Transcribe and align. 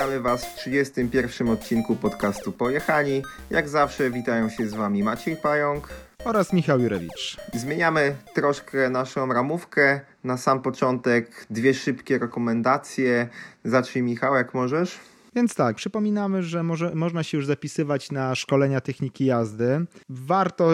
witamy 0.00 0.20
Was 0.20 0.44
w 0.44 0.54
31 0.54 1.48
odcinku 1.48 1.96
podcastu 1.96 2.52
Pojechani. 2.52 3.22
Jak 3.50 3.68
zawsze 3.68 4.10
witają 4.10 4.48
się 4.48 4.68
z 4.68 4.74
Wami 4.74 5.02
Maciej 5.02 5.36
Pająk 5.36 5.88
oraz 6.24 6.52
Michał 6.52 6.80
Jurewicz. 6.80 7.36
Zmieniamy 7.54 8.16
troszkę 8.34 8.90
naszą 8.90 9.32
ramówkę. 9.32 10.00
Na 10.24 10.36
sam 10.36 10.62
początek 10.62 11.46
dwie 11.50 11.74
szybkie 11.74 12.18
rekomendacje. 12.18 13.28
Zacznij 13.64 14.04
Michał, 14.04 14.34
jak 14.34 14.54
możesz. 14.54 14.98
Więc 15.34 15.54
tak, 15.54 15.76
przypominamy, 15.76 16.42
że 16.42 16.62
może, 16.62 16.94
można 16.94 17.22
się 17.22 17.38
już 17.38 17.46
zapisywać 17.46 18.10
na 18.10 18.34
szkolenia 18.34 18.80
techniki 18.80 19.24
jazdy. 19.24 19.86
Warto 20.08 20.70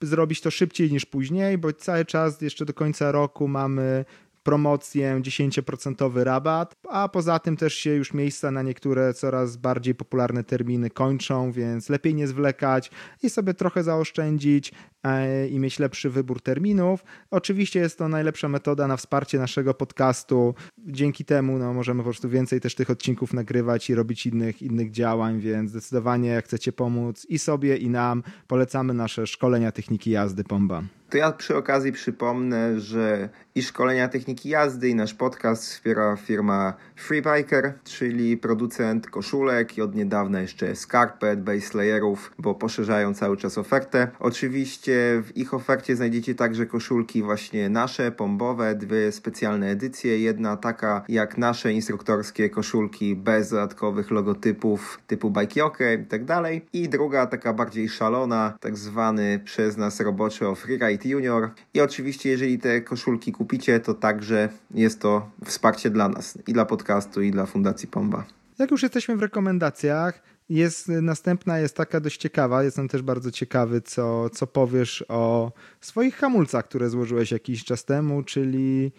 zrobić 0.00 0.40
to 0.40 0.50
szybciej 0.50 0.92
niż 0.92 1.06
później, 1.06 1.58
bo 1.58 1.72
cały 1.72 2.04
czas 2.04 2.40
jeszcze 2.40 2.64
do 2.64 2.74
końca 2.74 3.12
roku 3.12 3.48
mamy 3.48 4.04
promocję, 4.48 5.20
10% 5.22 6.22
rabat, 6.22 6.74
a 6.88 7.08
poza 7.08 7.38
tym 7.38 7.56
też 7.56 7.74
się 7.74 7.90
już 7.90 8.14
miejsca 8.14 8.50
na 8.50 8.62
niektóre 8.62 9.14
coraz 9.14 9.56
bardziej 9.56 9.94
popularne 9.94 10.44
terminy 10.44 10.90
kończą, 10.90 11.52
więc 11.52 11.88
lepiej 11.88 12.14
nie 12.14 12.26
zwlekać 12.26 12.90
i 13.22 13.30
sobie 13.30 13.54
trochę 13.54 13.82
zaoszczędzić 13.82 14.72
e, 15.04 15.48
i 15.48 15.58
mieć 15.58 15.78
lepszy 15.78 16.10
wybór 16.10 16.40
terminów. 16.40 17.04
Oczywiście 17.30 17.80
jest 17.80 17.98
to 17.98 18.08
najlepsza 18.08 18.48
metoda 18.48 18.86
na 18.86 18.96
wsparcie 18.96 19.38
naszego 19.38 19.74
podcastu. 19.74 20.54
Dzięki 20.78 21.24
temu 21.24 21.58
no, 21.58 21.74
możemy 21.74 22.00
po 22.00 22.04
prostu 22.04 22.28
więcej 22.28 22.60
też 22.60 22.74
tych 22.74 22.90
odcinków 22.90 23.32
nagrywać 23.32 23.90
i 23.90 23.94
robić 23.94 24.26
innych, 24.26 24.62
innych 24.62 24.90
działań, 24.90 25.40
więc 25.40 25.70
zdecydowanie 25.70 26.28
jak 26.28 26.44
chcecie 26.44 26.72
pomóc 26.72 27.26
i 27.28 27.38
sobie 27.38 27.76
i 27.76 27.90
nam, 27.90 28.22
polecamy 28.46 28.94
nasze 28.94 29.26
szkolenia 29.26 29.72
techniki 29.72 30.10
jazdy 30.10 30.44
Pomba. 30.44 30.82
To 31.10 31.16
ja 31.16 31.32
przy 31.32 31.56
okazji 31.56 31.92
przypomnę, 31.92 32.80
że 32.80 33.28
i 33.54 33.62
szkolenia 33.62 34.08
techniki 34.08 34.48
jazdy, 34.48 34.88
i 34.88 34.94
nasz 34.94 35.14
podcast 35.14 35.62
wspiera 35.62 36.16
firma 36.16 36.74
Freebiker, 36.96 37.72
czyli 37.84 38.36
producent 38.36 39.10
koszulek 39.10 39.78
i 39.78 39.82
od 39.82 39.94
niedawna 39.94 40.40
jeszcze 40.40 40.76
skarpet, 40.76 41.42
base 41.42 41.78
layerów, 41.78 42.32
bo 42.38 42.54
poszerzają 42.54 43.14
cały 43.14 43.36
czas 43.36 43.58
ofertę. 43.58 44.08
Oczywiście 44.20 45.22
w 45.24 45.36
ich 45.36 45.54
ofercie 45.54 45.96
znajdziecie 45.96 46.34
także 46.34 46.66
koszulki 46.66 47.22
właśnie 47.22 47.68
nasze, 47.68 48.12
pombowe, 48.12 48.74
dwie 48.74 49.12
specjalne 49.12 49.70
edycje. 49.70 50.18
Jedna 50.18 50.56
taka 50.56 51.04
jak 51.08 51.38
nasze 51.38 51.72
instruktorskie 51.72 52.50
koszulki 52.50 53.16
bez 53.16 53.50
dodatkowych 53.50 54.10
logotypów 54.10 55.00
typu 55.06 55.30
Bike 55.30 55.60
i 56.02 56.06
tak 56.06 56.24
dalej. 56.24 56.66
I 56.72 56.88
druga 56.88 57.26
taka 57.26 57.52
bardziej 57.52 57.88
szalona, 57.88 58.54
tak 58.60 58.76
zwany 58.76 59.40
przez 59.44 59.76
nas 59.76 60.00
roboczy 60.00 60.48
o 60.48 60.54
Junior. 61.04 61.50
I 61.74 61.80
oczywiście, 61.80 62.28
jeżeli 62.30 62.58
te 62.58 62.80
koszulki 62.80 63.32
kupicie, 63.32 63.80
to 63.80 63.94
także 63.94 64.48
jest 64.74 65.00
to 65.00 65.30
wsparcie 65.44 65.90
dla 65.90 66.08
nas 66.08 66.38
i 66.46 66.52
dla 66.52 66.64
podcastu, 66.64 67.22
i 67.22 67.30
dla 67.30 67.46
Fundacji 67.46 67.88
Pomba. 67.88 68.24
Jak 68.58 68.70
już 68.70 68.82
jesteśmy 68.82 69.16
w 69.16 69.22
rekomendacjach, 69.22 70.22
jest 70.48 70.88
następna 70.88 71.58
jest 71.58 71.76
taka 71.76 72.00
dość 72.00 72.20
ciekawa. 72.20 72.62
Jestem 72.62 72.88
też 72.88 73.02
bardzo 73.02 73.30
ciekawy, 73.30 73.80
co, 73.80 74.30
co 74.30 74.46
powiesz 74.46 75.04
o 75.08 75.52
swoich 75.80 76.16
hamulcach, 76.16 76.64
które 76.64 76.90
złożyłeś 76.90 77.32
jakiś 77.32 77.64
czas 77.64 77.84
temu, 77.84 78.22
czyli 78.22 78.92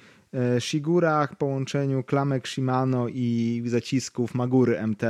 Shigurach, 0.59 1.35
połączeniu 1.35 2.03
klamek 2.03 2.47
Shimano 2.47 3.07
i 3.07 3.63
zacisków 3.65 4.35
Magury 4.35 4.87
MT. 4.87 5.03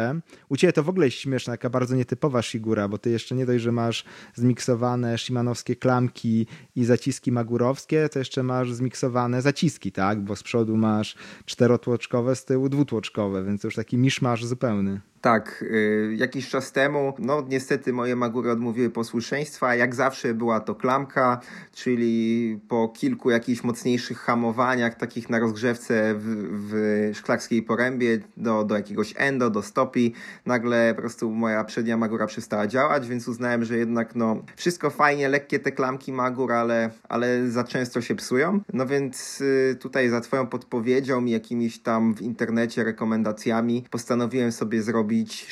U 0.49 0.57
Ciebie 0.57 0.73
to 0.73 0.83
w 0.83 0.89
ogóle 0.89 1.11
śmieszna, 1.11 1.53
taka 1.53 1.69
bardzo 1.69 1.95
nietypowa 1.95 2.41
Shigura, 2.41 2.87
bo 2.87 2.97
Ty 2.97 3.09
jeszcze 3.09 3.35
nie 3.35 3.45
dość, 3.45 3.63
że 3.63 3.71
masz 3.71 4.03
zmiksowane 4.35 5.17
Shimanowskie 5.17 5.75
klamki 5.75 6.47
i 6.75 6.85
zaciski 6.85 7.31
magurowskie, 7.31 8.09
to 8.09 8.19
jeszcze 8.19 8.43
masz 8.43 8.73
zmiksowane 8.73 9.41
zaciski, 9.41 9.91
tak? 9.91 10.21
Bo 10.21 10.35
z 10.35 10.43
przodu 10.43 10.77
masz 10.77 11.15
czterotłoczkowe, 11.45 12.35
z 12.35 12.45
tyłu 12.45 12.69
dwutłoczkowe, 12.69 13.43
więc 13.43 13.61
to 13.61 13.67
już 13.67 13.75
taki 13.75 13.97
miszmasz 13.97 14.45
zupełny. 14.45 15.01
Tak, 15.21 15.61
y, 15.71 16.15
jakiś 16.17 16.49
czas 16.49 16.71
temu, 16.71 17.13
no 17.19 17.45
niestety 17.49 17.93
moje 17.93 18.15
Magury 18.15 18.51
odmówiły 18.51 18.89
posłuszeństwa. 18.89 19.75
Jak 19.75 19.95
zawsze 19.95 20.33
była 20.33 20.59
to 20.59 20.75
klamka, 20.75 21.39
czyli 21.73 22.59
po 22.67 22.89
kilku 22.89 23.29
jakichś 23.29 23.63
mocniejszych 23.63 24.17
hamowaniach, 24.17 24.95
takich 24.95 25.29
na 25.29 25.39
rozgrzewce 25.39 26.15
w, 26.15 26.21
w 26.51 27.17
szklarskiej 27.17 27.63
porębie 27.63 28.19
do, 28.37 28.63
do 28.63 28.75
jakiegoś 28.75 29.13
endo, 29.17 29.49
do 29.49 29.61
stopi, 29.61 30.13
nagle 30.45 30.93
po 30.95 31.01
prostu 31.01 31.31
moja 31.31 31.63
przednia 31.63 31.97
Magura 31.97 32.27
przestała 32.27 32.67
działać, 32.67 33.07
więc 33.07 33.27
uznałem, 33.27 33.65
że 33.65 33.77
jednak 33.77 34.15
no 34.15 34.43
wszystko 34.55 34.89
fajnie, 34.89 35.29
lekkie 35.29 35.59
te 35.59 35.71
klamki 35.71 36.13
Magur, 36.13 36.51
ale, 36.51 36.89
ale 37.09 37.49
za 37.49 37.63
często 37.63 38.01
się 38.01 38.15
psują. 38.15 38.59
No 38.73 38.85
więc 38.85 39.41
y, 39.41 39.77
tutaj 39.79 40.09
za 40.09 40.21
twoją 40.21 40.47
podpowiedzią 40.47 41.25
i 41.25 41.31
jakimiś 41.31 41.79
tam 41.79 42.15
w 42.15 42.21
internecie 42.21 42.83
rekomendacjami 42.83 43.85
postanowiłem 43.89 44.51
sobie 44.51 44.81
zrobić 44.81 45.08
zrobić 45.09 45.45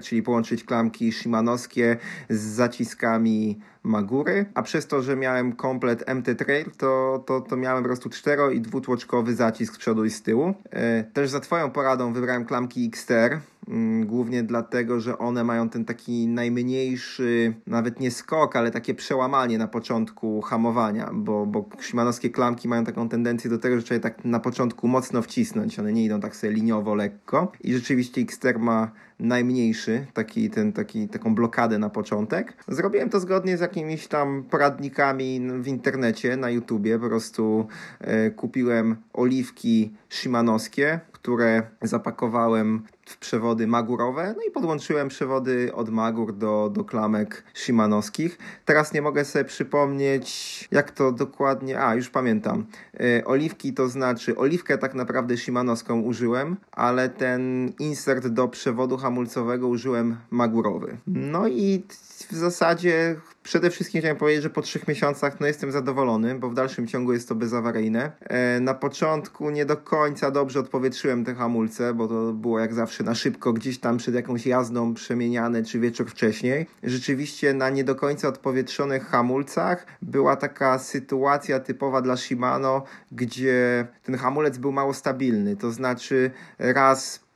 czyli 0.00 0.22
połączyć 0.22 0.64
klamki 0.64 1.12
shimanowskie 1.12 1.96
z 2.28 2.40
zaciskami 2.40 3.58
Magury, 3.82 4.46
a 4.54 4.62
przez 4.62 4.86
to, 4.86 5.02
że 5.02 5.16
miałem 5.16 5.52
komplet 5.52 6.04
MT 6.14 6.34
Trail, 6.34 6.70
to, 6.78 7.22
to, 7.26 7.40
to 7.40 7.56
miałem 7.56 7.82
po 7.82 7.88
prostu 7.88 8.10
cztero 8.10 8.50
i 8.50 8.60
dwutłoczkowy 8.60 9.34
zacisk 9.34 9.74
z 9.74 9.78
przodu 9.78 10.04
i 10.04 10.10
z 10.10 10.22
tyłu. 10.22 10.54
E, 10.70 11.04
też 11.04 11.30
za 11.30 11.40
Twoją 11.40 11.70
poradą 11.70 12.12
wybrałem 12.12 12.44
klamki 12.44 12.86
XTR, 12.86 13.38
mm, 13.68 14.06
głównie 14.06 14.42
dlatego, 14.42 15.00
że 15.00 15.18
one 15.18 15.44
mają 15.44 15.68
ten 15.68 15.84
taki 15.84 16.28
najmniejszy, 16.28 17.54
nawet 17.66 18.00
nie 18.00 18.10
skok, 18.10 18.56
ale 18.56 18.70
takie 18.70 18.94
przełamanie 18.94 19.58
na 19.58 19.68
początku 19.68 20.40
hamowania, 20.40 21.10
bo, 21.12 21.46
bo 21.46 21.64
Szymanowskie 21.80 22.30
klamki 22.30 22.68
mają 22.68 22.84
taką 22.84 23.08
tendencję 23.08 23.50
do 23.50 23.58
tego, 23.58 23.76
że 23.76 23.82
trzeba 23.82 24.00
tak 24.00 24.24
na 24.24 24.40
początku 24.40 24.88
mocno 24.88 25.22
wcisnąć, 25.22 25.78
one 25.78 25.92
nie 25.92 26.04
idą 26.04 26.20
tak 26.20 26.36
sobie 26.36 26.52
liniowo, 26.52 26.94
lekko 26.94 27.52
i 27.60 27.74
rzeczywiście 27.74 28.20
XTR 28.20 28.58
ma 28.58 28.90
najmniejszy, 29.20 30.06
taki, 30.12 30.50
ten, 30.50 30.72
taki, 30.72 31.08
taką 31.08 31.34
blokadę 31.34 31.78
na 31.78 31.90
początek. 31.90 32.56
Zrobiłem 32.68 33.10
to 33.10 33.20
zgodnie 33.20 33.56
z 33.56 33.60
jakimiś 33.60 34.08
tam 34.08 34.44
poradnikami 34.50 35.40
w 35.60 35.66
internecie, 35.66 36.36
na 36.36 36.50
YouTubie. 36.50 36.98
Po 36.98 37.08
prostu 37.08 37.66
e, 38.00 38.30
kupiłem 38.30 38.96
oliwki 39.12 39.92
szymanowskie, 40.08 41.00
które 41.12 41.62
zapakowałem 41.82 42.82
w 43.10 43.16
przewody 43.18 43.66
magurowe, 43.66 44.34
no 44.36 44.42
i 44.48 44.50
podłączyłem 44.50 45.08
przewody 45.08 45.74
od 45.74 45.88
magur 45.88 46.36
do, 46.36 46.70
do 46.72 46.84
klamek 46.84 47.44
shimanowskich. 47.54 48.38
Teraz 48.64 48.92
nie 48.92 49.02
mogę 49.02 49.24
sobie 49.24 49.44
przypomnieć, 49.44 50.68
jak 50.70 50.90
to 50.90 51.12
dokładnie, 51.12 51.80
a 51.80 51.94
już 51.94 52.10
pamiętam. 52.10 52.66
E, 53.00 53.24
oliwki 53.24 53.74
to 53.74 53.88
znaczy, 53.88 54.36
oliwkę 54.36 54.78
tak 54.78 54.94
naprawdę 54.94 55.36
shimanowską 55.36 56.00
użyłem, 56.00 56.56
ale 56.72 57.08
ten 57.08 57.72
insert 57.78 58.26
do 58.26 58.48
przewodu 58.48 58.96
hamulcowego 58.96 59.68
użyłem 59.68 60.16
magurowy. 60.30 60.96
No 61.06 61.48
i 61.48 61.82
w 62.30 62.34
zasadzie 62.34 63.16
Przede 63.50 63.70
wszystkim 63.70 64.00
chciałem 64.00 64.16
powiedzieć, 64.16 64.42
że 64.42 64.50
po 64.50 64.62
trzech 64.62 64.88
miesiącach 64.88 65.40
no 65.40 65.46
jestem 65.46 65.72
zadowolony, 65.72 66.34
bo 66.34 66.50
w 66.50 66.54
dalszym 66.54 66.86
ciągu 66.86 67.12
jest 67.12 67.28
to 67.28 67.34
bezawaryjne. 67.34 68.12
E, 68.20 68.60
na 68.60 68.74
początku 68.74 69.50
nie 69.50 69.66
do 69.66 69.76
końca 69.76 70.30
dobrze 70.30 70.60
odpowietrzyłem 70.60 71.24
te 71.24 71.34
hamulce, 71.34 71.94
bo 71.94 72.08
to 72.08 72.32
było 72.32 72.58
jak 72.60 72.74
zawsze 72.74 73.04
na 73.04 73.14
szybko, 73.14 73.52
gdzieś 73.52 73.78
tam 73.78 73.96
przed 73.96 74.14
jakąś 74.14 74.46
jazdą 74.46 74.94
przemieniane, 74.94 75.62
czy 75.62 75.78
wieczór 75.78 76.10
wcześniej. 76.10 76.66
Rzeczywiście 76.82 77.54
na 77.54 77.70
nie 77.70 77.84
do 77.84 77.94
końca 77.94 78.28
odpowietrzonych 78.28 79.06
hamulcach 79.06 79.86
była 80.02 80.36
taka 80.36 80.78
sytuacja 80.78 81.60
typowa 81.60 82.02
dla 82.02 82.16
Shimano, 82.16 82.84
gdzie 83.12 83.86
ten 84.02 84.16
hamulec 84.16 84.58
był 84.58 84.72
mało 84.72 84.94
stabilny, 84.94 85.56
to 85.56 85.70
znaczy 85.70 86.30
raz 86.58 87.29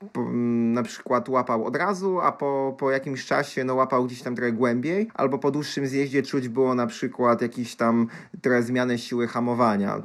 na 0.74 0.82
przykład 0.82 1.28
łapał 1.28 1.64
od 1.64 1.76
razu, 1.76 2.20
a 2.20 2.32
po, 2.32 2.74
po 2.78 2.90
jakimś 2.90 3.26
czasie 3.26 3.64
no, 3.64 3.74
łapał 3.74 4.04
gdzieś 4.04 4.22
tam 4.22 4.36
trochę 4.36 4.52
głębiej, 4.52 5.10
albo 5.14 5.38
po 5.38 5.50
dłuższym 5.50 5.86
zjeździe 5.86 6.22
czuć 6.22 6.48
było 6.48 6.74
na 6.74 6.86
przykład 6.86 7.42
jakiś 7.42 7.76
tam 7.76 8.06
trochę 8.42 8.62
zmianę 8.62 8.98
siły 8.98 9.28
hamowania 9.28 10.02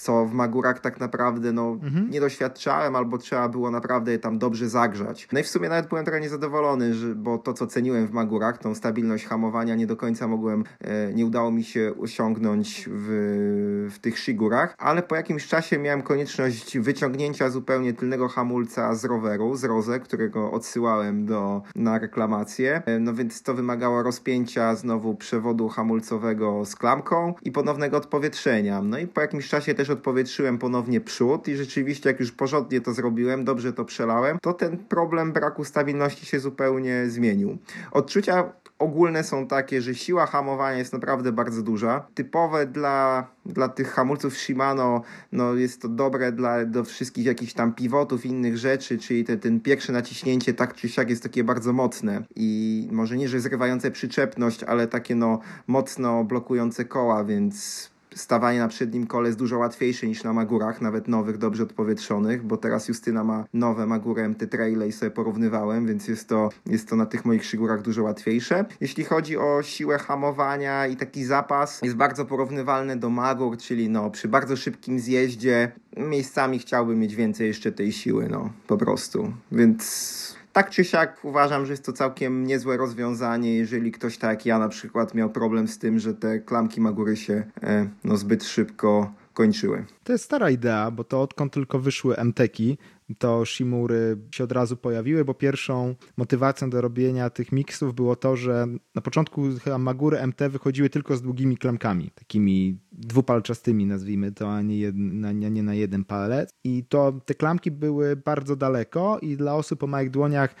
co 0.00 0.26
w 0.26 0.32
Magurach 0.32 0.80
tak 0.80 1.00
naprawdę 1.00 1.52
no, 1.52 1.78
mhm. 1.82 2.10
nie 2.10 2.20
doświadczałem, 2.20 2.96
albo 2.96 3.18
trzeba 3.18 3.48
było 3.48 3.70
naprawdę 3.70 4.18
tam 4.18 4.38
dobrze 4.38 4.68
zagrzać. 4.68 5.28
No 5.32 5.40
i 5.40 5.42
w 5.42 5.48
sumie 5.48 5.68
nawet 5.68 5.88
byłem 5.88 6.04
trochę 6.04 6.20
niezadowolony, 6.20 6.94
że, 6.94 7.14
bo 7.14 7.38
to, 7.38 7.54
co 7.54 7.66
ceniłem 7.66 8.06
w 8.06 8.12
Magurach, 8.12 8.58
tą 8.58 8.74
stabilność 8.74 9.26
hamowania, 9.26 9.74
nie 9.74 9.86
do 9.86 9.96
końca 9.96 10.28
mogłem, 10.28 10.64
e, 10.80 11.14
nie 11.14 11.26
udało 11.26 11.50
mi 11.50 11.64
się 11.64 11.92
osiągnąć 12.00 12.88
w, 12.92 13.88
w 13.94 13.98
tych 13.98 14.18
Shigurach, 14.18 14.74
ale 14.78 15.02
po 15.02 15.16
jakimś 15.16 15.46
czasie 15.46 15.78
miałem 15.78 16.02
konieczność 16.02 16.78
wyciągnięcia 16.78 17.50
zupełnie 17.50 17.92
tylnego 17.92 18.28
hamulca 18.28 18.94
z 18.94 19.04
roweru, 19.04 19.56
z 19.56 19.64
Roze, 19.64 20.00
którego 20.00 20.50
odsyłałem 20.50 21.26
do, 21.26 21.62
na 21.74 21.98
reklamację. 21.98 22.82
E, 22.86 22.98
no 22.98 23.14
więc 23.14 23.42
to 23.42 23.54
wymagało 23.54 24.02
rozpięcia 24.02 24.74
znowu 24.74 25.14
przewodu 25.14 25.68
hamulcowego 25.68 26.64
z 26.64 26.76
klamką 26.76 27.34
i 27.42 27.52
ponownego 27.52 27.96
odpowietrzenia. 27.96 28.82
No 28.82 28.98
i 28.98 29.06
po 29.06 29.20
jakimś 29.20 29.48
czasie 29.48 29.74
też 29.74 29.89
odpowietrzyłem 29.90 30.58
ponownie 30.58 31.00
przód 31.00 31.48
i 31.48 31.56
rzeczywiście 31.56 32.10
jak 32.10 32.20
już 32.20 32.32
porządnie 32.32 32.80
to 32.80 32.92
zrobiłem, 32.92 33.44
dobrze 33.44 33.72
to 33.72 33.84
przelałem, 33.84 34.38
to 34.42 34.52
ten 34.52 34.78
problem 34.78 35.32
braku 35.32 35.64
stabilności 35.64 36.26
się 36.26 36.40
zupełnie 36.40 37.04
zmienił. 37.08 37.58
Odczucia 37.92 38.52
ogólne 38.80 39.24
są 39.24 39.46
takie, 39.46 39.82
że 39.82 39.94
siła 39.94 40.26
hamowania 40.26 40.78
jest 40.78 40.92
naprawdę 40.92 41.32
bardzo 41.32 41.62
duża. 41.62 42.06
Typowe 42.14 42.66
dla, 42.66 43.26
dla 43.46 43.68
tych 43.68 43.92
hamulców 43.92 44.38
Shimano, 44.38 45.02
no 45.32 45.54
jest 45.54 45.82
to 45.82 45.88
dobre 45.88 46.32
dla 46.32 46.64
do 46.64 46.84
wszystkich 46.84 47.24
jakichś 47.24 47.52
tam 47.52 47.74
pivotów, 47.74 48.26
innych 48.26 48.58
rzeczy, 48.58 48.98
czyli 48.98 49.24
te, 49.24 49.36
ten 49.36 49.60
pierwsze 49.60 49.92
naciśnięcie 49.92 50.54
tak 50.54 50.74
czy 50.74 50.88
siak 50.88 51.10
jest 51.10 51.22
takie 51.22 51.44
bardzo 51.44 51.72
mocne 51.72 52.22
i 52.36 52.88
może 52.92 53.16
nie, 53.16 53.28
że 53.28 53.40
zrywające 53.40 53.90
przyczepność, 53.90 54.62
ale 54.62 54.88
takie 54.88 55.14
no 55.14 55.40
mocno 55.66 56.24
blokujące 56.24 56.84
koła, 56.84 57.24
więc 57.24 57.90
stawanie 58.14 58.58
na 58.58 58.68
przednim 58.68 59.06
kole 59.06 59.28
jest 59.28 59.38
dużo 59.38 59.58
łatwiejsze 59.58 60.06
niż 60.06 60.24
na 60.24 60.32
Magurach, 60.32 60.80
nawet 60.80 61.08
nowych, 61.08 61.38
dobrze 61.38 61.62
odpowietrzonych, 61.62 62.42
bo 62.42 62.56
teraz 62.56 62.88
Justyna 62.88 63.24
ma 63.24 63.44
nowe 63.54 63.86
Magury 63.86 64.28
MT 64.28 64.46
Traile 64.46 64.88
i 64.88 64.92
sobie 64.92 65.10
porównywałem, 65.10 65.86
więc 65.86 66.08
jest 66.08 66.28
to, 66.28 66.48
jest 66.66 66.88
to 66.88 66.96
na 66.96 67.06
tych 67.06 67.24
moich 67.24 67.44
szygurach 67.44 67.82
dużo 67.82 68.02
łatwiejsze. 68.02 68.64
Jeśli 68.80 69.04
chodzi 69.04 69.36
o 69.36 69.62
siłę 69.62 69.98
hamowania 69.98 70.86
i 70.86 70.96
taki 70.96 71.24
zapas, 71.24 71.80
jest 71.82 71.96
bardzo 71.96 72.24
porównywalny 72.24 72.96
do 72.96 73.10
Magur, 73.10 73.56
czyli 73.56 73.88
no 73.88 74.10
przy 74.10 74.28
bardzo 74.28 74.56
szybkim 74.56 75.00
zjeździe 75.00 75.72
miejscami 75.96 76.58
chciałbym 76.58 76.98
mieć 76.98 77.14
więcej 77.16 77.46
jeszcze 77.46 77.72
tej 77.72 77.92
siły, 77.92 78.28
no 78.28 78.50
po 78.66 78.76
prostu, 78.76 79.32
więc 79.52 80.39
tak 80.52 80.70
czy 80.70 80.84
siak 80.84 81.24
uważam, 81.24 81.66
że 81.66 81.72
jest 81.72 81.84
to 81.84 81.92
całkiem 81.92 82.46
niezłe 82.46 82.76
rozwiązanie, 82.76 83.56
jeżeli 83.56 83.92
ktoś 83.92 84.18
tak 84.18 84.30
jak 84.30 84.46
ja 84.46 84.58
na 84.58 84.68
przykład 84.68 85.14
miał 85.14 85.30
problem 85.30 85.68
z 85.68 85.78
tym, 85.78 85.98
że 85.98 86.14
te 86.14 86.38
klamki 86.38 86.80
Magury 86.80 87.16
się 87.16 87.44
e, 87.62 87.88
no, 88.04 88.16
zbyt 88.16 88.44
szybko 88.44 89.12
kończyły. 89.34 89.84
To 90.04 90.12
jest 90.12 90.24
stara 90.24 90.50
idea, 90.50 90.90
bo 90.90 91.04
to 91.04 91.22
odkąd 91.22 91.52
tylko 91.52 91.78
wyszły 91.78 92.16
MTeki, 92.16 92.78
to 93.18 93.44
Shimury 93.46 94.16
się 94.30 94.44
od 94.44 94.52
razu 94.52 94.76
pojawiły, 94.76 95.24
bo 95.24 95.34
pierwszą 95.34 95.94
motywacją 96.16 96.70
do 96.70 96.80
robienia 96.80 97.30
tych 97.30 97.52
miksów 97.52 97.94
było 97.94 98.16
to, 98.16 98.36
że 98.36 98.66
na 98.94 99.02
początku 99.02 99.42
chyba 99.64 99.78
Magury 99.78 100.26
MT 100.26 100.48
wychodziły 100.48 100.90
tylko 100.90 101.16
z 101.16 101.22
długimi 101.22 101.56
klamkami, 101.56 102.10
takimi 102.14 102.78
dwupalczastymi 102.92 103.86
nazwijmy 103.86 104.32
to, 104.32 104.52
a 104.52 104.62
nie, 104.62 104.78
jed, 104.78 104.94
na, 104.96 105.32
nie 105.32 105.62
na 105.62 105.74
jeden 105.74 106.04
palec. 106.04 106.50
I 106.64 106.84
to 106.84 107.12
te 107.26 107.34
klamki 107.34 107.70
były 107.70 108.16
bardzo 108.16 108.56
daleko 108.56 109.18
i 109.22 109.36
dla 109.36 109.54
osób 109.54 109.82
o 109.82 109.86
małych 109.86 110.10
dłoniach 110.10 110.54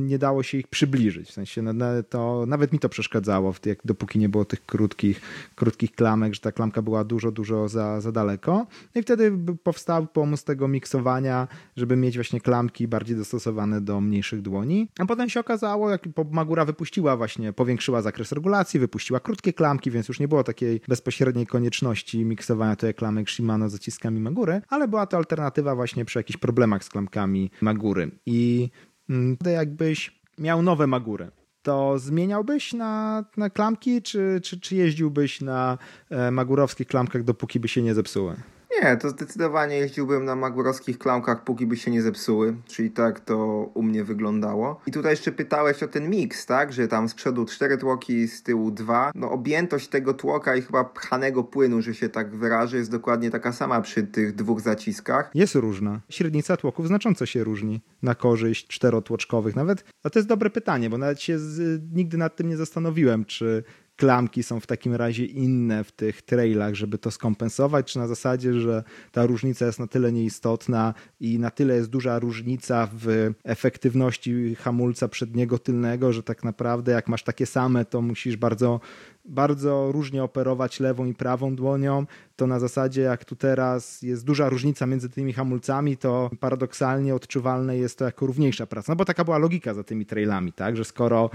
nie 0.00 0.18
dało 0.18 0.42
się 0.42 0.58
ich 0.58 0.68
przybliżyć. 0.68 1.28
W 1.28 1.32
sensie 1.32 1.62
no, 1.62 1.72
no, 1.72 1.86
to 2.08 2.44
nawet 2.46 2.72
mi 2.72 2.78
to 2.78 2.88
przeszkadzało, 2.88 3.54
jak, 3.66 3.78
dopóki 3.84 4.18
nie 4.18 4.28
było 4.28 4.44
tych 4.44 4.66
krótkich, 4.66 5.20
krótkich 5.54 5.92
klamek, 5.92 6.34
że 6.34 6.40
ta 6.40 6.52
klamka 6.52 6.82
była 6.82 7.04
dużo, 7.04 7.30
dużo 7.30 7.68
za, 7.68 8.00
za 8.00 8.12
daleko. 8.12 8.66
No 8.94 9.00
I 9.00 9.02
wtedy 9.02 9.32
powstał 9.62 10.06
pomysł 10.06 10.44
tego 10.44 10.68
miksowania, 10.68 11.48
żeby 11.82 11.96
mieć 11.96 12.14
właśnie 12.14 12.40
klamki 12.40 12.88
bardziej 12.88 13.16
dostosowane 13.16 13.80
do 13.80 14.00
mniejszych 14.00 14.42
dłoni. 14.42 14.88
A 14.98 15.06
potem 15.06 15.28
się 15.28 15.40
okazało, 15.40 15.90
jak 15.90 16.02
Magura 16.30 16.64
wypuściła 16.64 17.16
właśnie, 17.16 17.52
powiększyła 17.52 18.02
zakres 18.02 18.32
regulacji, 18.32 18.80
wypuściła 18.80 19.20
krótkie 19.20 19.52
klamki, 19.52 19.90
więc 19.90 20.08
już 20.08 20.20
nie 20.20 20.28
było 20.28 20.44
takiej 20.44 20.80
bezpośredniej 20.88 21.46
konieczności 21.46 22.24
miksowania 22.24 22.76
tych 22.76 22.96
klamek 22.96 23.30
Shimano 23.30 23.68
z 23.68 23.72
zaciskami 23.72 24.20
Magury, 24.20 24.62
ale 24.68 24.88
była 24.88 25.06
to 25.06 25.16
alternatywa 25.16 25.74
właśnie 25.74 26.04
przy 26.04 26.18
jakichś 26.18 26.38
problemach 26.38 26.84
z 26.84 26.88
klamkami 26.88 27.50
Magury. 27.60 28.10
I 28.26 28.70
mm, 29.10 29.36
jakbyś 29.46 30.22
miał 30.38 30.62
nowe 30.62 30.86
Magury, 30.86 31.30
to 31.62 31.98
zmieniałbyś 31.98 32.72
na, 32.72 33.24
na 33.36 33.50
klamki, 33.50 34.02
czy, 34.02 34.40
czy, 34.42 34.60
czy 34.60 34.76
jeździłbyś 34.76 35.40
na 35.40 35.78
e, 36.10 36.30
magurowskich 36.30 36.86
klamkach, 36.86 37.22
dopóki 37.22 37.60
by 37.60 37.68
się 37.68 37.82
nie 37.82 37.94
zepsuły? 37.94 38.36
Nie, 38.80 38.96
to 38.96 39.10
zdecydowanie 39.10 39.76
jeździłbym 39.76 40.24
na 40.24 40.36
magurowskich 40.36 40.98
klamkach, 40.98 41.44
póki 41.44 41.66
by 41.66 41.76
się 41.76 41.90
nie 41.90 42.02
zepsuły, 42.02 42.56
czyli 42.66 42.90
tak 42.90 43.20
to 43.20 43.36
u 43.74 43.82
mnie 43.82 44.04
wyglądało. 44.04 44.80
I 44.86 44.90
tutaj 44.92 45.12
jeszcze 45.12 45.32
pytałeś 45.32 45.82
o 45.82 45.88
ten 45.88 46.10
miks, 46.10 46.46
tak, 46.46 46.72
że 46.72 46.88
tam 46.88 47.08
z 47.08 47.14
przodu 47.14 47.44
cztery 47.44 47.78
tłoki, 47.78 48.28
z 48.28 48.42
tyłu 48.42 48.70
dwa. 48.70 49.12
No 49.14 49.30
objętość 49.30 49.88
tego 49.88 50.14
tłoka 50.14 50.56
i 50.56 50.62
chyba 50.62 50.84
pchanego 50.84 51.44
płynu, 51.44 51.82
że 51.82 51.94
się 51.94 52.08
tak 52.08 52.36
wyrażę, 52.36 52.76
jest 52.76 52.90
dokładnie 52.90 53.30
taka 53.30 53.52
sama 53.52 53.80
przy 53.80 54.02
tych 54.02 54.34
dwóch 54.34 54.60
zaciskach. 54.60 55.30
Jest 55.34 55.54
różna. 55.54 56.00
Średnica 56.08 56.56
tłoków 56.56 56.86
znacząco 56.86 57.26
się 57.26 57.44
różni 57.44 57.80
na 58.02 58.14
korzyść 58.14 58.66
czterotłoczkowych 58.66 59.56
nawet. 59.56 59.84
A 60.04 60.10
to 60.10 60.18
jest 60.18 60.28
dobre 60.28 60.50
pytanie, 60.50 60.90
bo 60.90 60.98
nawet 60.98 61.20
się 61.20 61.38
z, 61.38 61.82
nigdy 61.92 62.18
nad 62.18 62.36
tym 62.36 62.48
nie 62.48 62.56
zastanowiłem, 62.56 63.24
czy 63.24 63.64
klamki 64.02 64.42
są 64.42 64.60
w 64.60 64.66
takim 64.66 64.94
razie 64.94 65.24
inne 65.24 65.84
w 65.84 65.92
tych 65.92 66.22
trailach, 66.22 66.74
żeby 66.74 66.98
to 66.98 67.10
skompensować, 67.10 67.92
czy 67.92 67.98
na 67.98 68.06
zasadzie, 68.06 68.54
że 68.54 68.84
ta 69.12 69.26
różnica 69.26 69.66
jest 69.66 69.78
na 69.78 69.86
tyle 69.86 70.12
nieistotna 70.12 70.94
i 71.20 71.38
na 71.38 71.50
tyle 71.50 71.74
jest 71.74 71.90
duża 71.90 72.18
różnica 72.18 72.88
w 72.92 73.30
efektywności 73.44 74.54
hamulca 74.54 75.08
przedniego, 75.08 75.58
tylnego, 75.58 76.12
że 76.12 76.22
tak 76.22 76.44
naprawdę 76.44 76.92
jak 76.92 77.08
masz 77.08 77.22
takie 77.22 77.46
same, 77.46 77.84
to 77.84 78.02
musisz 78.02 78.36
bardzo 78.36 78.80
bardzo 79.24 79.92
różnie 79.92 80.24
operować 80.24 80.80
lewą 80.80 81.06
i 81.06 81.14
prawą 81.14 81.56
dłonią, 81.56 82.06
to 82.36 82.46
na 82.46 82.60
zasadzie 82.60 83.02
jak 83.02 83.24
tu 83.24 83.36
teraz 83.36 84.02
jest 84.02 84.24
duża 84.24 84.48
różnica 84.48 84.86
między 84.86 85.08
tymi 85.08 85.32
hamulcami, 85.32 85.96
to 85.96 86.30
paradoksalnie 86.40 87.14
odczuwalne 87.14 87.76
jest 87.76 87.98
to 87.98 88.04
jako 88.04 88.26
równiejsza 88.26 88.66
praca. 88.66 88.92
No 88.92 88.96
bo 88.96 89.04
taka 89.04 89.24
była 89.24 89.38
logika 89.38 89.74
za 89.74 89.84
tymi 89.84 90.06
trailami, 90.06 90.52
tak, 90.52 90.76
że 90.76 90.84
skoro 90.84 91.30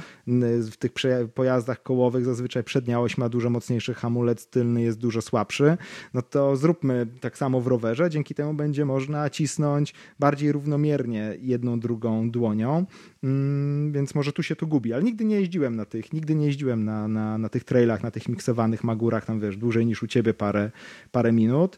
w 0.72 0.76
tych 0.78 0.92
pojazdach 1.34 1.84
kołowych 1.84 2.26
zazwyczaj 2.26 2.64
przednia 2.64 3.00
oś 3.00 3.18
ma 3.18 3.30
dużo 3.30 3.50
mocniejszy 3.50 3.94
hamulec, 3.94 4.48
tylny 4.48 4.82
jest 4.82 5.00
dużo 5.00 5.22
słabszy, 5.22 5.78
no 6.14 6.22
to 6.22 6.56
zróbmy 6.56 7.08
tak 7.22 7.38
samo 7.38 7.62
w 7.62 7.68
rowerze, 7.68 8.10
dzięki 8.10 8.36
temu 8.36 8.54
będzie 8.54 8.86
można 8.86 9.30
cisnąć 9.30 9.94
bardziej 10.20 10.52
równomiernie 10.52 11.36
jedną, 11.40 11.80
drugą 11.80 12.32
dłonią, 12.32 12.86
mm, 13.24 13.92
więc 13.92 14.16
może 14.16 14.32
tu 14.32 14.44
się 14.44 14.56
to 14.56 14.68
gubi, 14.68 14.94
ale 14.94 15.04
nigdy 15.04 15.26
nie 15.26 15.40
jeździłem 15.40 15.76
na 15.76 15.86
tych, 15.86 16.14
nigdy 16.14 16.36
nie 16.36 16.46
jeździłem 16.46 16.86
na, 16.86 17.08
na, 17.08 17.38
na 17.38 17.50
tych 17.50 17.64
trailach 17.64 17.77
trailach, 17.78 18.04
na 18.04 18.12
tych 18.12 18.30
miksowanych 18.30 18.84
magurach, 18.84 19.26
tam 19.26 19.40
wiesz, 19.40 19.58
dłużej 19.58 19.86
niż 19.86 20.04
u 20.04 20.08
ciebie 20.08 20.34
parę, 20.34 20.72
parę 21.12 21.32
minut. 21.32 21.78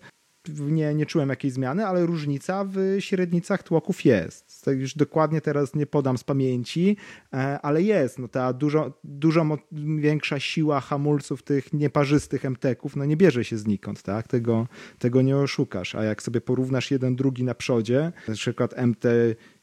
Nie, 0.59 0.93
nie 0.93 1.05
czułem 1.05 1.29
jakiejś 1.29 1.53
zmiany, 1.53 1.85
ale 1.85 2.05
różnica 2.05 2.65
w 2.65 2.77
średnicach 2.99 3.63
tłoków 3.63 4.05
jest. 4.05 4.65
Tak 4.65 4.79
już 4.79 4.95
dokładnie 4.95 5.41
teraz 5.41 5.75
nie 5.75 5.85
podam 5.85 6.17
z 6.17 6.23
pamięci, 6.23 6.97
e, 7.33 7.59
ale 7.61 7.81
jest. 7.81 8.19
No 8.19 8.27
ta 8.27 8.53
dużo, 8.53 8.93
dużo 9.03 9.57
większa 9.97 10.39
siła 10.39 10.79
hamulców 10.79 11.43
tych 11.43 11.73
nieparzystych 11.73 12.45
MTK-ów 12.45 12.95
no 12.95 13.05
nie 13.05 13.17
bierze 13.17 13.43
się 13.43 13.57
znikąd, 13.57 14.01
tak? 14.03 14.27
Tego, 14.27 14.67
tego 14.99 15.21
nie 15.21 15.37
oszukasz. 15.37 15.95
A 15.95 16.03
jak 16.03 16.23
sobie 16.23 16.41
porównasz 16.41 16.91
jeden 16.91 17.15
drugi 17.15 17.43
na 17.43 17.55
przodzie, 17.55 18.11
na 18.27 18.33
przykład 18.33 18.77
MT 18.77 19.05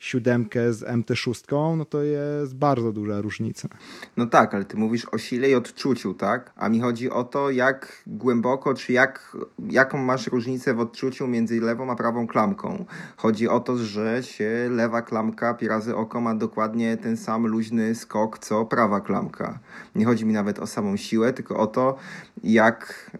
siódemkę 0.07 0.73
z 0.73 0.83
MT6, 0.83 1.77
no 1.77 1.85
to 1.85 2.03
jest 2.03 2.57
bardzo 2.57 2.93
duża 2.93 3.21
różnica. 3.21 3.69
No 4.17 4.27
tak, 4.27 4.55
ale 4.55 4.65
ty 4.65 4.77
mówisz 4.77 5.07
o 5.13 5.19
sile 5.19 5.51
i 5.51 5.55
odczuciu, 5.55 6.15
tak? 6.15 6.53
A 6.57 6.69
mi 6.69 6.81
chodzi 6.81 7.11
o 7.11 7.25
to, 7.25 7.51
jak 7.51 8.03
głęboko, 8.07 8.75
czy 8.75 8.93
jak, 8.93 9.37
jaką 9.71 9.99
masz 9.99 10.27
różnicę 10.27 10.75
w 10.75 10.81
odczuciu 10.81 11.27
między 11.27 11.61
lewą 11.61 11.91
a 11.91 11.97
prawą 11.97 12.27
klamką. 12.27 12.85
Chodzi 13.17 13.49
o 13.49 13.61
to, 13.61 13.77
że 13.77 14.23
się 14.23 14.69
lewa 14.71 15.03
klamka 15.03 15.55
pi 15.55 15.69
razy 15.69 15.97
oko 15.97 16.21
ma 16.21 16.35
dokładnie 16.35 16.97
ten 16.97 17.17
sam 17.17 17.47
luźny 17.47 17.95
skok, 17.95 18.39
co 18.39 18.65
prawa 18.65 19.01
klamka. 19.01 19.59
Nie 19.95 20.05
chodzi 20.05 20.27
mi 20.27 20.33
nawet 20.33 20.59
o 20.59 20.67
samą 20.67 20.97
siłę, 20.97 21.33
tylko 21.33 21.57
o 21.57 21.67
to, 21.67 21.97
jak 22.45 23.11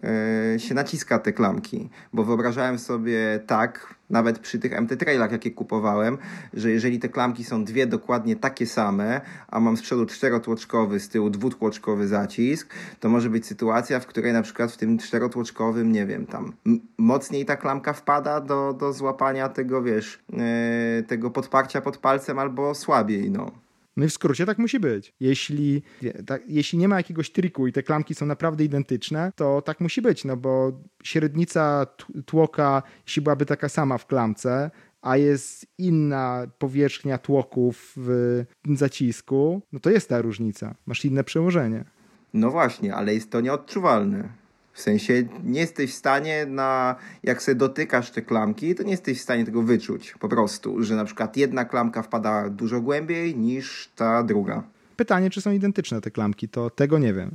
yy, 0.53 0.59
się 0.59 0.75
naciska 0.75 1.19
te 1.19 1.33
klamki. 1.33 1.89
Bo 2.13 2.23
wyobrażałem 2.23 2.79
sobie 2.79 3.39
tak, 3.47 3.95
nawet 4.09 4.39
przy 4.39 4.59
tych 4.59 4.81
MT 4.81 4.97
Trailach, 4.97 5.31
jakie 5.31 5.51
kupowałem, 5.51 6.17
że 6.53 6.71
jeżeli 6.71 6.99
te 6.99 7.09
klamki 7.09 7.43
są 7.43 7.65
dwie 7.65 7.87
dokładnie 7.87 8.35
takie 8.35 8.65
same, 8.65 9.21
a 9.47 9.59
mam 9.59 9.77
z 9.77 9.81
przodu 9.81 10.05
czterotłoczkowy, 10.05 10.99
z 10.99 11.09
tyłu 11.09 11.29
dwutłoczkowy 11.29 12.07
zacisk, 12.07 12.73
to 12.99 13.09
może 13.09 13.29
być 13.29 13.45
sytuacja, 13.45 13.99
w 13.99 14.05
której 14.05 14.33
na 14.33 14.41
przykład 14.41 14.71
w 14.71 14.77
tym 14.77 14.97
czterotłoczkowym, 14.97 15.91
nie 15.91 16.05
wiem, 16.05 16.25
tam 16.25 16.53
mocniej 16.97 17.45
ta 17.45 17.55
klamka 17.55 17.93
wpada 17.93 18.41
do, 18.41 18.73
do 18.73 18.93
złapania 18.93 19.49
tego, 19.49 19.83
wiesz, 19.83 20.23
yy, 20.29 21.03
tego 21.03 21.31
podparcia 21.31 21.81
pod 21.81 21.97
palcem 21.97 22.39
albo 22.39 22.75
słabiej, 22.75 23.31
no. 23.31 23.66
No 23.97 24.05
i 24.05 24.09
w 24.09 24.13
skrócie 24.13 24.45
tak 24.45 24.57
musi 24.57 24.79
być. 24.79 25.13
Jeśli, 25.19 25.83
tak, 26.25 26.41
jeśli 26.47 26.79
nie 26.79 26.87
ma 26.87 26.97
jakiegoś 26.97 27.31
triku 27.31 27.67
i 27.67 27.71
te 27.73 27.83
klamki 27.83 28.15
są 28.15 28.25
naprawdę 28.25 28.63
identyczne, 28.63 29.31
to 29.35 29.61
tak 29.61 29.79
musi 29.79 30.01
być, 30.01 30.25
no 30.25 30.37
bo 30.37 30.71
średnica 31.03 31.87
tłoka, 32.25 32.83
jeśli 33.07 33.21
byłaby 33.21 33.45
taka 33.45 33.69
sama 33.69 33.97
w 33.97 34.05
klamce, 34.05 34.71
a 35.01 35.17
jest 35.17 35.65
inna 35.77 36.47
powierzchnia 36.57 37.17
tłoków 37.17 37.93
w 37.97 38.45
zacisku, 38.75 39.61
no 39.71 39.79
to 39.79 39.89
jest 39.89 40.09
ta 40.09 40.21
różnica. 40.21 40.75
Masz 40.85 41.05
inne 41.05 41.23
przełożenie. 41.23 41.85
No 42.33 42.51
właśnie, 42.51 42.95
ale 42.95 43.13
jest 43.13 43.31
to 43.31 43.41
nieodczuwalne. 43.41 44.29
W 44.77 44.81
sensie 44.81 45.23
nie 45.43 45.59
jesteś 45.59 45.91
w 45.91 45.95
stanie 45.95 46.45
na, 46.45 46.95
jak 47.23 47.41
sobie 47.41 47.55
dotykasz 47.55 48.11
te 48.11 48.21
klamki, 48.21 48.75
to 48.75 48.83
nie 48.83 48.91
jesteś 48.91 49.19
w 49.19 49.21
stanie 49.21 49.45
tego 49.45 49.61
wyczuć 49.61 50.13
po 50.19 50.29
prostu, 50.29 50.83
że 50.83 50.95
na 50.95 51.05
przykład 51.05 51.37
jedna 51.37 51.65
klamka 51.65 52.01
wpada 52.01 52.49
dużo 52.49 52.81
głębiej 52.81 53.35
niż 53.35 53.91
ta 53.95 54.23
druga. 54.23 54.63
Pytanie, 54.95 55.29
czy 55.29 55.41
są 55.41 55.51
identyczne 55.51 56.01
te 56.01 56.11
klamki, 56.11 56.49
to 56.49 56.69
tego 56.69 56.99
nie 56.99 57.13
wiem. 57.13 57.31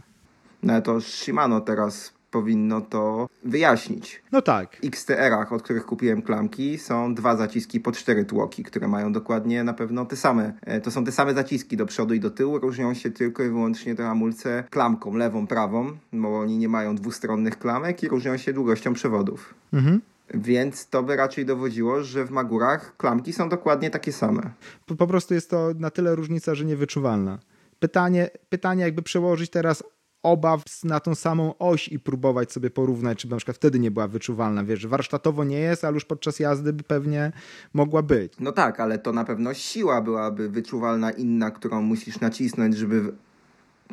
No 0.62 0.82
to 0.82 1.00
Shimano 1.00 1.60
teraz 1.60 2.12
powinno 2.32 2.80
to 2.80 3.28
wyjaśnić. 3.44 4.22
No 4.32 4.42
tak. 4.42 4.76
W 4.76 4.84
XTR-ach, 4.84 5.52
od 5.52 5.62
których 5.62 5.86
kupiłem 5.86 6.22
klamki, 6.22 6.78
są 6.78 7.14
dwa 7.14 7.36
zaciski 7.36 7.80
po 7.80 7.92
cztery 7.92 8.24
tłoki, 8.24 8.62
które 8.62 8.88
mają 8.88 9.12
dokładnie 9.12 9.64
na 9.64 9.72
pewno 9.72 10.04
te 10.04 10.16
same. 10.16 10.52
E, 10.60 10.80
to 10.80 10.90
są 10.90 11.04
te 11.04 11.12
same 11.12 11.34
zaciski 11.34 11.76
do 11.76 11.86
przodu 11.86 12.14
i 12.14 12.20
do 12.20 12.30
tyłu, 12.30 12.58
różnią 12.58 12.94
się 12.94 13.10
tylko 13.10 13.42
i 13.42 13.48
wyłącznie 13.48 13.94
te 13.94 14.02
hamulce 14.02 14.64
klamką, 14.70 15.14
lewą, 15.14 15.46
prawą, 15.46 15.96
bo 16.12 16.40
oni 16.40 16.58
nie 16.58 16.68
mają 16.68 16.94
dwustronnych 16.96 17.58
klamek 17.58 18.02
i 18.02 18.08
różnią 18.08 18.36
się 18.36 18.52
długością 18.52 18.94
przewodów. 18.94 19.54
Mhm. 19.72 20.00
Więc 20.34 20.88
to 20.88 21.02
by 21.02 21.16
raczej 21.16 21.46
dowodziło, 21.46 22.02
że 22.02 22.24
w 22.24 22.30
Magurach 22.30 22.96
klamki 22.96 23.32
są 23.32 23.48
dokładnie 23.48 23.90
takie 23.90 24.12
same. 24.12 24.42
Po, 24.86 24.94
po 24.94 25.06
prostu 25.06 25.34
jest 25.34 25.50
to 25.50 25.70
na 25.78 25.90
tyle 25.90 26.14
różnica, 26.14 26.54
że 26.54 26.64
niewyczuwalna. 26.64 27.38
Pytanie, 27.78 28.30
pytanie 28.48 28.84
jakby 28.84 29.02
przełożyć 29.02 29.50
teraz 29.50 29.84
obaw 30.22 30.62
na 30.84 31.00
tą 31.00 31.14
samą 31.14 31.58
oś 31.58 31.88
i 31.88 31.98
próbować 31.98 32.52
sobie 32.52 32.70
porównać, 32.70 33.18
czy 33.18 33.28
na 33.28 33.36
przykład 33.36 33.56
wtedy 33.56 33.78
nie 33.78 33.90
była 33.90 34.08
wyczuwalna. 34.08 34.64
Wiesz, 34.64 34.86
warsztatowo 34.86 35.44
nie 35.44 35.58
jest, 35.58 35.84
ale 35.84 35.94
już 35.94 36.04
podczas 36.04 36.38
jazdy 36.38 36.72
by 36.72 36.82
pewnie 36.82 37.32
mogła 37.74 38.02
być. 38.02 38.32
No 38.40 38.52
tak, 38.52 38.80
ale 38.80 38.98
to 38.98 39.12
na 39.12 39.24
pewno 39.24 39.54
siła 39.54 40.00
byłaby 40.00 40.48
wyczuwalna 40.48 41.10
inna, 41.10 41.50
którą 41.50 41.82
musisz 41.82 42.20
nacisnąć, 42.20 42.76
żeby 42.76 43.12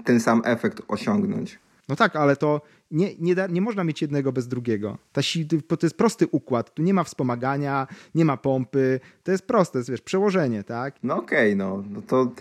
ten 0.03 0.19
sam 0.19 0.41
efekt 0.45 0.81
osiągnąć. 0.87 1.59
No 1.89 1.95
tak, 1.95 2.15
ale 2.15 2.35
to 2.35 2.61
nie, 2.91 3.09
nie, 3.19 3.35
da, 3.35 3.47
nie 3.47 3.61
można 3.61 3.83
mieć 3.83 4.01
jednego 4.01 4.31
bez 4.31 4.47
drugiego. 4.47 4.97
Ta 5.13 5.21
to 5.67 5.85
jest 5.85 5.97
prosty 5.97 6.27
układ. 6.31 6.73
Tu 6.73 6.81
nie 6.81 6.93
ma 6.93 7.03
wspomagania, 7.03 7.87
nie 8.15 8.25
ma 8.25 8.37
pompy. 8.37 8.99
To 9.23 9.31
jest 9.31 9.47
proste, 9.47 9.83
wiesz, 9.89 10.01
przełożenie, 10.01 10.63
tak? 10.63 10.95
No 11.03 11.17
okej, 11.17 11.53
okay, 11.53 11.55
no, 11.55 11.83
no 11.89 12.01
to 12.01 12.31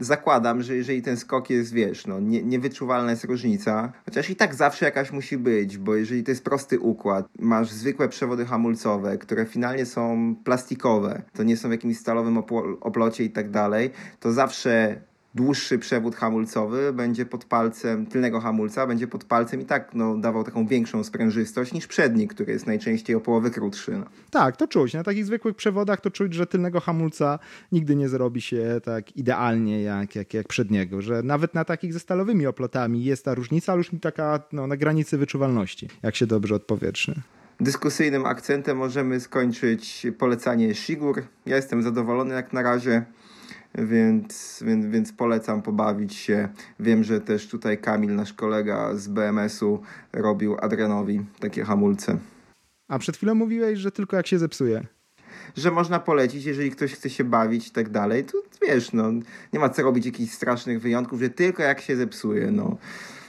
zakładam, 0.00 0.62
że 0.62 0.76
jeżeli 0.76 1.02
ten 1.02 1.16
skok 1.16 1.50
jest, 1.50 1.72
wiesz, 1.72 2.06
no, 2.06 2.20
nie, 2.20 2.42
niewyczuwalna 2.42 3.10
jest 3.10 3.24
różnica, 3.24 3.92
chociaż 4.04 4.30
i 4.30 4.36
tak 4.36 4.54
zawsze 4.54 4.84
jakaś 4.84 5.12
musi 5.12 5.38
być, 5.38 5.78
bo 5.78 5.94
jeżeli 5.94 6.24
to 6.24 6.30
jest 6.30 6.44
prosty 6.44 6.80
układ, 6.80 7.26
masz 7.38 7.70
zwykłe 7.70 8.08
przewody 8.08 8.46
hamulcowe, 8.46 9.18
które 9.18 9.46
finalnie 9.46 9.86
są 9.86 10.34
plastikowe, 10.44 11.22
to 11.32 11.42
nie 11.42 11.56
są 11.56 11.68
w 11.68 11.72
jakimś 11.72 11.98
stalowym 11.98 12.38
oplocie 12.80 13.24
i 13.24 13.30
tak 13.30 13.50
dalej, 13.50 13.90
to 14.20 14.32
zawsze 14.32 15.00
dłuższy 15.34 15.78
przewód 15.78 16.16
hamulcowy 16.16 16.92
będzie 16.92 17.26
pod 17.26 17.44
palcem, 17.44 18.06
tylnego 18.06 18.40
hamulca 18.40 18.86
będzie 18.86 19.06
pod 19.06 19.24
palcem 19.24 19.60
i 19.60 19.64
tak 19.64 19.90
no, 19.94 20.16
dawał 20.16 20.44
taką 20.44 20.66
większą 20.66 21.04
sprężystość 21.04 21.72
niż 21.72 21.86
przedni, 21.86 22.28
który 22.28 22.52
jest 22.52 22.66
najczęściej 22.66 23.16
o 23.16 23.20
połowę 23.20 23.50
krótszy. 23.50 23.92
No. 23.92 24.04
Tak, 24.30 24.56
to 24.56 24.68
czuć. 24.68 24.94
Na 24.94 25.02
takich 25.02 25.26
zwykłych 25.26 25.56
przewodach 25.56 26.00
to 26.00 26.10
czuć, 26.10 26.34
że 26.34 26.46
tylnego 26.46 26.80
hamulca 26.80 27.38
nigdy 27.72 27.96
nie 27.96 28.08
zrobi 28.08 28.40
się 28.40 28.80
tak 28.84 29.16
idealnie 29.16 29.82
jak, 29.82 30.16
jak, 30.16 30.34
jak 30.34 30.48
przedniego, 30.48 31.02
że 31.02 31.22
nawet 31.22 31.54
na 31.54 31.64
takich 31.64 31.92
ze 31.92 32.00
stalowymi 32.00 32.46
oplotami 32.46 33.04
jest 33.04 33.24
ta 33.24 33.34
różnica, 33.34 33.72
ale 33.72 33.78
już 33.78 33.90
taka 34.00 34.40
no, 34.52 34.66
na 34.66 34.76
granicy 34.76 35.18
wyczuwalności, 35.18 35.88
jak 36.02 36.16
się 36.16 36.26
dobrze 36.26 36.54
odpowietrzy 36.54 37.14
dyskusyjnym 37.60 38.26
akcentem 38.26 38.76
możemy 38.76 39.20
skończyć 39.20 40.06
polecanie 40.18 40.74
Shigur. 40.74 41.22
Ja 41.46 41.56
jestem 41.56 41.82
zadowolony 41.82 42.34
jak 42.34 42.52
na 42.52 42.62
razie 42.62 43.04
więc, 43.78 44.62
więc, 44.66 44.86
więc 44.86 45.12
polecam 45.12 45.62
pobawić 45.62 46.14
się. 46.14 46.48
Wiem, 46.80 47.04
że 47.04 47.20
też 47.20 47.48
tutaj 47.48 47.78
Kamil, 47.78 48.14
nasz 48.14 48.32
kolega 48.32 48.94
z 48.94 49.08
BMS-u, 49.08 49.82
robił 50.12 50.56
Adrianowi 50.60 51.24
takie 51.40 51.64
hamulce. 51.64 52.18
A 52.88 52.98
przed 52.98 53.16
chwilą 53.16 53.34
mówiłeś, 53.34 53.78
że 53.78 53.90
tylko 53.90 54.16
jak 54.16 54.26
się 54.26 54.38
zepsuje. 54.38 54.86
Że 55.56 55.70
można 55.70 56.00
polecić, 56.00 56.44
jeżeli 56.44 56.70
ktoś 56.70 56.94
chce 56.94 57.10
się 57.10 57.24
bawić 57.24 57.68
i 57.68 57.70
tak 57.70 57.88
dalej, 57.88 58.24
to 58.24 58.38
wiesz, 58.62 58.92
no, 58.92 59.12
nie 59.52 59.60
ma 59.60 59.68
co 59.68 59.82
robić 59.82 60.06
jakichś 60.06 60.32
strasznych 60.32 60.80
wyjątków, 60.80 61.20
że 61.20 61.30
tylko 61.30 61.62
jak 61.62 61.80
się 61.80 61.96
zepsuje, 61.96 62.50
no. 62.50 62.76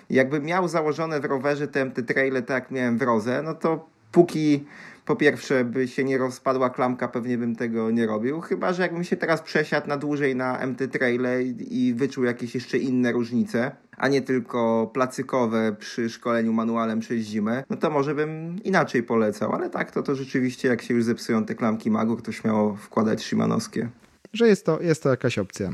Jakbym 0.10 0.44
miał 0.44 0.68
założone 0.68 1.20
w 1.20 1.26
rowerze 1.26 1.68
te, 1.68 1.92
te 1.92 2.04
traile 2.04 2.42
tak 2.42 2.64
jak 2.64 2.72
miałem 2.72 2.98
w 2.98 3.02
Roze, 3.02 3.42
no 3.46 3.54
to 3.54 3.90
póki 4.12 4.66
po 5.06 5.16
pierwsze 5.16 5.66
by 5.66 5.88
się 5.88 6.04
nie 6.04 6.18
rozpadła 6.18 6.70
klamka, 6.70 7.08
pewnie 7.08 7.38
bym 7.38 7.56
tego 7.56 7.92
nie 7.92 8.06
robił, 8.06 8.42
chyba 8.42 8.74
że 8.74 8.82
jakbym 8.82 9.04
się 9.04 9.18
teraz 9.18 9.42
przesiadł 9.42 9.88
na 9.88 9.98
dłużej 9.98 10.36
na 10.36 10.66
MT 10.68 10.88
Traile 10.92 11.44
i, 11.44 11.94
wyczuł 11.94 12.24
jakieś 12.24 12.56
jeszcze 12.56 12.78
inne 12.78 13.12
różnice, 13.12 13.72
a 13.98 14.08
nie 14.08 14.22
tylko 14.22 14.92
placykowe 14.94 15.76
przy 15.80 16.10
szkoleniu 16.10 16.54
manualem 16.54 17.00
przez 17.00 17.22
zimę, 17.22 17.64
no 17.70 17.78
to 17.78 17.90
może 17.90 18.16
bym 18.16 18.64
inaczej 18.64 19.04
polecał, 19.04 19.54
ale 19.54 19.70
tak, 19.70 19.92
to 19.92 20.04
to 20.04 20.16
rzeczywiście 20.16 20.68
jak 20.68 20.82
się 20.82 20.94
już 20.94 21.04
zepsują 21.04 21.46
te 21.46 21.56
klamki 21.56 21.92
Magur, 21.92 22.22
to 22.22 22.32
śmiało 22.32 22.76
wkładać 22.76 23.24
Shimanowskie. 23.24 23.90
Że 24.34 24.48
jest 24.48 24.66
to, 24.66 24.82
jest 24.82 25.04
to 25.04 25.10
jakaś 25.10 25.38
opcja. 25.38 25.70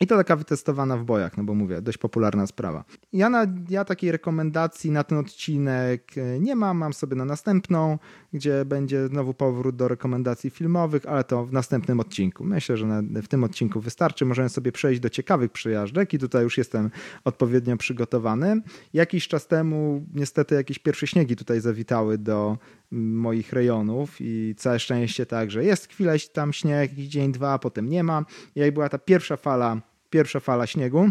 I 0.00 0.06
to 0.06 0.16
taka 0.16 0.36
wytestowana 0.36 0.96
w 0.96 1.04
bojach, 1.04 1.36
no 1.36 1.44
bo 1.44 1.54
mówię, 1.54 1.82
dość 1.82 1.98
popularna 1.98 2.46
sprawa. 2.46 2.84
Ja, 3.12 3.30
na, 3.30 3.46
ja 3.68 3.84
takiej 3.84 4.12
rekomendacji 4.12 4.90
na 4.90 5.04
ten 5.04 5.18
odcinek 5.18 6.12
e, 6.16 6.40
nie 6.40 6.56
mam, 6.56 6.76
mam 6.76 6.92
sobie 6.92 7.16
na 7.16 7.24
następną, 7.24 7.98
gdzie 8.32 8.64
będzie 8.64 9.08
znowu 9.08 9.34
powrót 9.34 9.76
do 9.76 9.88
rekomendacji 9.88 10.50
filmowych, 10.50 11.06
ale 11.06 11.24
to 11.24 11.46
w 11.46 11.52
następnym 11.52 12.00
odcinku. 12.00 12.44
Myślę, 12.44 12.76
że 12.76 12.86
na, 12.86 13.22
w 13.22 13.28
tym 13.28 13.44
odcinku 13.44 13.80
wystarczy. 13.80 14.24
Możemy 14.24 14.48
sobie 14.48 14.72
przejść 14.72 15.00
do 15.00 15.10
ciekawych 15.10 15.52
przyjażdżek 15.52 16.14
i 16.14 16.18
tutaj 16.18 16.42
już 16.42 16.58
jestem 16.58 16.90
odpowiednio 17.24 17.76
przygotowany. 17.76 18.62
Jakiś 18.92 19.28
czas 19.28 19.46
temu 19.46 20.06
niestety 20.14 20.54
jakieś 20.54 20.78
pierwsze 20.78 21.06
śniegi 21.06 21.36
tutaj 21.36 21.60
zawitały 21.60 22.18
do 22.18 22.58
moich 22.90 23.52
rejonów 23.52 24.16
i 24.20 24.54
całe 24.58 24.78
szczęście 24.78 25.26
tak, 25.26 25.50
że 25.50 25.64
jest 25.64 25.88
chwilę 25.88 26.16
tam 26.32 26.52
śnieg, 26.52 26.94
dzień, 26.94 27.32
dwa, 27.32 27.58
potem 27.58 27.88
nie 27.88 28.04
ma. 28.04 28.24
Jak 28.54 28.74
była 28.74 28.88
ta 28.88 28.98
pierwsza 28.98 29.36
fala, 29.36 29.80
pierwsza 30.10 30.40
fala 30.40 30.66
śniegu, 30.66 31.10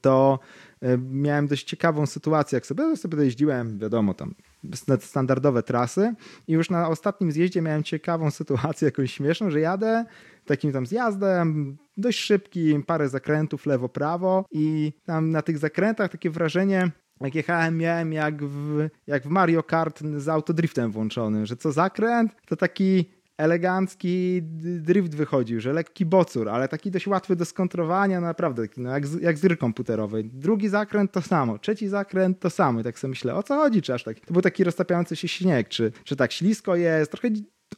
to 0.00 0.38
e, 0.82 0.98
miałem 0.98 1.46
dość 1.46 1.64
ciekawą 1.64 2.06
sytuację, 2.06 2.56
jak 2.56 2.66
sobie, 2.66 2.96
sobie 2.96 3.24
jeździłem, 3.24 3.78
wiadomo, 3.78 4.14
tam 4.14 4.34
standardowe 5.00 5.62
trasy 5.62 6.14
i 6.48 6.52
już 6.52 6.70
na 6.70 6.88
ostatnim 6.88 7.32
zjeździe 7.32 7.62
miałem 7.62 7.82
ciekawą 7.82 8.30
sytuację, 8.40 8.86
jakąś 8.86 9.12
śmieszną, 9.12 9.50
że 9.50 9.60
jadę 9.60 10.04
takim 10.44 10.72
tam 10.72 10.86
zjazdem, 10.86 11.76
dość 11.96 12.18
szybki, 12.18 12.82
parę 12.86 13.08
zakrętów 13.08 13.66
lewo-prawo 13.66 14.44
i 14.50 14.92
tam 15.04 15.30
na 15.30 15.42
tych 15.42 15.58
zakrętach 15.58 16.10
takie 16.10 16.30
wrażenie, 16.30 16.90
jak 17.20 17.34
jechałem, 17.34 17.78
miałem 17.78 18.12
jak 18.12 18.44
w, 18.44 18.88
jak 19.06 19.22
w 19.22 19.28
Mario 19.28 19.62
Kart 19.62 20.02
z 20.16 20.28
autodriftem 20.28 20.92
włączonym, 20.92 21.46
że 21.46 21.56
co 21.56 21.72
zakręt, 21.72 22.32
to 22.46 22.56
taki 22.56 23.10
elegancki 23.38 24.42
drift 24.80 25.14
wychodził, 25.14 25.60
że 25.60 25.72
lekki 25.72 26.06
bocur, 26.06 26.48
ale 26.48 26.68
taki 26.68 26.90
dość 26.90 27.06
łatwy 27.06 27.36
do 27.36 27.44
skontrowania, 27.44 28.20
naprawdę 28.20 28.68
taki, 28.68 28.80
no 28.80 28.90
jak, 28.90 29.06
z, 29.06 29.22
jak 29.22 29.38
z 29.38 29.40
gry 29.40 29.56
komputerowej. 29.56 30.24
Drugi 30.24 30.68
zakręt 30.68 31.12
to 31.12 31.22
samo, 31.22 31.58
trzeci 31.58 31.88
zakręt 31.88 32.40
to 32.40 32.50
samo. 32.50 32.80
I 32.80 32.84
tak 32.84 32.98
sobie 32.98 33.10
myślę, 33.10 33.34
o 33.34 33.42
co 33.42 33.54
chodzi, 33.56 33.82
czy 33.82 33.94
aż 33.94 34.04
tak? 34.04 34.20
To 34.20 34.32
był 34.32 34.42
taki 34.42 34.64
roztapiający 34.64 35.16
się 35.16 35.28
śnieg, 35.28 35.68
czy, 35.68 35.92
czy 36.04 36.16
tak 36.16 36.32
ślisko 36.32 36.76
jest, 36.76 37.10
trochę 37.10 37.28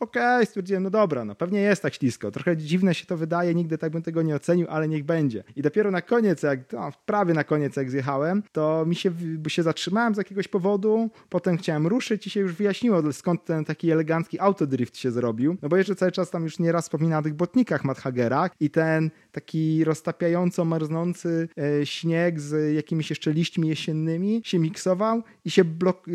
okej, 0.00 0.22
okay, 0.22 0.46
stwierdziłem, 0.46 0.82
no 0.82 0.90
dobra, 0.90 1.24
no 1.24 1.34
pewnie 1.34 1.60
jest 1.60 1.82
tak 1.82 1.94
ślisko. 1.94 2.30
Trochę 2.30 2.56
dziwne 2.56 2.94
się 2.94 3.06
to 3.06 3.16
wydaje, 3.16 3.54
nigdy 3.54 3.78
tak 3.78 3.92
bym 3.92 4.02
tego 4.02 4.22
nie 4.22 4.36
ocenił, 4.36 4.66
ale 4.70 4.88
niech 4.88 5.04
będzie. 5.04 5.44
I 5.56 5.62
dopiero 5.62 5.90
na 5.90 6.02
koniec, 6.02 6.42
jak 6.42 6.72
no, 6.72 6.92
prawie 7.06 7.34
na 7.34 7.44
koniec 7.44 7.76
jak 7.76 7.90
zjechałem, 7.90 8.42
to 8.52 8.86
mi 8.86 8.94
się, 8.94 9.12
się 9.48 9.62
zatrzymałem 9.62 10.14
z 10.14 10.18
jakiegoś 10.18 10.48
powodu, 10.48 11.10
potem 11.28 11.56
chciałem 11.56 11.86
ruszyć 11.86 12.26
i 12.26 12.30
się 12.30 12.40
już 12.40 12.52
wyjaśniło, 12.52 13.12
skąd 13.12 13.44
ten 13.44 13.64
taki 13.64 13.90
elegancki 13.90 14.40
autodrift 14.40 14.98
się 14.98 15.10
zrobił. 15.10 15.56
No 15.62 15.68
bo 15.68 15.76
jeszcze 15.76 15.94
cały 15.94 16.12
czas 16.12 16.30
tam 16.30 16.44
już 16.44 16.58
nieraz 16.58 16.84
wspomina 16.84 17.18
o 17.18 17.22
tych 17.22 17.34
botnikach 17.34 17.84
Madhagerach 17.84 18.50
i 18.60 18.70
ten 18.70 19.10
taki 19.32 19.84
roztapiająco 19.84 20.64
marznący 20.64 21.48
e, 21.58 21.86
śnieg 21.86 22.40
z 22.40 22.74
jakimiś 22.74 23.10
jeszcze 23.10 23.32
liśćmi 23.32 23.68
jesiennymi 23.68 24.42
się 24.44 24.58
miksował 24.58 25.22
i 25.44 25.50
się 25.50 25.64
blok, 25.64 26.06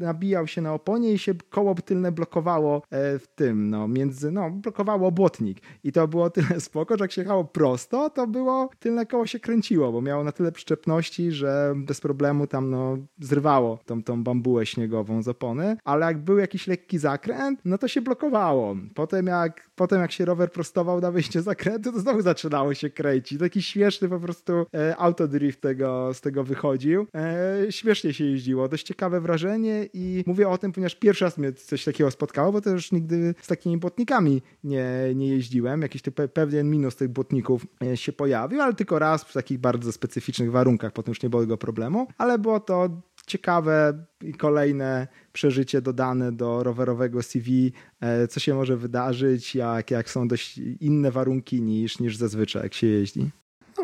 nabijał 0.00 0.46
się 0.46 0.62
na 0.62 0.74
oponie 0.74 1.12
i 1.12 1.18
się 1.18 1.34
koło 1.50 1.74
tylne 1.74 2.12
blokowało 2.12 2.82
e, 2.90 3.18
w 3.18 3.26
tym, 3.34 3.70
no, 3.70 3.88
między, 3.88 4.30
no, 4.30 4.50
blokowało 4.50 5.12
błotnik. 5.12 5.58
I 5.84 5.92
to 5.92 6.08
było 6.08 6.30
tyle 6.30 6.60
spoko, 6.70 6.96
że 6.96 7.04
jak 7.04 7.12
się 7.12 7.22
jechało 7.22 7.44
prosto, 7.44 8.10
to 8.10 8.26
było, 8.26 8.70
tylne 8.78 9.06
koło 9.06 9.26
się 9.26 9.40
kręciło, 9.40 9.92
bo 9.92 10.00
miało 10.00 10.24
na 10.24 10.32
tyle 10.32 10.52
przyczepności, 10.52 11.32
że 11.32 11.74
bez 11.76 12.00
problemu 12.00 12.46
tam, 12.46 12.70
no, 12.70 12.98
zrywało 13.20 13.78
tą, 13.86 14.02
tą 14.02 14.24
bambułę 14.24 14.66
śniegową 14.66 15.22
z 15.22 15.28
opony, 15.28 15.76
ale 15.84 16.06
jak 16.06 16.18
był 16.18 16.38
jakiś 16.38 16.66
lekki 16.66 16.98
zakręt, 16.98 17.60
no 17.64 17.78
to 17.78 17.88
się 17.88 18.00
blokowało. 18.00 18.76
Potem 18.94 19.26
jak, 19.26 19.70
potem 19.74 20.00
jak 20.00 20.12
się 20.12 20.24
rower 20.24 20.52
prostował 20.52 21.00
na 21.00 21.10
wyjście 21.10 21.42
zakrętu, 21.42 21.92
to 21.92 22.00
znowu 22.00 22.22
zaczynało 22.22 22.74
się 22.74 22.90
kręcić. 22.90 23.38
Taki 23.38 23.62
śmieszny 23.62 24.08
po 24.08 24.20
prostu 24.20 24.52
e, 24.74 24.96
autodrift 24.96 25.60
tego, 25.60 26.14
z 26.14 26.20
tego 26.20 26.44
wychodził. 26.44 27.06
E, 27.14 27.72
śmiesznie 27.72 28.14
się 28.14 28.24
jeździło, 28.24 28.68
dość 28.68 28.86
ciekawe 28.86 29.20
wrażenie 29.20 29.88
i 29.92 30.24
mówię 30.26 30.48
o 30.48 30.58
tym, 30.58 30.72
ponieważ 30.72 30.94
pierwszy 30.94 31.24
raz 31.24 31.38
mnie 31.38 31.52
coś 31.52 31.84
takiego 31.84 32.10
spotkało, 32.10 32.52
bo 32.52 32.60
to 32.60 32.70
już 32.70 32.92
nigdy 32.92 33.21
z 33.42 33.46
takimi 33.46 33.76
błotnikami 33.76 34.42
nie, 34.64 34.86
nie 35.14 35.28
jeździłem. 35.28 35.82
Jakiś 35.82 36.02
ty 36.02 36.12
pewien 36.12 36.70
minus 36.70 36.96
tych 36.96 37.08
błotników 37.08 37.66
e, 37.82 37.96
się 37.96 38.12
pojawił, 38.12 38.60
ale 38.60 38.74
tylko 38.74 38.98
raz 38.98 39.24
w 39.24 39.32
takich 39.32 39.58
bardzo 39.58 39.92
specyficznych 39.92 40.50
warunkach, 40.50 40.92
potem 40.92 41.10
już 41.10 41.22
nie 41.22 41.30
było 41.30 41.42
tego 41.42 41.58
problemu, 41.58 42.06
ale 42.18 42.38
było 42.38 42.60
to 42.60 43.02
ciekawe 43.26 44.04
i 44.22 44.34
kolejne 44.34 45.08
przeżycie 45.32 45.82
dodane 45.82 46.32
do 46.32 46.62
rowerowego 46.62 47.22
CV, 47.22 47.72
e, 48.00 48.28
co 48.28 48.40
się 48.40 48.54
może 48.54 48.76
wydarzyć, 48.76 49.54
jak, 49.54 49.90
jak 49.90 50.10
są 50.10 50.28
dość 50.28 50.58
inne 50.58 51.10
warunki 51.10 51.62
niż, 51.62 51.98
niż 51.98 52.16
zazwyczaj, 52.16 52.62
jak 52.62 52.74
się 52.74 52.86
jeździ. 52.86 53.30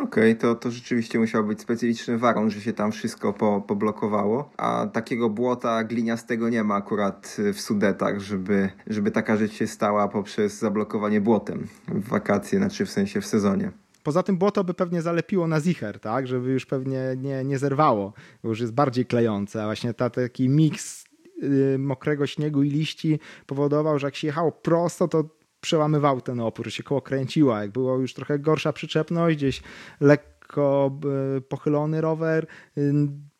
Okej, 0.02 0.33
okay, 0.33 0.35
to, 0.35 0.55
to 0.55 0.71
rzeczywiście 0.71 1.19
musiał 1.19 1.45
być 1.45 1.61
specyficzny 1.61 2.19
warun, 2.19 2.50
że 2.50 2.61
się 2.61 2.73
tam 2.73 2.93
wszystko 2.93 3.33
po, 3.33 3.61
poblokowało, 3.61 4.50
a 4.57 4.87
takiego 4.93 5.31
błota 5.31 5.85
gliniastego 5.85 6.49
nie 6.49 6.64
ma 6.64 6.75
akurat 6.75 7.37
w 7.55 7.61
Sudetach, 7.61 8.21
żeby, 8.21 8.71
żeby 8.87 9.11
taka 9.11 9.37
rzecz 9.37 9.52
się 9.52 9.67
stała 9.67 10.09
poprzez 10.09 10.59
zablokowanie 10.59 11.21
błotem 11.21 11.67
w 11.88 12.09
wakacje, 12.09 12.59
znaczy 12.59 12.87
w 12.87 12.90
sensie 12.90 13.21
w 13.21 13.26
sezonie. 13.26 13.73
Poza 14.02 14.23
tym 14.23 14.38
błoto 14.38 14.64
by 14.64 14.75
pewnie 14.75 15.02
zalepiło 15.02 15.47
na 15.47 15.61
zicher, 15.61 16.00
tak? 16.00 16.26
Żeby 16.26 16.50
już 16.50 16.67
pewnie 16.67 17.00
nie, 17.17 17.45
nie 17.45 17.59
zerwało, 17.59 18.12
bo 18.43 18.49
już 18.49 18.61
jest 18.61 18.73
bardziej 18.73 19.07
klejące. 19.07 19.62
A 19.62 19.64
właśnie 19.64 19.95
ta, 19.95 20.11
taki 20.11 20.49
miks 20.49 21.05
yy, 21.43 21.78
mokrego 21.78 22.26
śniegu 22.26 22.62
i 22.62 22.71
liści 22.71 23.21
powodował, 23.47 23.99
że 23.99 24.07
jak 24.07 24.17
się 24.17 24.26
jechało 24.26 24.52
prosto, 24.52 25.09
to 25.09 25.38
przełamywał 25.61 26.21
ten 26.21 26.41
opór, 26.41 26.73
się 26.73 26.83
koło 26.83 27.03
kręciła. 27.03 27.62
Jak 27.62 27.71
było 27.71 27.99
już 27.99 28.15
trochę 28.15 28.38
gorsza 28.38 28.73
przyczepność, 28.73 29.37
gdzieś 29.37 29.62
lekko 30.00 30.99
yy, 31.35 31.41
pochylony 31.41 32.00
rower, 32.00 32.47
yy, 32.77 32.93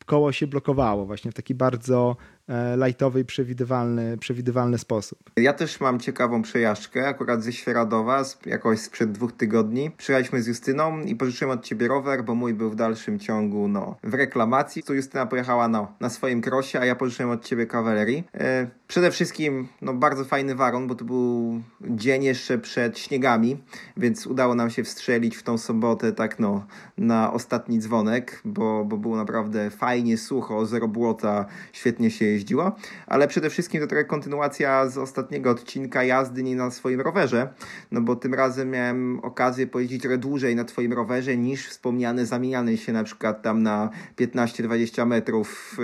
koło 0.05 0.31
się 0.31 0.47
blokowało 0.47 1.05
właśnie 1.05 1.31
w 1.31 1.33
taki 1.35 1.55
bardzo 1.55 2.17
E, 2.38 2.38
lightowy 2.85 3.19
i 3.19 3.25
przewidywalny, 3.25 4.17
przewidywalny 4.17 4.77
sposób. 4.77 5.19
Ja 5.37 5.53
też 5.53 5.79
mam 5.79 5.99
ciekawą 5.99 6.41
przejażdżkę, 6.41 7.07
akurat 7.07 7.43
ze 7.43 7.53
Świeradowa, 7.53 8.23
jakoś 8.45 8.79
sprzed 8.79 9.11
dwóch 9.11 9.31
tygodni. 9.31 9.91
Przyjechaliśmy 9.97 10.41
z 10.41 10.47
Justyną 10.47 11.01
i 11.01 11.15
pożyczyłem 11.15 11.57
od 11.57 11.65
ciebie 11.65 11.87
rower, 11.87 12.23
bo 12.23 12.35
mój 12.35 12.53
był 12.53 12.69
w 12.69 12.75
dalszym 12.75 13.19
ciągu 13.19 13.67
no, 13.67 13.95
w 14.03 14.13
reklamacji. 14.13 14.83
Tu 14.83 14.93
Justyna 14.93 15.25
pojechała 15.25 15.67
no, 15.67 15.93
na 15.99 16.09
swoim 16.09 16.41
krosie, 16.41 16.79
a 16.79 16.85
ja 16.85 16.95
pożyczyłem 16.95 17.31
od 17.31 17.45
ciebie 17.45 17.65
kawalerii. 17.65 18.23
E, 18.33 18.67
przede 18.87 19.11
wszystkim 19.11 19.67
no, 19.81 19.93
bardzo 19.93 20.25
fajny 20.25 20.55
waron, 20.55 20.87
bo 20.87 20.95
to 20.95 21.05
był 21.05 21.61
dzień 21.81 22.23
jeszcze 22.23 22.57
przed 22.57 22.99
śniegami, 22.99 23.63
więc 23.97 24.27
udało 24.27 24.55
nam 24.55 24.69
się 24.69 24.83
wstrzelić 24.83 25.37
w 25.37 25.43
tą 25.43 25.57
sobotę 25.57 26.11
tak 26.11 26.39
no, 26.39 26.65
na 26.97 27.33
ostatni 27.33 27.79
dzwonek, 27.79 28.41
bo, 28.45 28.85
bo 28.85 28.97
było 28.97 29.17
naprawdę 29.17 29.69
fajnie, 29.69 30.17
sucho, 30.17 30.65
zero 30.65 30.87
błota, 30.87 31.45
świetnie 31.73 32.11
się 32.11 32.38
jeździło, 32.39 32.75
ale 33.07 33.27
przede 33.27 33.49
wszystkim 33.49 33.81
to 33.81 33.87
trochę 33.87 34.05
kontynuacja 34.05 34.89
z 34.89 34.97
ostatniego 34.97 35.49
odcinka 35.49 36.03
jazdy 36.03 36.43
nie 36.43 36.55
na 36.55 36.71
swoim 36.71 37.01
rowerze, 37.01 37.53
no 37.91 38.01
bo 38.01 38.15
tym 38.15 38.33
razem 38.33 38.69
miałem 38.71 39.19
okazję 39.19 39.67
pojeździć 39.67 40.01
trochę 40.01 40.17
dłużej 40.17 40.55
na 40.55 40.63
twoim 40.63 40.93
rowerze 40.93 41.37
niż 41.37 41.67
wspomniany 41.67 42.25
zamieniany 42.25 42.77
się 42.77 42.93
na 42.93 43.03
przykład 43.03 43.41
tam 43.41 43.63
na 43.63 43.89
15-20 44.17 45.05
metrów 45.07 45.77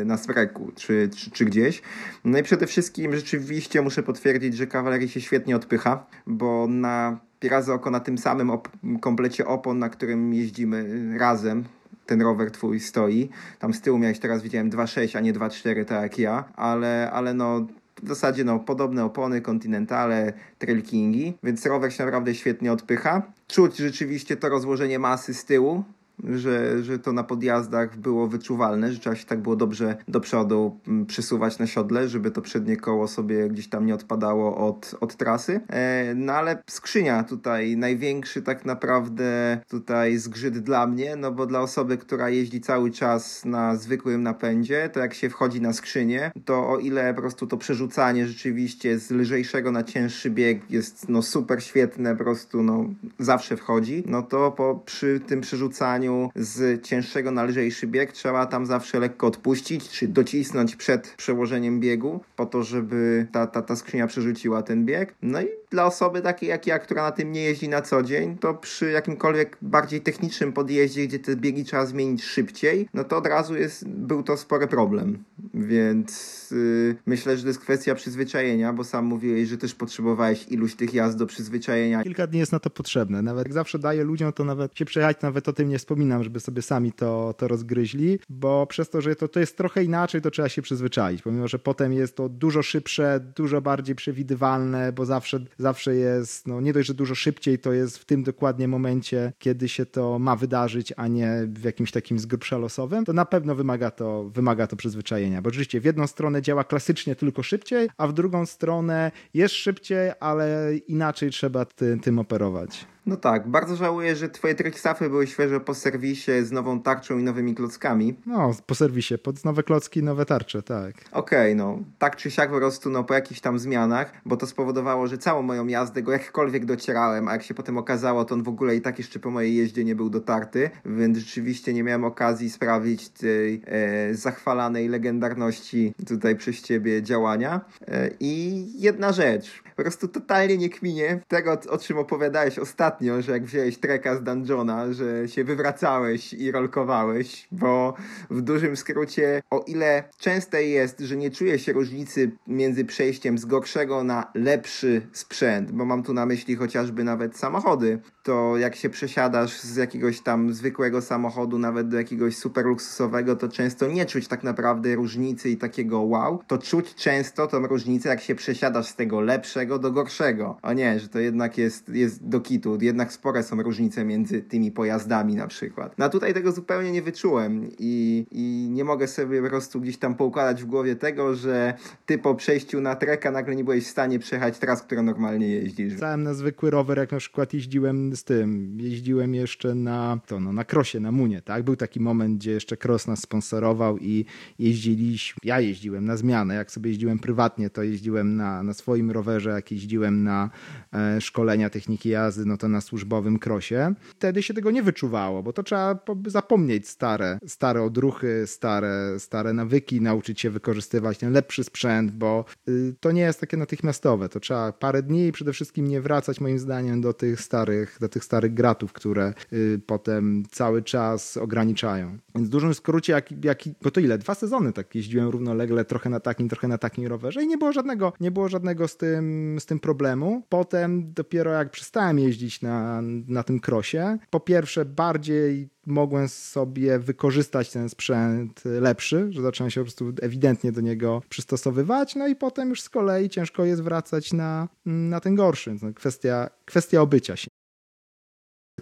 e, 0.00 0.04
na 0.04 0.16
spreku 0.16 0.72
czy, 0.76 1.10
czy, 1.16 1.30
czy 1.30 1.44
gdzieś. 1.44 1.82
No 2.24 2.38
i 2.38 2.42
przede 2.42 2.66
wszystkim 2.66 3.16
rzeczywiście 3.16 3.82
muszę 3.82 4.02
potwierdzić, 4.02 4.56
że 4.56 4.66
kawalerii 4.66 5.08
się 5.08 5.20
świetnie 5.20 5.56
odpycha, 5.56 6.06
bo 6.26 6.66
na 6.68 7.18
Pirazy 7.40 7.72
oko 7.72 7.90
na 7.90 8.00
tym 8.00 8.18
samym 8.18 8.50
op 8.50 8.68
komplecie 9.00 9.46
opon, 9.46 9.78
na 9.78 9.88
którym 9.88 10.34
jeździmy 10.34 11.08
razem, 11.18 11.64
ten 12.08 12.22
rower 12.22 12.50
twój 12.50 12.80
stoi. 12.80 13.28
Tam 13.58 13.74
z 13.74 13.80
tyłu 13.80 13.98
miałeś 13.98 14.18
teraz 14.18 14.42
widziałem 14.42 14.70
2.6, 14.70 15.16
a 15.16 15.20
nie 15.20 15.32
2.4 15.32 15.84
tak 15.84 16.02
jak 16.02 16.18
ja, 16.18 16.44
ale, 16.56 17.10
ale 17.12 17.34
no 17.34 17.66
w 18.02 18.08
zasadzie 18.08 18.44
no, 18.44 18.58
podobne 18.58 19.04
opony, 19.04 19.40
kontynentale, 19.40 20.32
trail 20.58 20.82
kingi, 20.82 21.34
więc 21.42 21.66
rower 21.66 21.92
się 21.92 22.04
naprawdę 22.04 22.34
świetnie 22.34 22.72
odpycha. 22.72 23.22
Czuć 23.48 23.76
rzeczywiście 23.76 24.36
to 24.36 24.48
rozłożenie 24.48 24.98
masy 24.98 25.34
z 25.34 25.44
tyłu, 25.44 25.84
że, 26.24 26.82
że 26.82 26.98
to 26.98 27.12
na 27.12 27.24
podjazdach 27.24 27.96
było 27.96 28.26
wyczuwalne, 28.26 28.92
że 28.92 28.98
trzeba 28.98 29.16
się 29.16 29.26
tak 29.26 29.40
było 29.40 29.56
dobrze 29.56 29.96
do 30.08 30.20
przodu 30.20 30.80
mm, 30.88 31.06
przesuwać 31.06 31.58
na 31.58 31.66
siodle, 31.66 32.08
żeby 32.08 32.30
to 32.30 32.42
przednie 32.42 32.76
koło 32.76 33.08
sobie 33.08 33.48
gdzieś 33.48 33.68
tam 33.68 33.86
nie 33.86 33.94
odpadało 33.94 34.68
od, 34.68 34.94
od 35.00 35.16
trasy. 35.16 35.60
E, 35.68 36.14
no 36.14 36.32
ale 36.32 36.62
skrzynia 36.70 37.24
tutaj 37.24 37.76
największy 37.76 38.42
tak 38.42 38.64
naprawdę 38.64 39.60
tutaj 39.68 40.16
zgrzyt 40.16 40.58
dla 40.58 40.86
mnie, 40.86 41.16
no 41.16 41.32
bo 41.32 41.46
dla 41.46 41.60
osoby, 41.60 41.98
która 41.98 42.30
jeździ 42.30 42.60
cały 42.60 42.90
czas 42.90 43.44
na 43.44 43.76
zwykłym 43.76 44.22
napędzie, 44.22 44.90
to 44.92 45.00
jak 45.00 45.14
się 45.14 45.30
wchodzi 45.30 45.60
na 45.60 45.72
skrzynię, 45.72 46.30
to 46.44 46.68
o 46.68 46.78
ile 46.78 47.14
po 47.14 47.20
prostu 47.20 47.46
to 47.46 47.56
przerzucanie 47.56 48.26
rzeczywiście 48.26 48.98
z 48.98 49.10
lżejszego 49.10 49.72
na 49.72 49.82
cięższy 49.82 50.30
bieg 50.30 50.70
jest 50.70 51.08
no 51.08 51.22
super 51.22 51.64
świetne, 51.64 52.16
po 52.16 52.24
prostu 52.24 52.62
no 52.62 52.84
zawsze 53.18 53.56
wchodzi, 53.56 54.02
no 54.06 54.22
to 54.22 54.52
po, 54.52 54.82
przy 54.84 55.20
tym 55.26 55.40
przerzucaniu 55.40 56.07
z 56.36 56.84
cięższego 56.84 57.30
na 57.30 57.44
lżejszy 57.44 57.86
bieg 57.86 58.12
trzeba 58.12 58.46
tam 58.46 58.66
zawsze 58.66 59.00
lekko 59.00 59.26
odpuścić, 59.26 59.88
czy 59.88 60.08
docisnąć 60.08 60.76
przed 60.76 61.14
przełożeniem 61.16 61.80
biegu, 61.80 62.20
po 62.36 62.46
to, 62.46 62.62
żeby 62.62 63.26
ta, 63.32 63.46
ta, 63.46 63.62
ta 63.62 63.76
skrzynia 63.76 64.06
przerzuciła 64.06 64.62
ten 64.62 64.84
bieg. 64.84 65.14
No 65.22 65.42
i 65.42 65.46
dla 65.70 65.86
osoby 65.86 66.20
takiej 66.20 66.48
jak 66.48 66.66
ja, 66.66 66.78
która 66.78 67.02
na 67.02 67.12
tym 67.12 67.32
nie 67.32 67.42
jeździ 67.42 67.68
na 67.68 67.82
co 67.82 68.02
dzień, 68.02 68.38
to 68.38 68.54
przy 68.54 68.90
jakimkolwiek 68.90 69.56
bardziej 69.62 70.00
technicznym 70.00 70.52
podjeździe, 70.52 71.06
gdzie 71.06 71.18
te 71.18 71.36
biegi 71.36 71.64
trzeba 71.64 71.86
zmienić 71.86 72.24
szybciej, 72.24 72.88
no 72.94 73.04
to 73.04 73.16
od 73.16 73.26
razu 73.26 73.56
jest, 73.56 73.88
był 73.88 74.22
to 74.22 74.36
spory 74.36 74.66
problem. 74.66 75.24
Więc 75.54 76.50
yy, 76.50 76.96
myślę, 77.06 77.36
że 77.36 77.42
to 77.42 77.48
jest 77.48 77.60
kwestia 77.60 77.94
przyzwyczajenia, 77.94 78.72
bo 78.72 78.84
sam 78.84 79.04
mówiłeś, 79.04 79.48
że 79.48 79.58
też 79.58 79.74
potrzebowałeś 79.74 80.48
iluś 80.48 80.74
tych 80.74 80.94
jazd 80.94 81.18
do 81.18 81.26
przyzwyczajenia. 81.26 82.02
Kilka 82.02 82.26
dni 82.26 82.38
jest 82.38 82.52
na 82.52 82.58
to 82.58 82.70
potrzebne. 82.70 83.22
Nawet 83.22 83.46
jak 83.46 83.52
zawsze 83.52 83.78
daję 83.78 84.04
ludziom, 84.04 84.32
to 84.32 84.44
nawet 84.44 84.78
się 84.78 84.84
przejechać, 84.84 85.22
nawet 85.22 85.48
o 85.48 85.52
tym 85.52 85.68
nie 85.68 85.78
wspominam, 85.78 86.24
żeby 86.24 86.40
sobie 86.40 86.62
sami 86.62 86.92
to, 86.92 87.34
to 87.38 87.48
rozgryźli, 87.48 88.18
bo 88.28 88.66
przez 88.66 88.90
to, 88.90 89.00
że 89.00 89.16
to, 89.16 89.28
to 89.28 89.40
jest 89.40 89.56
trochę 89.56 89.84
inaczej, 89.84 90.20
to 90.20 90.30
trzeba 90.30 90.48
się 90.48 90.62
przyzwyczaić, 90.62 91.22
pomimo, 91.22 91.48
że 91.48 91.58
potem 91.58 91.92
jest 91.92 92.16
to 92.16 92.28
dużo 92.28 92.62
szybsze, 92.62 93.20
dużo 93.36 93.60
bardziej 93.60 93.94
przewidywalne, 93.94 94.92
bo 94.92 95.04
zawsze 95.06 95.44
zawsze 95.58 95.94
jest, 95.94 96.46
no 96.46 96.60
nie 96.60 96.72
dość, 96.72 96.86
że 96.86 96.94
dużo 96.94 97.14
szybciej, 97.14 97.58
to 97.58 97.72
jest 97.72 97.98
w 97.98 98.04
tym 98.04 98.22
dokładnie 98.22 98.68
momencie, 98.68 99.32
kiedy 99.38 99.68
się 99.68 99.86
to 99.86 100.18
ma 100.18 100.36
wydarzyć, 100.36 100.92
a 100.96 101.06
nie 101.06 101.46
w 101.46 101.64
jakimś 101.64 101.92
takim 101.92 102.18
z 102.18 102.26
losowym, 102.50 103.04
to 103.04 103.12
na 103.12 103.24
pewno 103.24 103.54
wymaga 103.54 103.90
to, 103.90 104.24
wymaga 104.24 104.66
to 104.66 104.76
przyzwyczajenia, 104.76 105.42
bo 105.42 105.48
oczywiście 105.48 105.80
w 105.80 105.84
jedną 105.84 106.06
stronę 106.06 106.42
działa 106.42 106.64
klasycznie 106.64 107.16
tylko 107.16 107.42
szybciej, 107.42 107.88
a 107.96 108.06
w 108.06 108.12
drugą 108.12 108.46
stronę 108.46 109.12
jest 109.34 109.54
szybciej, 109.54 110.10
ale 110.20 110.76
inaczej 110.88 111.30
trzeba 111.30 111.64
ty, 111.64 111.98
tym 112.02 112.18
operować. 112.18 112.86
No 113.08 113.16
tak, 113.16 113.48
bardzo 113.48 113.76
żałuję, 113.76 114.16
że 114.16 114.28
twoje 114.28 114.54
trickstafy 114.54 115.10
były 115.10 115.26
świeże 115.26 115.60
po 115.60 115.74
serwisie 115.74 116.32
z 116.42 116.52
nową 116.52 116.80
tarczą 116.80 117.18
i 117.18 117.22
nowymi 117.22 117.54
klockami. 117.54 118.14
No, 118.26 118.50
po 118.66 118.74
serwisie, 118.74 119.18
pod 119.18 119.44
nowe 119.44 119.62
klocki, 119.62 120.02
nowe 120.02 120.26
tarcze, 120.26 120.62
tak. 120.62 120.94
Okej, 121.12 121.12
okay, 121.12 121.54
no, 121.54 121.78
tak 121.98 122.16
czy 122.16 122.30
siak 122.30 122.50
po 122.50 122.56
prostu, 122.56 122.90
no, 122.90 123.04
po 123.04 123.14
jakichś 123.14 123.40
tam 123.40 123.58
zmianach, 123.58 124.12
bo 124.24 124.36
to 124.36 124.46
spowodowało, 124.46 125.06
że 125.06 125.18
całą 125.18 125.42
moją 125.42 125.66
jazdę 125.66 126.02
go 126.02 126.12
jakkolwiek 126.12 126.64
docierałem, 126.64 127.28
a 127.28 127.32
jak 127.32 127.42
się 127.42 127.54
potem 127.54 127.78
okazało, 127.78 128.24
to 128.24 128.34
on 128.34 128.42
w 128.42 128.48
ogóle 128.48 128.76
i 128.76 128.80
tak 128.80 128.98
jeszcze 128.98 129.18
po 129.18 129.30
mojej 129.30 129.56
jeździe 129.56 129.84
nie 129.84 129.94
był 129.94 130.10
dotarty, 130.10 130.70
więc 130.84 131.18
rzeczywiście 131.18 131.72
nie 131.72 131.82
miałem 131.82 132.04
okazji 132.04 132.50
sprawdzić 132.50 133.08
tej 133.08 133.62
e, 133.66 134.14
zachwalanej 134.14 134.88
legendarności 134.88 135.94
tutaj 136.06 136.36
przez 136.36 136.62
ciebie 136.62 137.02
działania. 137.02 137.60
E, 137.86 138.10
I 138.20 138.66
jedna 138.80 139.12
rzecz, 139.12 139.62
po 139.76 139.82
prostu 139.82 140.08
totalnie 140.08 140.58
nie 140.58 140.68
kminie 140.68 141.20
tego, 141.28 141.58
o 141.70 141.78
czym 141.78 141.98
opowiadałeś 141.98 142.58
ostatnio, 142.58 142.97
że 143.20 143.32
jak 143.32 143.44
wziąłeś 143.44 143.78
treka 143.78 144.16
z 144.16 144.22
dungeona, 144.22 144.92
że 144.92 145.28
się 145.28 145.44
wywracałeś 145.44 146.32
i 146.32 146.52
rolkowałeś, 146.52 147.48
bo 147.52 147.94
w 148.30 148.42
dużym 148.42 148.76
skrócie, 148.76 149.42
o 149.50 149.64
ile 149.66 150.04
częste 150.18 150.64
jest, 150.64 151.00
że 151.00 151.16
nie 151.16 151.30
czuje 151.30 151.58
się 151.58 151.72
różnicy 151.72 152.30
między 152.46 152.84
przejściem 152.84 153.38
z 153.38 153.44
gorszego 153.44 154.04
na 154.04 154.30
lepszy 154.34 155.06
sprzęt, 155.12 155.72
bo 155.72 155.84
mam 155.84 156.02
tu 156.02 156.14
na 156.14 156.26
myśli 156.26 156.56
chociażby 156.56 157.04
nawet 157.04 157.36
samochody, 157.36 157.98
to 158.28 158.56
jak 158.56 158.76
się 158.76 158.90
przesiadasz 158.90 159.60
z 159.60 159.76
jakiegoś 159.76 160.20
tam 160.20 160.52
zwykłego 160.52 161.02
samochodu 161.02 161.58
nawet 161.58 161.88
do 161.88 161.96
jakiegoś 161.96 162.36
super 162.36 162.64
luksusowego, 162.66 163.36
to 163.36 163.48
często 163.48 163.86
nie 163.86 164.06
czuć 164.06 164.28
tak 164.28 164.44
naprawdę 164.44 164.94
różnicy 164.94 165.50
i 165.50 165.56
takiego 165.56 166.00
wow, 166.00 166.40
to 166.46 166.58
czuć 166.58 166.94
często 166.94 167.46
tą 167.46 167.66
różnicę, 167.66 168.08
jak 168.08 168.20
się 168.20 168.34
przesiadasz 168.34 168.86
z 168.86 168.96
tego 168.96 169.20
lepszego 169.20 169.78
do 169.78 169.92
gorszego. 169.92 170.58
O 170.62 170.72
nie, 170.72 171.00
że 171.00 171.08
to 171.08 171.18
jednak 171.18 171.58
jest, 171.58 171.88
jest 171.88 172.28
do 172.28 172.40
kitu, 172.40 172.78
jednak 172.80 173.12
spore 173.12 173.42
są 173.42 173.62
różnice 173.62 174.04
między 174.04 174.42
tymi 174.42 174.72
pojazdami 174.72 175.34
na 175.34 175.46
przykład. 175.46 175.94
No 175.98 176.04
a 176.04 176.08
tutaj 176.08 176.34
tego 176.34 176.52
zupełnie 176.52 176.92
nie 176.92 177.02
wyczułem 177.02 177.70
i, 177.78 178.26
i 178.30 178.68
nie 178.70 178.84
mogę 178.84 179.06
sobie 179.06 179.42
po 179.42 179.48
prostu 179.48 179.80
gdzieś 179.80 179.98
tam 179.98 180.14
poukładać 180.14 180.62
w 180.62 180.66
głowie 180.66 180.96
tego, 180.96 181.34
że 181.34 181.74
ty 182.06 182.18
po 182.18 182.34
przejściu 182.34 182.80
na 182.80 182.96
treka 182.96 183.30
nagle 183.30 183.56
nie 183.56 183.64
byłeś 183.64 183.84
w 183.84 183.90
stanie 183.90 184.18
przejechać 184.18 184.58
tras, 184.58 184.82
które 184.82 185.02
normalnie 185.02 185.48
jeździsz. 185.48 185.96
Stałem 185.96 186.22
na 186.22 186.34
zwykły 186.34 186.70
rower, 186.70 186.98
jak 186.98 187.12
na 187.12 187.18
przykład 187.18 187.54
jeździłem 187.54 188.14
z 188.18 188.24
tym, 188.24 188.78
jeździłem 188.80 189.34
jeszcze 189.34 189.74
na 189.74 190.20
to, 190.26 190.40
no, 190.40 190.52
na 190.52 190.64
krosie, 190.64 191.00
na 191.00 191.12
munie, 191.12 191.42
tak? 191.42 191.62
Był 191.62 191.76
taki 191.76 192.00
moment, 192.00 192.38
gdzie 192.38 192.50
jeszcze 192.50 192.76
cross 192.84 193.06
nas 193.06 193.20
sponsorował 193.20 193.98
i 193.98 194.24
jeździliśmy, 194.58 195.40
ja 195.44 195.60
jeździłem 195.60 196.04
na 196.04 196.16
zmianę, 196.16 196.54
jak 196.54 196.70
sobie 196.70 196.90
jeździłem 196.90 197.18
prywatnie, 197.18 197.70
to 197.70 197.82
jeździłem 197.82 198.36
na, 198.36 198.62
na 198.62 198.74
swoim 198.74 199.10
rowerze, 199.10 199.50
jak 199.50 199.72
jeździłem 199.72 200.22
na 200.22 200.50
e, 200.92 201.20
szkolenia 201.20 201.70
techniki 201.70 202.08
jazdy, 202.08 202.44
no 202.46 202.56
to 202.56 202.68
na 202.68 202.80
służbowym 202.80 203.38
krosie. 203.38 203.94
Wtedy 204.00 204.42
się 204.42 204.54
tego 204.54 204.70
nie 204.70 204.82
wyczuwało, 204.82 205.42
bo 205.42 205.52
to 205.52 205.62
trzeba 205.62 205.98
zapomnieć 206.26 206.88
stare, 206.88 207.38
stare 207.46 207.82
odruchy, 207.82 208.46
stare, 208.46 209.14
stare 209.18 209.52
nawyki, 209.52 210.00
nauczyć 210.00 210.40
się 210.40 210.50
wykorzystywać 210.50 211.18
ten 211.18 211.32
lepszy 211.32 211.64
sprzęt, 211.64 212.12
bo 212.12 212.44
y, 212.68 212.94
to 213.00 213.12
nie 213.12 213.22
jest 213.22 213.40
takie 213.40 213.56
natychmiastowe, 213.56 214.28
to 214.28 214.40
trzeba 214.40 214.72
parę 214.72 215.02
dni 215.02 215.26
i 215.26 215.32
przede 215.32 215.52
wszystkim 215.52 215.88
nie 215.88 216.00
wracać 216.00 216.40
moim 216.40 216.58
zdaniem 216.58 217.00
do 217.00 217.12
tych 217.12 217.40
starych, 217.40 217.98
do 218.00 218.07
tych 218.08 218.24
starych 218.24 218.54
gratów, 218.54 218.92
które 218.92 219.34
y, 219.52 219.80
potem 219.86 220.42
cały 220.50 220.82
czas 220.82 221.36
ograniczają. 221.36 222.18
Więc 222.34 222.48
w 222.48 222.50
dużym 222.50 222.74
skrócie, 222.74 223.12
jak, 223.12 223.44
jak, 223.44 223.58
bo 223.82 223.90
to 223.90 224.00
ile? 224.00 224.18
Dwa 224.18 224.34
sezony 224.34 224.72
tak 224.72 224.94
jeździłem 224.94 225.28
równolegle, 225.28 225.84
trochę 225.84 226.10
na 226.10 226.20
takim, 226.20 226.48
trochę 226.48 226.68
na 226.68 226.78
takim 226.78 227.06
rowerze 227.06 227.42
i 227.42 227.46
nie 227.46 227.58
było 227.58 227.72
żadnego, 227.72 228.12
nie 228.20 228.30
było 228.30 228.48
żadnego 228.48 228.88
z 228.88 228.96
tym, 228.96 229.56
z 229.60 229.66
tym 229.66 229.80
problemu. 229.80 230.42
Potem 230.48 231.12
dopiero 231.12 231.52
jak 231.52 231.70
przestałem 231.70 232.18
jeździć 232.18 232.62
na, 232.62 233.00
na 233.28 233.42
tym 233.42 233.60
krosie, 233.60 234.18
po 234.30 234.40
pierwsze 234.40 234.84
bardziej 234.84 235.68
mogłem 235.88 236.28
sobie 236.28 236.98
wykorzystać 236.98 237.70
ten 237.70 237.88
sprzęt 237.88 238.64
lepszy, 238.64 239.26
że 239.30 239.42
zacząłem 239.42 239.70
się 239.70 239.80
po 239.80 239.84
prostu 239.84 240.12
ewidentnie 240.22 240.72
do 240.72 240.80
niego 240.80 241.22
przystosowywać, 241.28 242.16
no 242.16 242.28
i 242.28 242.36
potem 242.36 242.68
już 242.68 242.82
z 242.82 242.88
kolei 242.88 243.28
ciężko 243.28 243.64
jest 243.64 243.82
wracać 243.82 244.32
na, 244.32 244.68
na 244.86 245.20
ten 245.20 245.34
gorszy. 245.34 245.76
No, 245.82 245.92
kwestia, 245.94 246.50
kwestia 246.64 247.00
obycia 247.00 247.36
się 247.36 247.48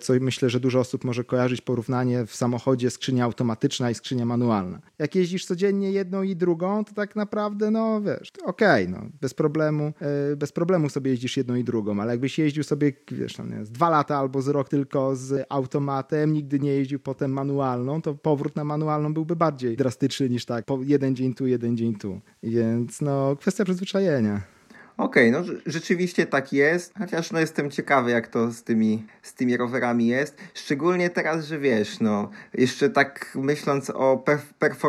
co 0.00 0.12
myślę, 0.20 0.50
że 0.50 0.60
dużo 0.60 0.80
osób 0.80 1.04
może 1.04 1.24
kojarzyć 1.24 1.60
porównanie 1.60 2.26
w 2.26 2.34
samochodzie 2.34 2.90
skrzynia 2.90 3.24
automatyczna 3.24 3.90
i 3.90 3.94
skrzynia 3.94 4.24
manualna. 4.24 4.80
Jak 4.98 5.14
jeździsz 5.14 5.46
codziennie 5.46 5.92
jedną 5.92 6.22
i 6.22 6.36
drugą, 6.36 6.84
to 6.84 6.94
tak 6.94 7.16
naprawdę, 7.16 7.70
no 7.70 8.00
wiesz, 8.00 8.32
okej, 8.44 8.86
okay, 8.86 9.00
no, 9.00 9.08
bez 9.20 9.34
problemu, 9.34 9.92
yy, 10.28 10.36
bez 10.36 10.52
problemu 10.52 10.88
sobie 10.88 11.10
jeździsz 11.10 11.36
jedną 11.36 11.54
i 11.54 11.64
drugą, 11.64 12.00
ale 12.00 12.12
jakbyś 12.12 12.38
jeździł 12.38 12.64
sobie, 12.64 12.92
wiesz, 13.10 13.38
no, 13.38 13.44
z 13.62 13.70
dwa 13.70 13.90
lata 13.90 14.16
albo 14.16 14.42
z 14.42 14.48
rok 14.48 14.68
tylko 14.68 15.16
z 15.16 15.46
automatem, 15.48 16.32
nigdy 16.32 16.60
nie 16.60 16.70
jeździł 16.70 17.00
potem 17.00 17.32
manualną, 17.32 18.02
to 18.02 18.14
powrót 18.14 18.56
na 18.56 18.64
manualną 18.64 19.14
byłby 19.14 19.36
bardziej 19.36 19.76
drastyczny 19.76 20.28
niż 20.28 20.44
tak, 20.44 20.64
po 20.64 20.78
jeden 20.82 21.16
dzień 21.16 21.34
tu, 21.34 21.46
jeden 21.46 21.76
dzień 21.76 21.94
tu. 21.94 22.20
Więc 22.42 23.00
no, 23.00 23.36
kwestia 23.36 23.64
przyzwyczajenia. 23.64 24.55
Okej, 24.98 25.30
okay, 25.30 25.42
no 25.42 25.60
rzeczywiście 25.66 26.26
tak 26.26 26.52
jest, 26.52 26.92
chociaż 26.98 27.32
no 27.32 27.40
jestem 27.40 27.70
ciekawy 27.70 28.10
jak 28.10 28.28
to 28.28 28.52
z 28.52 28.62
tymi, 28.62 29.06
z 29.22 29.34
tymi 29.34 29.56
rowerami 29.56 30.06
jest, 30.06 30.36
szczególnie 30.54 31.10
teraz, 31.10 31.46
że 31.46 31.58
wiesz, 31.58 32.00
no 32.00 32.30
jeszcze 32.54 32.90
tak 32.90 33.32
myśląc 33.34 33.90
o 33.90 34.16
perf 34.58 34.82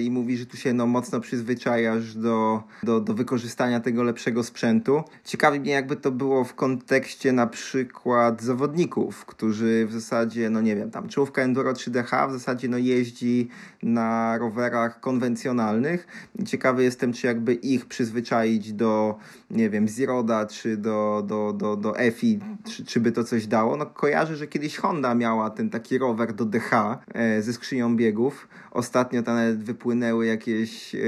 i 0.00 0.10
mówi, 0.10 0.36
że 0.36 0.46
tu 0.46 0.56
się 0.56 0.72
no 0.72 0.86
mocno 0.86 1.20
przyzwyczajasz 1.20 2.14
do, 2.14 2.62
do, 2.82 3.00
do 3.00 3.14
wykorzystania 3.14 3.80
tego 3.80 4.02
lepszego 4.02 4.44
sprzętu. 4.44 5.02
Ciekawi 5.24 5.60
mnie 5.60 5.72
jakby 5.72 5.96
to 5.96 6.10
było 6.10 6.44
w 6.44 6.54
kontekście 6.54 7.32
na 7.32 7.46
przykład 7.46 8.42
zawodników, 8.42 9.24
którzy 9.24 9.86
w 9.86 9.92
zasadzie, 9.92 10.50
no 10.50 10.60
nie 10.60 10.76
wiem, 10.76 10.90
tam 10.90 11.08
czołówka 11.08 11.42
Enduro 11.42 11.72
3DH 11.72 12.28
w 12.28 12.32
zasadzie 12.32 12.68
no 12.68 12.78
jeździ 12.78 13.48
na 13.82 14.38
rowerach 14.38 15.00
konwencjonalnych. 15.00 16.06
Ciekawy 16.46 16.82
jestem, 16.82 17.12
czy 17.12 17.26
jakby 17.26 17.54
ich 17.54 17.86
przyzwyczaić 17.86 18.72
do 18.72 19.18
nie 19.50 19.70
wiem, 19.70 19.88
Ziroda 19.88 20.46
czy 20.46 20.76
do, 20.76 21.24
do, 21.26 21.52
do, 21.52 21.76
do 21.76 21.98
EFI, 21.98 22.38
czy, 22.64 22.84
czy 22.84 23.00
by 23.00 23.12
to 23.12 23.24
coś 23.24 23.46
dało. 23.46 23.76
No 23.76 23.86
kojarzę, 23.86 24.36
że 24.36 24.46
kiedyś 24.46 24.76
Honda 24.76 25.14
miała 25.14 25.50
ten 25.50 25.70
taki 25.70 25.98
rower 25.98 26.32
do 26.32 26.44
DH 26.44 26.98
e, 27.14 27.42
ze 27.42 27.52
skrzynią 27.52 27.96
biegów. 27.96 28.48
Ostatnio 28.70 29.22
tam 29.22 29.34
nawet 29.34 29.64
wypłynęły 29.64 30.26
jakieś 30.26 30.94
e, 30.94 30.98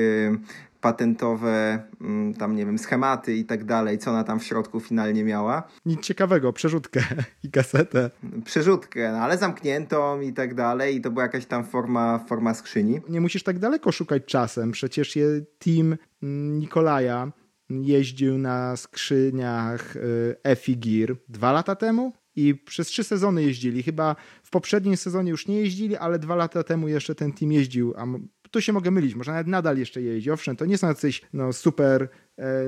patentowe, 0.83 1.83
mm, 2.01 2.35
tam 2.35 2.57
nie 2.57 2.67
wiem, 2.67 2.79
schematy 2.79 3.35
i 3.37 3.45
tak 3.45 3.65
dalej, 3.65 3.99
co 3.99 4.11
ona 4.11 4.25
tam 4.25 4.41
w 4.41 4.45
środku 4.45 4.81
finalnie 4.81 5.25
miała. 5.25 5.63
Nic 5.87 6.01
ciekawego, 6.01 6.53
przerzutkę 6.53 7.01
i 7.45 7.51
kasetę. 7.51 8.11
Przerzutkę, 8.45 9.13
no, 9.13 9.19
ale 9.19 9.39
zamkniętą 9.39 10.21
i 10.21 10.33
tak 10.33 10.55
dalej 10.55 10.97
i 10.97 11.01
to 11.01 11.11
była 11.11 11.23
jakaś 11.23 11.47
tam 11.47 11.65
forma, 11.65 12.19
forma 12.19 12.55
skrzyni. 12.55 13.01
Nie 13.09 13.21
musisz 13.21 13.43
tak 13.43 13.59
daleko 13.59 13.93
szukać 13.93 14.23
czasem, 14.27 14.73
przecież 14.73 15.17
je 15.17 15.27
team 15.59 15.97
mm, 16.23 16.59
Nikolaja 16.59 17.33
jeździł 17.83 18.39
na 18.39 18.77
skrzyniach 18.77 19.97
y, 19.97 20.37
EFI 20.45 20.77
Gear 20.77 21.17
dwa 21.29 21.53
lata 21.53 21.77
temu 21.77 22.13
i 22.37 22.55
przez 22.55 22.89
trzy 22.89 23.05
sezony 23.05 23.43
jeździli. 23.43 23.83
Chyba 23.83 24.17
w 24.43 24.51
poprzednim 24.51 24.97
sezonie 24.97 25.31
już 25.31 25.49
nie 25.49 25.61
jeździli, 25.61 25.97
ale 25.97 26.19
dwa 26.19 26.37
lata 26.37 26.63
temu 26.63 26.89
jeszcze 26.89 27.15
ten 27.15 27.33
team 27.33 27.53
jeździł, 27.53 27.95
a 27.97 28.07
tu 28.51 28.61
się 28.61 28.73
mogę 28.73 28.91
mylić, 28.91 29.15
może 29.15 29.33
nawet 29.33 29.47
nadal 29.47 29.79
jeszcze 29.79 30.03
jeździ. 30.03 30.31
Owszem, 30.31 30.57
to 30.57 30.67
nie 30.67 30.79
są 30.79 30.89
jacyś 30.89 31.23
no, 31.33 31.53
super 31.53 32.09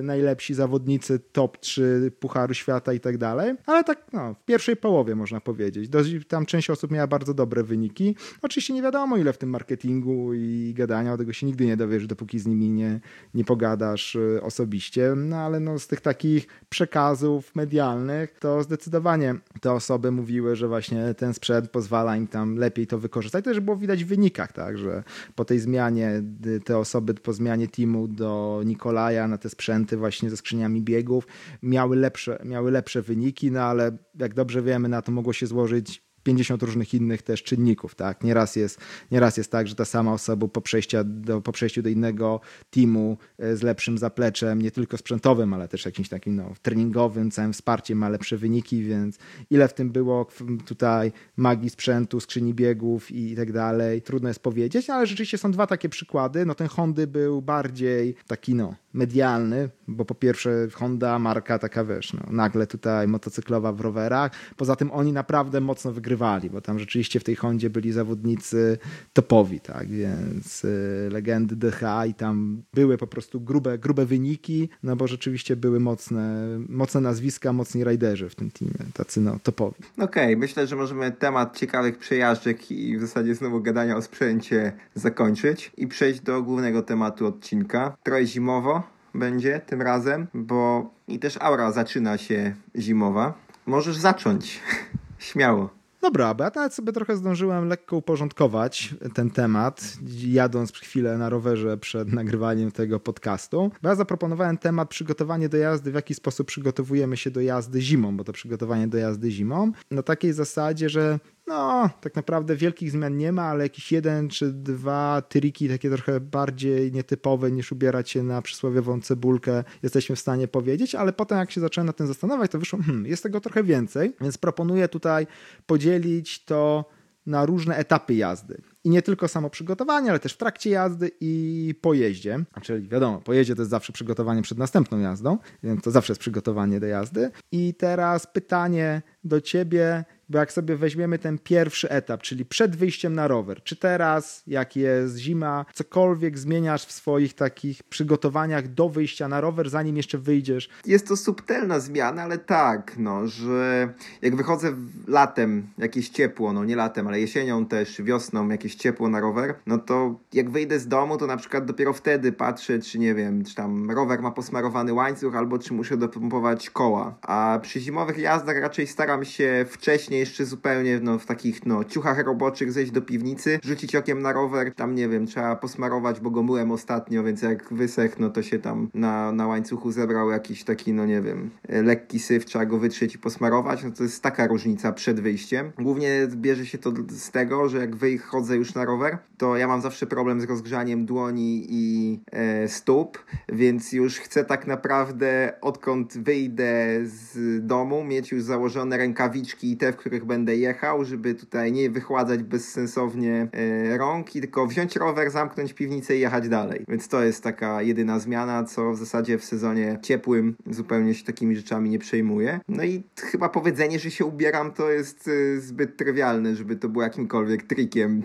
najlepsi 0.03 0.55
zawodnicy 0.55 1.19
top 1.19 1.59
3 1.59 2.13
Pucharu 2.21 2.55
Świata 2.55 2.93
i 2.93 3.01
tak 3.01 3.19
dalej, 3.19 3.55
ale 3.67 3.85
tak 3.85 4.07
no, 4.13 4.35
w 4.35 4.45
pierwszej 4.45 4.77
połowie 4.77 5.15
można 5.15 5.41
powiedzieć. 5.41 5.91
Tam 6.29 6.47
część 6.47 6.71
osób 6.71 6.91
miała 6.91 7.07
bardzo 7.07 7.35
dobre 7.35 7.63
wyniki. 7.63 8.17
Oczywiście 8.43 8.75
nie 8.75 8.83
wiadomo 8.83 9.17
ile 9.17 9.33
w 9.33 9.39
tym 9.39 9.51
marketingu 9.51 10.35
i 10.35 10.75
gadania, 10.77 11.13
o 11.13 11.17
tego 11.17 11.33
się 11.33 11.47
nigdy 11.47 11.67
nie 11.67 11.77
dowiesz, 11.77 12.07
dopóki 12.07 12.39
z 12.39 12.47
nimi 12.47 12.71
nie, 12.71 13.01
nie 13.35 13.45
pogadasz 13.45 14.17
e, 14.17 14.43
osobiście, 14.43 15.15
no 15.17 15.37
ale 15.37 15.61
no, 15.61 15.79
z 15.79 15.87
tych 15.87 16.01
takich 16.01 16.47
przekazów 16.69 17.55
medialnych 17.55 18.39
to 18.39 18.63
zdecydowanie 18.63 19.35
te 19.61 19.73
osoby 19.73 20.11
mówiły, 20.11 20.57
że 20.57 20.69
właśnie 20.69 21.15
ten 21.15 21.35
sprzęt 21.35 21.71
pozwala 21.71 22.17
im 22.17 22.27
tam 22.27 22.57
lepiej 22.57 22.87
to 22.87 22.99
wykorzystać. 22.99 23.45
To 23.45 23.51
też 23.51 23.61
było 23.61 23.77
widać 23.77 24.05
w 24.05 24.09
wynikach, 24.09 24.53
tak, 24.53 24.79
że 24.79 25.03
po 25.35 25.45
tej 25.45 25.59
zmianie 25.59 26.23
te 26.65 26.79
osoby 26.79 27.15
po 27.15 27.33
zmianie 27.33 27.69
teamu 27.69 28.09
do 28.09 28.63
Nikolaja 28.65 29.29
na 29.29 29.39
te 29.39 29.51
sprzęty 29.55 29.97
właśnie 29.97 30.31
ze 30.31 30.37
skrzyniami 30.37 30.83
biegów. 30.83 31.27
Miały 31.63 31.97
lepsze, 31.97 32.39
miały 32.45 32.71
lepsze 32.71 33.03
wyniki, 33.03 33.51
no 33.51 33.63
ale 33.63 33.99
jak 34.19 34.35
dobrze 34.35 34.63
wiemy, 34.63 34.89
na 34.89 35.03
to 35.03 35.13
mogło 35.13 35.33
się 35.33 35.47
złożyć 35.47 36.03
50 36.25 36.63
różnych 36.63 36.95
innych 36.95 37.23
też 37.23 37.43
czynników, 37.43 37.95
tak? 37.95 38.25
Nieraz 38.25 38.57
jest, 38.57 38.81
nieraz 39.11 39.37
jest 39.37 39.51
tak, 39.51 39.69
że 39.69 39.75
ta 39.75 39.85
sama 39.85 40.13
osoba 40.13 40.49
po, 40.49 40.63
do, 41.05 41.41
po 41.41 41.53
przejściu 41.53 41.83
do 41.83 41.89
innego 41.89 42.41
teamu 42.71 43.19
e, 43.39 43.57
z 43.57 43.63
lepszym 43.63 43.99
zapleczem, 43.99 44.63
nie 44.63 44.71
tylko 44.71 44.97
sprzętowym, 44.97 45.55
ale 45.55 45.69
też 45.69 45.85
jakimś 45.85 46.09
takim 46.09 46.37
no, 46.37 46.53
treningowym, 46.63 47.31
całym 47.31 47.53
wsparciem 47.53 47.99
ma 47.99 48.09
lepsze 48.09 48.37
wyniki, 48.37 48.83
więc 48.83 49.19
ile 49.51 49.69
w 49.69 49.75
tym 49.75 49.91
było 49.91 50.27
tutaj 50.67 51.13
magii 51.37 51.71
sprzętu, 51.71 52.21
skrzyni 52.21 52.55
biegów 52.55 53.11
i 53.11 53.37
tak 53.37 53.53
dalej, 53.53 54.03
trudno 54.03 54.29
jest 54.29 54.41
powiedzieć, 54.41 54.91
ale 54.91 55.07
rzeczywiście 55.07 55.39
są 55.39 55.51
dwa 55.51 55.67
takie 55.67 55.89
przykłady. 55.89 56.47
No 56.47 56.55
ten 56.55 56.69
Hondy 56.69 57.07
był 57.07 57.43
bardziej 57.43 58.15
taki 58.27 58.55
no 58.55 58.75
medialny, 58.93 59.69
bo 59.89 60.05
po 60.05 60.15
pierwsze 60.15 60.69
Honda 60.73 61.19
marka 61.19 61.59
taka 61.59 61.85
wiesz, 61.85 62.13
no, 62.13 62.21
nagle 62.31 62.67
tutaj 62.67 63.09
motocyklowa 63.09 63.73
w 63.73 63.81
rowerach, 63.81 64.31
poza 64.57 64.77
tym 64.77 64.91
oni 64.91 65.13
naprawdę 65.13 65.61
mocno 65.61 65.93
wygrywali, 65.93 66.51
bo 66.51 66.61
tam 66.61 66.79
rzeczywiście 66.79 67.21
w 67.21 67.25
tej 67.25 67.37
Hondzie 67.37 67.71
byli 67.71 67.93
zawodnicy 67.93 68.79
topowi, 69.13 69.61
tak, 69.61 69.89
więc 69.89 70.65
y, 70.65 71.09
legendy 71.13 71.57
DH 71.57 71.83
i 72.09 72.15
tam 72.15 72.63
były 72.75 72.99
po 72.99 73.07
prostu 73.07 73.41
grube, 73.41 73.79
grube 73.79 74.07
wyniki, 74.07 74.69
no 74.83 74.97
bo 74.97 75.07
rzeczywiście 75.07 75.57
były 75.57 75.81
mocne, 75.81 76.47
mocne 76.69 77.01
nazwiska, 77.01 77.53
mocni 77.53 77.85
rajderzy 77.85 78.29
w 78.29 78.35
tym 78.35 78.51
teamie, 78.51 78.75
tacy 78.95 79.21
no 79.21 79.39
topowi. 79.43 79.77
Okej, 79.99 80.25
okay, 80.25 80.37
myślę, 80.37 80.67
że 80.67 80.77
możemy 80.77 81.13
temat 81.13 81.59
ciekawych 81.59 81.99
przejażdżek 81.99 82.71
i 82.71 82.99
w 82.99 83.01
zasadzie 83.01 83.35
znowu 83.35 83.61
gadania 83.61 83.97
o 83.97 84.03
sprzęcie 84.03 84.73
zakończyć 84.95 85.73
i 85.77 85.87
przejść 85.87 86.21
do 86.21 86.43
głównego 86.43 86.83
tematu 86.83 87.27
odcinka. 87.27 87.97
Trochę 88.03 88.27
zimowo, 88.27 88.94
będzie 89.15 89.61
tym 89.67 89.83
razem, 89.83 90.27
bo 90.35 90.91
i 91.09 91.19
też 91.19 91.37
aura 91.41 91.73
zaczyna 91.73 92.19
się 92.19 92.55
zimowa. 92.77 93.35
Możesz 93.67 93.97
zacząć. 93.97 94.61
Śmiało. 95.19 95.85
Dobra, 96.05 96.35
bo 96.35 96.45
ja 96.45 96.51
nawet 96.55 96.75
sobie 96.75 96.93
trochę 96.93 97.17
zdążyłem 97.17 97.69
lekko 97.69 97.97
uporządkować 97.97 98.95
ten 99.15 99.31
temat, 99.31 99.97
jadąc 100.27 100.73
chwilę 100.73 101.19
na 101.19 101.29
rowerze 101.29 101.77
przed 101.77 102.13
nagrywaniem 102.13 102.71
tego 102.71 103.01
podcastu. 103.01 103.71
Bo 103.83 103.89
ja 103.89 103.95
zaproponowałem 103.95 104.59
temat 104.59 104.89
przygotowanie 104.89 105.49
do 105.49 105.57
jazdy, 105.57 105.91
w 105.91 105.95
jaki 105.95 106.15
sposób 106.15 106.47
przygotowujemy 106.47 107.17
się 107.17 107.31
do 107.31 107.41
jazdy 107.41 107.81
zimą, 107.81 108.17
bo 108.17 108.25
to 108.25 108.33
przygotowanie 108.33 108.89
do 108.89 108.99
jazdy 108.99 109.31
zimą 109.31 109.73
na 109.91 110.03
takiej 110.03 110.33
zasadzie, 110.33 110.89
że 110.89 111.19
no, 111.47 111.91
tak 112.01 112.15
naprawdę 112.15 112.57
wielkich 112.57 112.91
zmian 112.91 113.17
nie 113.17 113.33
ma, 113.33 113.43
ale 113.43 113.65
jakiś 113.65 113.93
jeden 113.93 114.29
czy 114.29 114.53
dwa 114.53 115.23
triki 115.23 115.69
takie 115.69 115.91
trochę 115.91 116.21
bardziej 116.21 116.93
nietypowe 116.93 117.53
niż 117.53 117.73
ubierać 117.73 118.11
się 118.11 118.23
na 118.23 118.43
przysłowiową 118.43 119.01
cebulkę 119.01 119.65
jesteśmy 119.83 120.17
w 120.17 120.21
stanie 120.21 120.49
powiedzieć, 120.49 120.95
ale 120.95 121.13
potem 121.13 121.39
jak 121.39 121.51
się 121.51 121.61
zacząłem 121.61 121.87
nad 121.87 121.97
tym 121.97 122.07
zastanawiać, 122.07 122.51
to 122.51 122.59
wyszło, 122.59 122.79
hmm, 122.87 123.07
jest 123.07 123.23
tego 123.23 123.41
trochę 123.41 123.63
więcej, 123.63 124.17
więc 124.21 124.39
proponuję 124.39 124.89
tutaj 124.89 125.27
podzielić 125.67 126.45
to 126.45 126.85
na 127.27 127.47
różne 127.47 127.77
etapy 127.77 128.15
jazdy. 128.15 128.63
I 128.85 128.91
nie 128.91 129.03
tylko 129.03 129.29
samo 129.29 129.51
przygotowanie, 129.51 130.11
ale 130.11 130.19
też 130.19 130.33
w 130.33 130.37
trakcie 130.37 130.71
jazdy 130.71 131.11
i 131.21 131.75
po 131.81 131.95
jeździe. 131.95 132.45
Czyli 132.63 132.89
wiadomo, 132.89 133.21
po 133.21 133.33
jeździe 133.33 133.55
to 133.55 133.63
jest 133.63 133.71
zawsze 133.71 133.93
przygotowanie 133.93 134.43
przed 134.43 134.59
następną 134.59 134.99
jazdą, 134.99 135.39
więc 135.63 135.83
to 135.85 135.91
zawsze 135.91 136.13
jest 136.13 136.21
przygotowanie 136.21 136.81
do 136.81 136.87
jazdy. 136.87 137.31
I 137.53 137.75
teraz 137.75 138.27
pytanie 138.27 139.03
do 139.25 139.41
ciebie, 139.41 140.05
bo 140.29 140.39
jak 140.39 140.53
sobie 140.53 140.77
weźmiemy 140.77 141.19
ten 141.19 141.39
pierwszy 141.39 141.91
etap, 141.91 142.23
czyli 142.23 142.45
przed 142.45 142.77
wyjściem 142.77 143.15
na 143.15 143.29
rower, 143.29 143.63
czy 143.63 143.77
teraz, 143.77 144.43
jak 144.47 144.77
jest 144.77 145.17
zima, 145.17 145.65
cokolwiek 145.75 146.39
zmieniasz 146.39 146.87
w 146.87 146.93
swoich 146.93 147.35
takich 147.35 147.83
przygotowaniach 147.83 148.69
do 148.69 148.89
wyjścia 148.89 149.29
na 149.29 149.41
rower, 149.41 149.71
zanim 149.71 149.97
jeszcze 149.97 150.19
wyjdziesz? 150.19 150.69
Jest 150.87 151.09
to 151.09 151.17
subtelna 151.17 151.81
zmiana, 151.81 152.23
ale 152.23 152.39
tak, 152.39 152.95
no, 152.99 153.27
że 153.27 153.93
jak 154.23 154.37
wychodzę 154.37 154.73
latem, 155.09 155.67
jakieś 155.79 156.09
ciepło, 156.09 156.53
no 156.53 156.65
nie 156.65 156.77
latem, 156.77 157.07
ale 157.07 157.21
jesienią 157.21 157.67
też, 157.67 158.03
wiosną, 158.03 158.49
jakieś 158.49 158.75
ciepło 158.75 159.09
na 159.09 159.21
rower, 159.21 159.55
no 159.67 159.79
to 159.79 160.21
jak 160.33 160.51
wyjdę 160.51 160.79
z 160.79 160.89
domu, 160.89 161.17
to 161.17 161.27
na 161.27 161.37
przykład 161.37 161.65
dopiero 161.65 161.93
wtedy 161.93 162.33
patrzę, 162.33 162.79
czy 162.79 162.99
nie 162.99 163.15
wiem, 163.15 163.45
czy 163.45 163.55
tam 163.55 163.91
rower 163.91 164.23
ma 164.23 164.31
posmarowany 164.31 164.93
łańcuch, 164.93 165.37
albo 165.37 165.59
czy 165.59 165.75
muszę 165.75 165.97
dopompować 165.97 166.71
koła. 166.71 167.19
A 167.23 167.59
przy 167.63 167.81
zimowych 167.81 168.19
jazdach 168.19 168.57
raczej 168.61 168.87
staram 168.87 169.25
się 169.25 169.67
wcześniej 169.69 170.24
jeszcze 170.25 170.47
zupełnie 170.47 171.01
no, 171.03 171.19
w 171.19 171.27
takich 171.27 171.67
no, 171.67 171.85
ciuchach 171.85 172.25
roboczych 172.27 172.73
zejść 172.73 172.93
do 172.93 173.03
piwnicy, 173.03 173.59
rzucić 173.63 173.97
okiem 173.97 174.23
na 174.23 174.33
rower, 174.33 174.75
tam 174.75 174.95
nie 174.95 175.09
wiem, 175.09 175.27
trzeba 175.27 175.57
posmarować, 175.57 176.21
bo 176.21 176.31
go 176.31 176.43
myłem 176.43 176.71
ostatnio, 176.71 177.25
więc 177.25 177.43
jak 177.43 177.75
wysech, 177.75 178.19
no 178.19 178.31
to 178.31 178.43
się 178.43 178.59
tam 178.59 178.89
na, 178.95 179.33
na 179.33 179.47
łańcuchu 179.47 179.93
zebrał 179.93 180.31
jakiś 180.31 180.65
taki, 180.65 180.93
no 180.93 181.07
nie 181.07 181.23
wiem, 181.23 181.51
lekki 181.69 182.19
syf, 182.19 182.45
trzeba 182.45 182.67
go 182.67 182.79
wytrzeć 182.79 183.15
i 183.15 183.19
posmarować, 183.19 183.85
no 183.85 183.91
to 183.91 184.03
jest 184.03 184.23
taka 184.23 184.47
różnica 184.47 184.93
przed 184.93 185.21
wyjściem. 185.21 185.73
Głównie 185.79 186.29
bierze 186.35 186.67
się 186.67 186.79
to 186.79 186.93
z 187.09 187.31
tego, 187.31 187.69
że 187.69 187.79
jak 187.79 187.97
wychodzę 187.97 188.57
już 188.57 188.75
na 188.75 188.85
rower, 188.85 189.19
to 189.39 189.57
ja 189.57 189.69
mam 189.69 189.81
zawsze 189.81 190.07
problem 190.07 190.41
z 190.41 190.45
rozgrzaniem 190.45 191.07
dłoni 191.07 191.67
i 191.69 192.21
e, 192.33 192.69
stóp, 192.69 193.19
więc 193.49 193.93
już 193.93 194.19
chcę 194.19 194.45
tak 194.45 194.67
naprawdę 194.67 195.53
odkąd 195.61 196.19
wyjdę 196.19 197.01
z 197.05 197.67
domu 197.67 198.05
mieć 198.05 198.33
już 198.33 198.43
założone 198.43 198.97
rękawiczki 198.97 199.73
i 199.73 199.77
te, 199.77 199.93
w 199.93 199.97
których 200.05 200.25
będę 200.25 200.57
jechał, 200.57 201.05
żeby 201.05 201.35
tutaj 201.35 201.73
nie 201.73 201.91
wychładzać 201.91 202.43
bezsensownie 202.43 203.49
e, 203.53 203.99
rąk 203.99 204.31
tylko 204.31 204.67
wziąć 204.67 204.97
rower, 204.97 205.31
zamknąć 205.31 205.73
piwnicę 205.73 206.17
i 206.17 206.21
jechać 206.21 206.49
dalej. 206.49 206.85
Więc 206.89 207.09
to 207.09 207.23
jest 207.23 207.43
taka 207.43 207.83
jedyna 207.83 208.19
zmiana, 208.19 208.65
co 208.65 208.93
w 208.93 208.97
zasadzie 208.97 209.39
w 209.39 209.45
sezonie 209.45 209.99
ciepłym 210.03 210.57
zupełnie 210.67 211.15
się 211.15 211.25
takimi 211.25 211.57
rzeczami 211.57 211.91
nie 211.91 211.99
przejmuję. 211.99 212.61
No 212.69 212.85
i 212.85 213.03
chyba 213.21 213.49
powiedzenie, 213.49 213.99
że 213.99 214.11
się 214.11 214.25
ubieram 214.25 214.73
to 214.73 214.91
jest 214.91 215.29
e, 215.29 215.61
zbyt 215.61 215.97
trywialne, 215.97 216.57
żeby 216.57 216.77
to 216.77 216.89
było 216.89 217.05
jakimkolwiek 217.05 217.63
trikiem. 217.63 218.23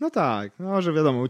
No 0.00 0.10
tak, 0.10 0.52
no 0.58 0.82
że 0.82 0.92
wiadomo, 0.92 1.28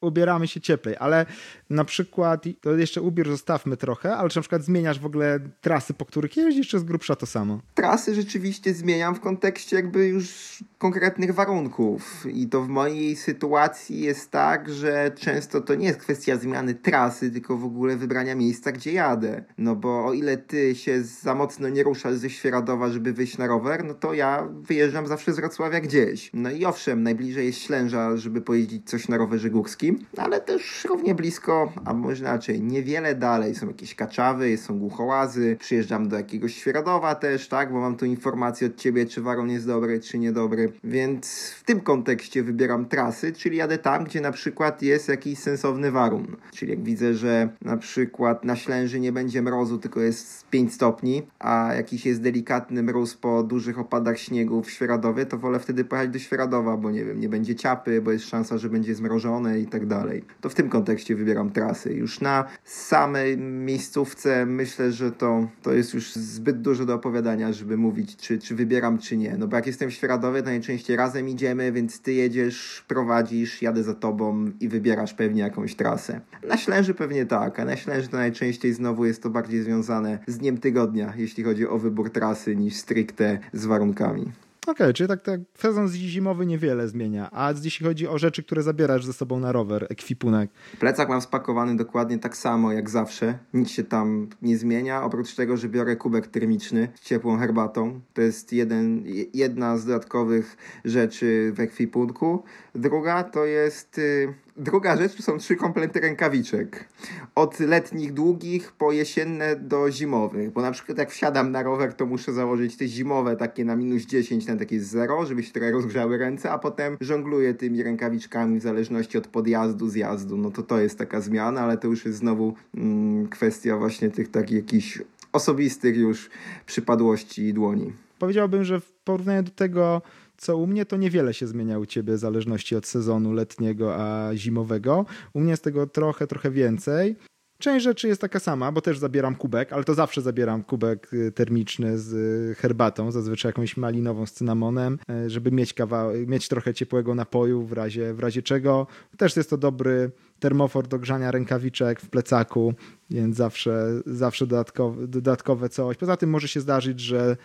ubieramy 0.00 0.48
się 0.48 0.60
cieplej, 0.60 0.96
ale 0.98 1.26
na 1.70 1.84
przykład, 1.84 2.44
to 2.60 2.76
jeszcze 2.76 3.02
ubiór 3.02 3.28
zostawmy 3.28 3.76
trochę, 3.76 4.16
ale 4.16 4.30
czy 4.30 4.38
na 4.38 4.42
przykład 4.42 4.62
zmieniasz 4.62 4.98
w 4.98 5.06
ogóle 5.06 5.40
trasy, 5.60 5.94
po 5.94 6.04
których 6.04 6.36
jeździsz, 6.36 6.68
czy 6.68 6.78
z 6.78 6.84
grubsza 6.84 7.16
to 7.16 7.26
samo? 7.26 7.60
Trasy 7.74 8.14
rzeczywiście 8.14 8.74
zmieniam 8.74 9.14
w 9.14 9.20
kontekście 9.20 9.76
jakby 9.76 10.06
już 10.06 10.58
konkretnych 10.78 11.34
warunków 11.34 12.26
i 12.32 12.48
to 12.48 12.62
w 12.62 12.68
mojej 12.68 13.16
sytuacji 13.16 14.00
jest 14.00 14.30
tak, 14.30 14.68
że 14.68 15.10
często 15.14 15.60
to 15.60 15.74
nie 15.74 15.86
jest 15.86 15.98
kwestia 15.98 16.36
zmiany 16.36 16.74
trasy, 16.74 17.30
tylko 17.30 17.56
w 17.56 17.64
ogóle 17.64 17.96
wybrania 17.96 18.34
miejsca, 18.34 18.72
gdzie 18.72 18.92
jadę. 18.92 19.44
No 19.58 19.76
bo 19.76 20.04
o 20.06 20.12
ile 20.12 20.36
ty 20.36 20.74
się 20.74 21.02
za 21.02 21.34
mocno 21.34 21.68
nie 21.68 21.82
ruszasz 21.82 22.14
ze 22.14 22.30
Świeradowa, 22.30 22.88
żeby 22.88 23.12
wyjść 23.12 23.38
na 23.38 23.46
rower, 23.46 23.84
no 23.84 23.94
to 23.94 24.14
ja 24.14 24.48
wyjeżdżam 24.60 25.06
zawsze 25.06 25.32
z 25.32 25.36
Wrocławia 25.36 25.80
gdzieś. 25.80 26.30
No 26.34 26.50
i 26.50 26.64
owszem, 26.64 27.02
najbliżej 27.02 27.46
jest 27.46 27.58
Ślęża, 27.58 28.16
żeby 28.16 28.40
pojeździć 28.40 28.90
coś 28.90 29.08
na 29.08 29.16
rowerze 29.16 29.50
górskim, 29.50 29.98
ale 30.16 30.40
też 30.40 30.84
równie 30.84 31.14
blisko, 31.14 31.72
a 31.84 31.94
może 31.94 32.20
inaczej, 32.20 32.62
niewiele 32.62 33.14
dalej 33.14 33.54
są 33.54 33.68
jakieś 33.68 33.94
kaczawy, 33.94 34.56
są 34.56 34.78
głuchołazy, 34.78 35.56
przyjeżdżam 35.60 36.08
do 36.08 36.16
jakiegoś 36.16 36.54
Świeradowa 36.54 37.14
też, 37.14 37.48
tak, 37.48 37.72
bo 37.72 37.80
mam 37.80 37.96
tu 37.96 38.06
informację 38.06 38.66
od 38.66 38.76
ciebie, 38.76 39.06
czy 39.06 39.22
waron 39.22 39.50
jest 39.50 39.66
dobry, 39.66 40.00
czy 40.00 40.18
niedobry, 40.18 40.67
więc 40.84 41.50
w 41.50 41.64
tym 41.64 41.80
kontekście 41.80 42.42
wybieram 42.42 42.86
trasy, 42.86 43.32
czyli 43.32 43.56
jadę 43.56 43.78
tam, 43.78 44.04
gdzie 44.04 44.20
na 44.20 44.32
przykład 44.32 44.82
jest 44.82 45.08
jakiś 45.08 45.38
sensowny 45.38 45.90
warun, 45.90 46.36
czyli 46.54 46.70
jak 46.70 46.82
widzę, 46.82 47.14
że 47.14 47.48
na 47.62 47.76
przykład 47.76 48.44
na 48.44 48.56
Ślęży 48.56 49.00
nie 49.00 49.12
będzie 49.12 49.42
mrozu, 49.42 49.78
tylko 49.78 50.00
jest 50.00 50.48
5 50.50 50.74
stopni, 50.74 51.22
a 51.38 51.74
jakiś 51.74 52.06
jest 52.06 52.22
delikatny 52.22 52.82
mróz 52.82 53.14
po 53.14 53.42
dużych 53.42 53.78
opadach 53.78 54.18
śniegu 54.18 54.62
w 54.62 54.70
Świeradowie, 54.70 55.26
to 55.26 55.38
wolę 55.38 55.58
wtedy 55.58 55.84
pojechać 55.84 56.10
do 56.10 56.18
Świeradowa, 56.18 56.76
bo 56.76 56.90
nie 56.90 57.04
wiem, 57.04 57.20
nie 57.20 57.28
będzie 57.28 57.54
ciapy, 57.54 58.02
bo 58.02 58.12
jest 58.12 58.28
szansa, 58.28 58.58
że 58.58 58.68
będzie 58.68 58.94
zmrożone 58.94 59.60
i 59.60 59.66
tak 59.66 59.86
dalej. 59.86 60.24
To 60.40 60.48
w 60.48 60.54
tym 60.54 60.68
kontekście 60.68 61.16
wybieram 61.16 61.50
trasy. 61.50 61.92
Już 61.92 62.20
na 62.20 62.44
samej 62.64 63.38
miejscówce 63.38 64.46
myślę, 64.46 64.92
że 64.92 65.12
to, 65.12 65.48
to 65.62 65.72
jest 65.72 65.94
już 65.94 66.12
zbyt 66.12 66.60
dużo 66.60 66.86
do 66.86 66.94
opowiadania, 66.94 67.52
żeby 67.52 67.76
mówić, 67.76 68.16
czy, 68.16 68.38
czy 68.38 68.54
wybieram, 68.54 68.98
czy 68.98 69.16
nie. 69.16 69.36
No 69.38 69.48
bo 69.48 69.56
jak 69.56 69.66
jestem 69.66 69.90
w 69.90 69.92
Świeradowie, 69.92 70.42
to 70.42 70.50
najczęściej 70.58 70.96
razem 70.96 71.28
idziemy, 71.28 71.72
więc 71.72 72.00
ty 72.00 72.12
jedziesz, 72.12 72.84
prowadzisz, 72.88 73.62
jadę 73.62 73.82
za 73.82 73.94
tobą 73.94 74.50
i 74.60 74.68
wybierasz 74.68 75.14
pewnie 75.14 75.42
jakąś 75.42 75.74
trasę. 75.74 76.20
Na 76.48 76.56
Ślęży 76.56 76.94
pewnie 76.94 77.26
tak, 77.26 77.60
a 77.60 77.64
na 77.64 77.76
Ślęży 77.76 78.08
to 78.08 78.16
najczęściej 78.16 78.72
znowu 78.72 79.04
jest 79.04 79.22
to 79.22 79.30
bardziej 79.30 79.62
związane 79.62 80.18
z 80.26 80.38
dniem 80.38 80.58
tygodnia, 80.58 81.12
jeśli 81.16 81.44
chodzi 81.44 81.68
o 81.68 81.78
wybór 81.78 82.10
trasy, 82.10 82.56
niż 82.56 82.74
stricte 82.74 83.38
z 83.52 83.66
warunkami. 83.66 84.32
Okej, 84.68 84.86
okay, 84.86 84.94
czyli 84.94 85.08
tak, 85.08 85.22
tak 85.22 85.40
sezon 85.54 85.88
zimowy 85.88 86.46
niewiele 86.46 86.88
zmienia. 86.88 87.28
A 87.32 87.52
jeśli 87.64 87.86
chodzi 87.86 88.08
o 88.08 88.18
rzeczy, 88.18 88.42
które 88.42 88.62
zabierasz 88.62 89.04
ze 89.04 89.12
sobą 89.12 89.40
na 89.40 89.52
rower, 89.52 89.86
ekwipunek? 89.90 90.50
Plecak 90.80 91.08
mam 91.08 91.20
spakowany 91.20 91.76
dokładnie 91.76 92.18
tak 92.18 92.36
samo 92.36 92.72
jak 92.72 92.90
zawsze. 92.90 93.38
Nic 93.54 93.70
się 93.70 93.84
tam 93.84 94.28
nie 94.42 94.58
zmienia, 94.58 95.02
oprócz 95.02 95.34
tego, 95.34 95.56
że 95.56 95.68
biorę 95.68 95.96
kubek 95.96 96.26
termiczny 96.26 96.88
z 96.94 97.00
ciepłą 97.00 97.38
herbatą. 97.38 98.00
To 98.14 98.22
jest 98.22 98.52
jeden, 98.52 99.04
jedna 99.34 99.78
z 99.78 99.84
dodatkowych 99.84 100.56
rzeczy 100.84 101.52
w 101.54 101.60
ekwipunku. 101.60 102.42
Druga 102.74 103.24
to 103.24 103.44
jest 103.44 103.98
y, 103.98 104.34
Druga 104.58 104.96
rzecz 104.96 105.14
to 105.14 105.22
są 105.22 105.38
trzy 105.38 105.56
komplety 105.56 106.00
rękawiczek. 106.00 106.88
Od 107.34 107.60
letnich 107.60 108.12
długich 108.12 108.72
po 108.72 108.92
jesienne 108.92 109.56
do 109.56 109.90
zimowych. 109.90 110.52
Bo 110.52 110.62
na 110.62 110.70
przykład 110.70 110.98
jak 110.98 111.10
wsiadam 111.10 111.52
na 111.52 111.62
rower, 111.62 111.94
to 111.94 112.06
muszę 112.06 112.32
założyć 112.32 112.76
te 112.76 112.88
zimowe 112.88 113.36
takie 113.36 113.64
na 113.64 113.76
minus 113.76 114.06
10, 114.06 114.46
na 114.46 114.56
takie 114.56 114.80
zero, 114.80 115.26
żeby 115.26 115.42
się 115.42 115.52
trochę 115.52 115.70
rozgrzały 115.70 116.18
ręce, 116.18 116.50
a 116.50 116.58
potem 116.58 116.96
żongluję 117.00 117.54
tymi 117.54 117.82
rękawiczkami 117.82 118.58
w 118.58 118.62
zależności 118.62 119.18
od 119.18 119.26
podjazdu, 119.26 119.88
zjazdu. 119.88 120.36
No 120.36 120.50
to 120.50 120.62
to 120.62 120.80
jest 120.80 120.98
taka 120.98 121.20
zmiana, 121.20 121.60
ale 121.60 121.76
to 121.76 121.88
już 121.88 122.04
jest 122.04 122.18
znowu 122.18 122.54
mm, 122.74 123.28
kwestia 123.28 123.76
właśnie 123.76 124.10
tych 124.10 124.30
takich 124.30 124.56
jakichś 124.56 125.02
osobistych 125.32 125.96
już 125.96 126.30
przypadłości 126.66 127.54
dłoni. 127.54 127.92
Powiedziałbym, 128.18 128.64
że 128.64 128.80
w 128.80 128.92
porównaniu 128.92 129.42
do 129.42 129.50
tego 129.50 130.02
co 130.38 130.56
u 130.56 130.66
mnie, 130.66 130.86
to 130.86 130.96
niewiele 130.96 131.34
się 131.34 131.46
zmienia 131.46 131.78
u 131.78 131.86
ciebie 131.86 132.14
w 132.14 132.18
zależności 132.18 132.76
od 132.76 132.86
sezonu 132.86 133.32
letniego 133.32 133.96
a 133.96 134.30
zimowego. 134.34 135.06
U 135.32 135.40
mnie 135.40 135.50
jest 135.50 135.64
tego 135.64 135.86
trochę, 135.86 136.26
trochę 136.26 136.50
więcej. 136.50 137.16
Część 137.60 137.84
rzeczy 137.84 138.08
jest 138.08 138.20
taka 138.20 138.38
sama, 138.38 138.72
bo 138.72 138.80
też 138.80 138.98
zabieram 138.98 139.34
kubek, 139.34 139.72
ale 139.72 139.84
to 139.84 139.94
zawsze 139.94 140.22
zabieram 140.22 140.62
kubek 140.62 141.14
y, 141.14 141.32
termiczny 141.32 141.98
z 141.98 142.12
y, 142.12 142.54
herbatą, 142.54 143.12
zazwyczaj 143.12 143.48
jakąś 143.48 143.76
malinową 143.76 144.26
z 144.26 144.32
cynamonem, 144.32 144.98
y, 145.26 145.30
żeby 145.30 145.52
mieć 145.52 145.74
kawał, 145.74 146.10
mieć 146.26 146.48
trochę 146.48 146.74
ciepłego 146.74 147.14
napoju 147.14 147.66
w 147.66 147.72
razie, 147.72 148.14
w 148.14 148.20
razie 148.20 148.42
czego. 148.42 148.86
Też 149.16 149.36
jest 149.36 149.50
to 149.50 149.56
dobry 149.56 150.10
termofor 150.38 150.88
do 150.88 150.98
grzania 150.98 151.30
rękawiczek 151.30 152.00
w 152.00 152.10
plecaku, 152.10 152.74
więc 153.10 153.36
zawsze, 153.36 154.00
zawsze 154.06 154.46
dodatkowe, 154.46 155.08
dodatkowe 155.08 155.68
coś. 155.68 155.96
Poza 155.96 156.16
tym 156.16 156.30
może 156.30 156.48
się 156.48 156.60
zdarzyć, 156.60 157.00
że 157.00 157.36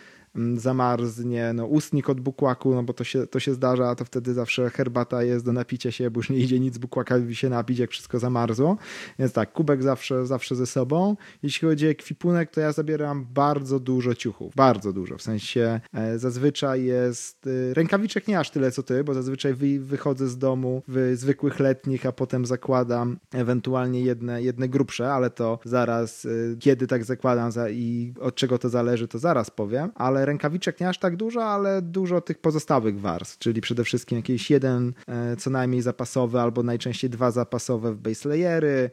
zamarznie, 0.56 1.52
no 1.52 1.66
ustnik 1.66 2.10
od 2.10 2.20
bukłaku, 2.20 2.74
no 2.74 2.82
bo 2.82 2.92
to 2.92 3.04
się, 3.04 3.26
to 3.26 3.40
się 3.40 3.54
zdarza, 3.54 3.94
to 3.94 4.04
wtedy 4.04 4.34
zawsze 4.34 4.70
herbata 4.70 5.22
jest 5.22 5.44
do 5.44 5.52
napicia 5.52 5.90
się, 5.90 6.10
bo 6.10 6.18
już 6.18 6.30
nie 6.30 6.38
idzie 6.38 6.60
nic 6.60 6.78
bukłakowi 6.78 7.36
się 7.36 7.48
napić, 7.48 7.78
jak 7.78 7.90
wszystko 7.90 8.18
zamarzło. 8.18 8.76
Więc 9.18 9.32
tak, 9.32 9.52
kubek 9.52 9.82
zawsze, 9.82 10.26
zawsze 10.26 10.56
ze 10.56 10.66
sobą. 10.66 11.16
Jeśli 11.42 11.68
chodzi 11.68 11.86
o 11.86 11.90
ekwipunek, 11.90 12.50
to 12.50 12.60
ja 12.60 12.72
zabieram 12.72 13.26
bardzo 13.34 13.80
dużo 13.80 14.14
ciuchów, 14.14 14.54
bardzo 14.54 14.92
dużo, 14.92 15.18
w 15.18 15.22
sensie 15.22 15.80
e, 15.94 16.18
zazwyczaj 16.18 16.84
jest, 16.84 17.46
e, 17.70 17.74
rękawiczek 17.74 18.28
nie 18.28 18.38
aż 18.38 18.50
tyle 18.50 18.72
co 18.72 18.82
ty, 18.82 19.04
bo 19.04 19.14
zazwyczaj 19.14 19.54
wy, 19.54 19.80
wychodzę 19.80 20.28
z 20.28 20.38
domu 20.38 20.82
w 20.88 21.12
zwykłych 21.14 21.60
letnich, 21.60 22.06
a 22.06 22.12
potem 22.12 22.46
zakładam 22.46 23.18
ewentualnie 23.32 24.00
jedne, 24.00 24.42
jedne 24.42 24.68
grubsze, 24.68 25.12
ale 25.12 25.30
to 25.30 25.58
zaraz, 25.64 26.24
e, 26.24 26.28
kiedy 26.58 26.86
tak 26.86 27.04
zakładam 27.04 27.52
za, 27.52 27.70
i 27.70 28.14
od 28.20 28.34
czego 28.34 28.58
to 28.58 28.68
zależy, 28.68 29.08
to 29.08 29.18
zaraz 29.18 29.50
powiem, 29.50 29.90
ale 29.94 30.23
rękawiczek 30.24 30.80
nie 30.80 30.88
aż 30.88 30.98
tak 30.98 31.16
dużo, 31.16 31.44
ale 31.44 31.82
dużo 31.82 32.20
tych 32.20 32.38
pozostałych 32.38 33.00
warstw, 33.00 33.38
czyli 33.38 33.60
przede 33.60 33.84
wszystkim 33.84 34.18
jakiś 34.18 34.50
jeden 34.50 34.92
e, 35.08 35.36
co 35.36 35.50
najmniej 35.50 35.82
zapasowy 35.82 36.40
albo 36.40 36.62
najczęściej 36.62 37.10
dwa 37.10 37.30
zapasowe 37.30 37.92
w 37.92 37.98
base 37.98 38.28
layery, 38.28 38.90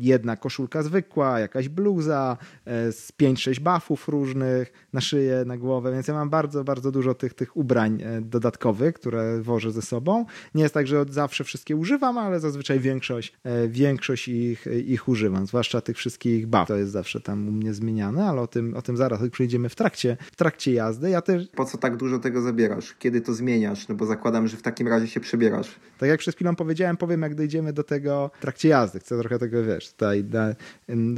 jedna 0.00 0.36
koszulka 0.36 0.82
zwykła, 0.82 1.40
jakaś 1.40 1.68
bluza, 1.68 2.36
e, 2.64 2.92
z 2.92 3.12
5-6 3.12 3.60
buffów 3.60 4.08
różnych 4.08 4.72
na 4.92 5.00
szyję, 5.00 5.44
na 5.46 5.56
głowę, 5.56 5.92
więc 5.92 6.08
ja 6.08 6.14
mam 6.14 6.30
bardzo, 6.30 6.64
bardzo 6.64 6.92
dużo 6.92 7.14
tych, 7.14 7.34
tych 7.34 7.56
ubrań 7.56 8.02
e, 8.02 8.20
dodatkowych, 8.20 8.94
które 8.94 9.42
wożę 9.42 9.72
ze 9.72 9.82
sobą. 9.82 10.24
Nie 10.54 10.62
jest 10.62 10.74
tak, 10.74 10.86
że 10.86 11.00
od 11.00 11.12
zawsze 11.12 11.44
wszystkie 11.44 11.76
używam, 11.76 12.18
ale 12.18 12.40
zazwyczaj 12.40 12.80
większość, 12.80 13.32
większość 13.68 14.28
ich, 14.28 14.66
ich 14.86 15.08
używam, 15.08 15.46
zwłaszcza 15.46 15.80
tych 15.80 15.96
wszystkich 15.96 16.46
buff. 16.46 16.66
To 16.68 16.76
jest 16.76 16.92
zawsze 16.92 17.20
tam 17.20 17.48
u 17.48 17.50
mnie 17.50 17.74
zmieniane, 17.74 18.24
ale 18.24 18.40
o 18.40 18.46
tym, 18.46 18.74
o 18.74 18.82
tym 18.82 18.96
zaraz, 18.96 19.20
jak 19.20 19.30
przyjdziemy 19.30 19.68
w 19.68 19.74
trakcie, 19.74 20.16
w 20.32 20.36
trakcie 20.36 20.57
trakcie 20.58 20.72
jazdy. 20.72 21.10
Ja 21.10 21.22
też... 21.22 21.48
Po 21.48 21.64
co 21.64 21.78
tak 21.78 21.96
dużo 21.96 22.18
tego 22.18 22.40
zabierasz? 22.40 22.94
Kiedy 22.98 23.20
to 23.20 23.34
zmieniasz? 23.34 23.88
No 23.88 23.94
bo 23.94 24.06
zakładam, 24.06 24.48
że 24.48 24.56
w 24.56 24.62
takim 24.62 24.88
razie 24.88 25.06
się 25.06 25.20
przebierasz. 25.20 25.74
Tak 25.98 26.08
jak 26.08 26.20
przed 26.20 26.34
chwilą 26.34 26.56
powiedziałem, 26.56 26.96
powiem 26.96 27.22
jak 27.22 27.34
dojdziemy 27.34 27.72
do 27.72 27.84
tego 27.84 28.30
w 28.38 28.40
trakcie 28.40 28.68
jazdy. 28.68 28.98
Chcę 28.98 29.18
trochę 29.18 29.38
tego, 29.38 29.64
wiesz, 29.64 29.92
tutaj 29.92 30.24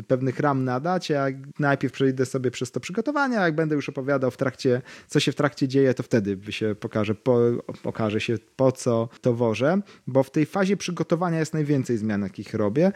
pewnych 0.07 0.41
ram 0.41 0.65
nadać, 0.65 1.11
a 1.11 1.27
najpierw 1.59 1.93
przejdę 1.93 2.27
sobie 2.27 2.51
przez 2.51 2.71
to 2.71 2.81
przygotowanie, 2.81 3.41
a 3.41 3.45
jak 3.45 3.55
będę 3.55 3.75
już 3.75 3.89
opowiadał 3.89 4.31
w 4.31 4.37
trakcie, 4.37 4.83
co 5.09 5.21
się 5.21 5.33
w 5.33 5.35
trakcie 5.35 5.69
dzieje, 5.69 5.95
to 5.95 6.03
wtedy 6.03 6.53
się 6.53 6.75
pokaże, 6.81 7.15
po, 7.15 7.41
okaże 7.85 8.21
się 8.21 8.37
po 8.57 8.73
co 8.73 9.09
to 9.21 9.35
wożę, 9.35 9.81
bo 10.07 10.23
w 10.23 10.31
tej 10.31 10.47
fazie 10.47 10.77
przygotowania 10.77 11.39
jest 11.39 11.55
najwięcej 11.55 11.97
zmian, 11.97 12.23
jakich 12.23 12.55
robię. 12.55 12.93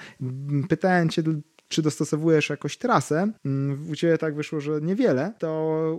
Pytałem 0.68 1.08
cię 1.08 1.22
czy 1.74 1.82
dostosowujesz 1.82 2.50
jakoś 2.50 2.76
trasę, 2.76 3.32
mm, 3.44 3.90
u 3.90 3.94
Ciebie 3.94 4.18
tak 4.18 4.34
wyszło, 4.34 4.60
że 4.60 4.80
niewiele, 4.80 5.32
to 5.38 5.50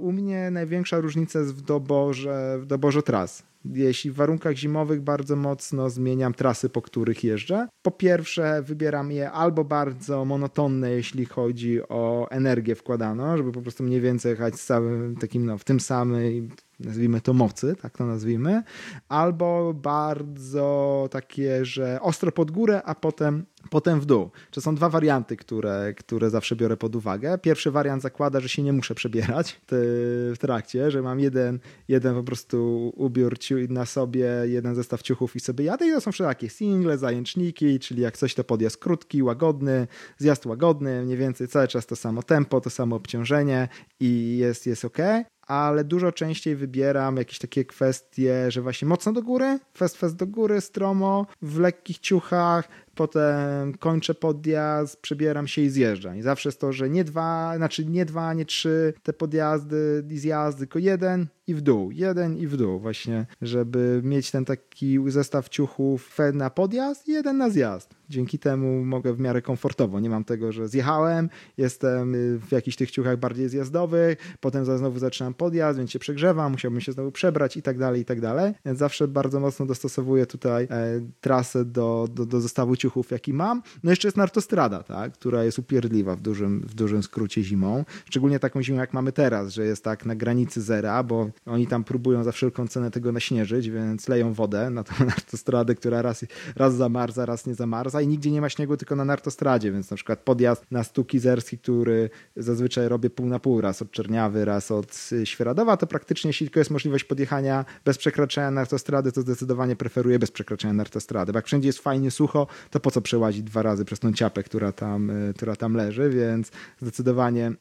u 0.02 0.12
mnie 0.12 0.52
największa 0.52 1.00
różnica 1.00 1.40
jest 1.40 1.56
w 1.56 1.62
doborze, 1.62 2.58
w 2.62 2.66
doborze 2.66 3.04
tras. 3.04 3.44
Jeśli 3.74 4.12
w 4.12 4.16
warunkach 4.16 4.56
zimowych 4.56 5.02
bardzo 5.02 5.36
mocno 5.36 5.90
zmieniam 5.90 6.34
trasy, 6.34 6.70
po 6.70 6.82
których 6.82 7.24
jeżdżę. 7.24 7.68
Po 7.82 7.92
pierwsze, 7.92 8.62
wybieram 8.62 9.12
je 9.12 9.32
albo 9.32 9.64
bardzo 9.64 10.26
monotonne, 10.26 10.92
jeśli 10.92 11.26
chodzi 11.26 11.82
o 11.90 12.28
energię 12.32 12.76
wkładaną, 12.76 13.38
żeby 13.38 13.52
po 13.52 13.62
prostu 13.62 13.84
mniej 13.84 14.02
więcej 14.02 14.30
jechać 14.30 14.56
z 14.56 14.66
całym 14.66 15.16
takim, 15.16 15.46
no, 15.46 15.58
w 15.58 15.64
tym 15.64 15.80
samym 15.80 16.50
nazwijmy 16.80 17.22
to 17.22 17.34
mocy, 17.34 17.76
tak 17.82 17.98
to 17.98 18.06
nazwijmy, 18.06 18.64
albo 19.10 19.74
bardzo 19.74 21.08
takie, 21.12 21.66
że 21.66 22.00
ostro 22.02 22.32
pod 22.32 22.52
górę, 22.52 22.82
a 22.86 22.96
potem, 22.96 23.46
potem 23.70 24.00
w 24.00 24.06
dół. 24.06 24.32
To 24.52 24.62
są 24.62 24.76
dwa 24.76 24.90
warianty, 24.90 25.38
które, 25.38 25.94
które 25.98 26.30
zawsze 26.30 26.56
biorę 26.56 26.78
pod 26.78 26.96
uwagę. 26.96 27.38
Pierwszy 27.38 27.72
wariant 27.72 28.02
zakłada, 28.02 28.40
że 28.40 28.50
się 28.50 28.64
nie 28.64 28.74
muszę 28.74 28.96
przebierać 28.96 29.62
w 29.72 30.36
trakcie, 30.40 30.92
że 30.92 31.02
mam 31.02 31.20
jeden, 31.20 31.60
jeden 31.88 32.16
po 32.16 32.24
prostu 32.24 32.92
ubiór 32.96 33.36
na 33.70 33.86
sobie, 33.86 34.30
jeden 34.46 34.76
zestaw 34.76 35.02
ciuchów 35.02 35.36
i 35.36 35.40
sobie 35.40 35.66
jadę 35.66 35.88
i 35.88 35.92
to 35.92 36.02
są 36.02 36.12
wszelakie 36.12 36.50
single, 36.50 36.98
zajęczniki, 36.98 37.80
czyli 37.80 38.02
jak 38.02 38.18
coś 38.18 38.36
to 38.36 38.44
podjazd 38.44 38.78
krótki, 38.78 39.24
łagodny, 39.24 39.88
zjazd 40.18 40.46
łagodny, 40.46 41.02
mniej 41.06 41.18
więcej 41.18 41.48
cały 41.48 41.68
czas 41.68 41.86
to 41.86 41.96
samo 41.96 42.24
tempo, 42.24 42.62
to 42.62 42.70
samo 42.70 42.96
obciążenie 42.96 43.68
i 44.00 44.38
jest, 44.38 44.68
jest 44.68 44.86
ok 44.86 44.98
ale 45.46 45.84
dużo 45.84 46.12
częściej 46.12 46.56
wybieram 46.56 47.18
jakieś 47.18 47.40
takie 47.40 47.66
kwestie, 47.66 48.52
że 48.52 48.62
właśnie 48.62 48.88
mocno 48.88 49.14
do 49.14 49.22
góry, 49.22 49.60
fest 49.78 49.98
fest 49.98 50.16
do 50.16 50.28
góry, 50.28 50.62
stromo, 50.62 51.26
w 51.42 51.60
lekkich 51.60 52.00
ciuchach, 52.00 52.68
potem 52.96 53.74
kończę 53.74 54.14
podjazd, 54.14 55.02
przebieram 55.02 55.48
się 55.48 55.62
i 55.62 55.70
zjeżdżam. 55.70 56.18
I 56.18 56.22
zawsze 56.22 56.50
jest 56.50 56.60
to, 56.60 56.74
że 56.74 56.90
nie 56.90 57.04
dwa, 57.04 57.54
znaczy 57.58 57.86
nie 57.86 58.06
dwa, 58.06 58.34
nie 58.34 58.46
trzy 58.46 58.94
te 59.04 59.14
podjazdy 59.14 60.04
i 60.10 60.18
zjazdy, 60.18 60.60
tylko 60.60 60.80
jeden 60.80 61.28
i 61.48 61.54
w 61.54 61.62
dół, 61.62 61.92
jeden 61.92 62.38
i 62.38 62.48
w 62.48 62.58
dół 62.58 62.80
właśnie, 62.80 63.26
żeby 63.42 64.02
mieć 64.04 64.32
ten 64.32 64.46
taki 64.46 65.00
zestaw 65.08 65.50
ciuchów 65.50 66.18
na 66.34 66.50
podjazd 66.50 67.08
i 67.08 67.12
jeden 67.12 67.38
na 67.38 67.50
zjazd. 67.50 67.96
Dzięki 68.10 68.40
temu 68.40 68.86
mogę 68.86 69.14
w 69.14 69.20
miarę 69.20 69.42
komfortowo. 69.42 70.00
Nie 70.00 70.10
mam 70.10 70.24
tego, 70.24 70.52
że 70.52 70.68
zjechałem, 70.68 71.30
jestem 71.58 72.14
w 72.40 72.52
jakichś 72.52 72.78
tych 72.78 72.92
ciuchach 72.92 73.18
bardziej 73.18 73.50
zjazdowych, 73.50 74.18
potem 74.40 74.66
znowu 74.66 75.00
zaczynam 75.00 75.34
podjazd, 75.34 75.78
więc 75.78 75.92
się 75.92 76.00
przegrzewam, 76.00 76.52
musiałbym 76.52 76.82
się 76.82 76.92
znowu 76.92 77.12
przebrać 77.12 77.58
i 77.58 77.62
tak 77.62 77.78
dalej, 77.78 78.02
i 78.02 78.06
tak 78.06 78.22
dalej. 78.22 78.54
Więc 78.66 78.80
zawsze 78.80 79.08
bardzo 79.08 79.40
mocno 79.40 79.66
dostosowuję 79.66 80.26
tutaj 80.26 80.64
e, 80.64 81.02
trasę 81.22 81.66
do, 81.66 82.08
do, 82.14 82.26
do 82.26 82.42
zestawu 82.42 82.76
ciuchów, 82.76 82.85
jaki 83.12 83.34
mam. 83.34 83.62
No 83.84 83.90
jeszcze 83.90 84.08
jest 84.08 84.18
nartostrada, 84.18 84.84
tak, 84.84 85.14
która 85.14 85.44
jest 85.44 85.60
upierdliwa 85.60 86.16
w 86.16 86.22
dużym, 86.22 86.62
w 86.62 86.74
dużym 86.74 87.04
skrócie 87.04 87.44
zimą. 87.44 87.86
Szczególnie 88.06 88.40
taką 88.40 88.64
zimą, 88.64 88.78
jak 88.78 88.94
mamy 88.94 89.12
teraz, 89.12 89.54
że 89.54 89.66
jest 89.66 89.84
tak 89.84 90.06
na 90.06 90.16
granicy 90.16 90.62
zera, 90.62 91.04
bo 91.04 91.30
oni 91.46 91.68
tam 91.68 91.84
próbują 91.84 92.24
za 92.24 92.32
wszelką 92.32 92.68
cenę 92.68 92.92
tego 92.92 93.12
naśnieżyć, 93.12 93.70
więc 93.70 94.08
leją 94.08 94.34
wodę 94.34 94.70
na 94.70 94.84
tą 94.84 95.06
nartostradę, 95.06 95.76
która 95.76 96.02
raz, 96.02 96.26
raz 96.56 96.76
zamarza, 96.76 97.26
raz 97.26 97.46
nie 97.46 97.56
zamarza 97.56 98.02
i 98.02 98.08
nigdzie 98.08 98.32
nie 98.32 98.42
ma 98.42 98.50
śniegu, 98.50 98.78
tylko 98.78 98.96
na 98.96 99.06
nartostradzie, 99.06 99.72
więc 99.72 99.92
na 99.92 99.96
przykład 99.96 100.20
podjazd 100.20 100.66
na 100.72 100.84
Stuki 100.84 101.20
Zerski, 101.20 101.58
który 101.58 102.10
zazwyczaj 102.36 102.88
robię 102.88 103.10
pół 103.10 103.26
na 103.26 103.40
pół, 103.40 103.62
raz 103.62 103.82
od 103.82 103.92
Czerniawy, 103.92 104.46
raz 104.46 104.72
od 104.72 105.10
Świeradowa, 105.24 105.78
to 105.78 105.88
praktycznie 105.88 106.30
jeśli 106.30 106.48
tylko 106.48 106.60
jest 106.60 106.72
możliwość 106.72 107.04
podjechania 107.04 107.66
bez 107.86 107.98
przekraczania 107.98 108.52
nartostrady, 108.52 109.12
to 109.12 109.22
zdecydowanie 109.22 109.76
preferuję 109.76 110.20
bez 110.20 110.32
przekraczania 110.32 110.74
nartostrady, 110.74 111.32
bo 111.32 111.38
jak 111.38 111.46
wszędzie 111.46 111.70
jest 111.70 111.80
fajnie 111.80 112.12
sucho, 112.12 112.48
to 112.76 112.80
po 112.80 112.92
co 112.92 113.02
przełazić 113.02 113.44
dwa 113.44 113.62
razy 113.62 113.86
przez 113.86 114.00
tą 114.00 114.14
ciapę, 114.14 114.44
która 114.44 114.72
tam, 114.72 115.10
e, 115.10 115.34
która 115.34 115.56
tam 115.56 115.74
leży, 115.74 116.10
więc 116.10 116.52
zdecydowanie 116.82 117.52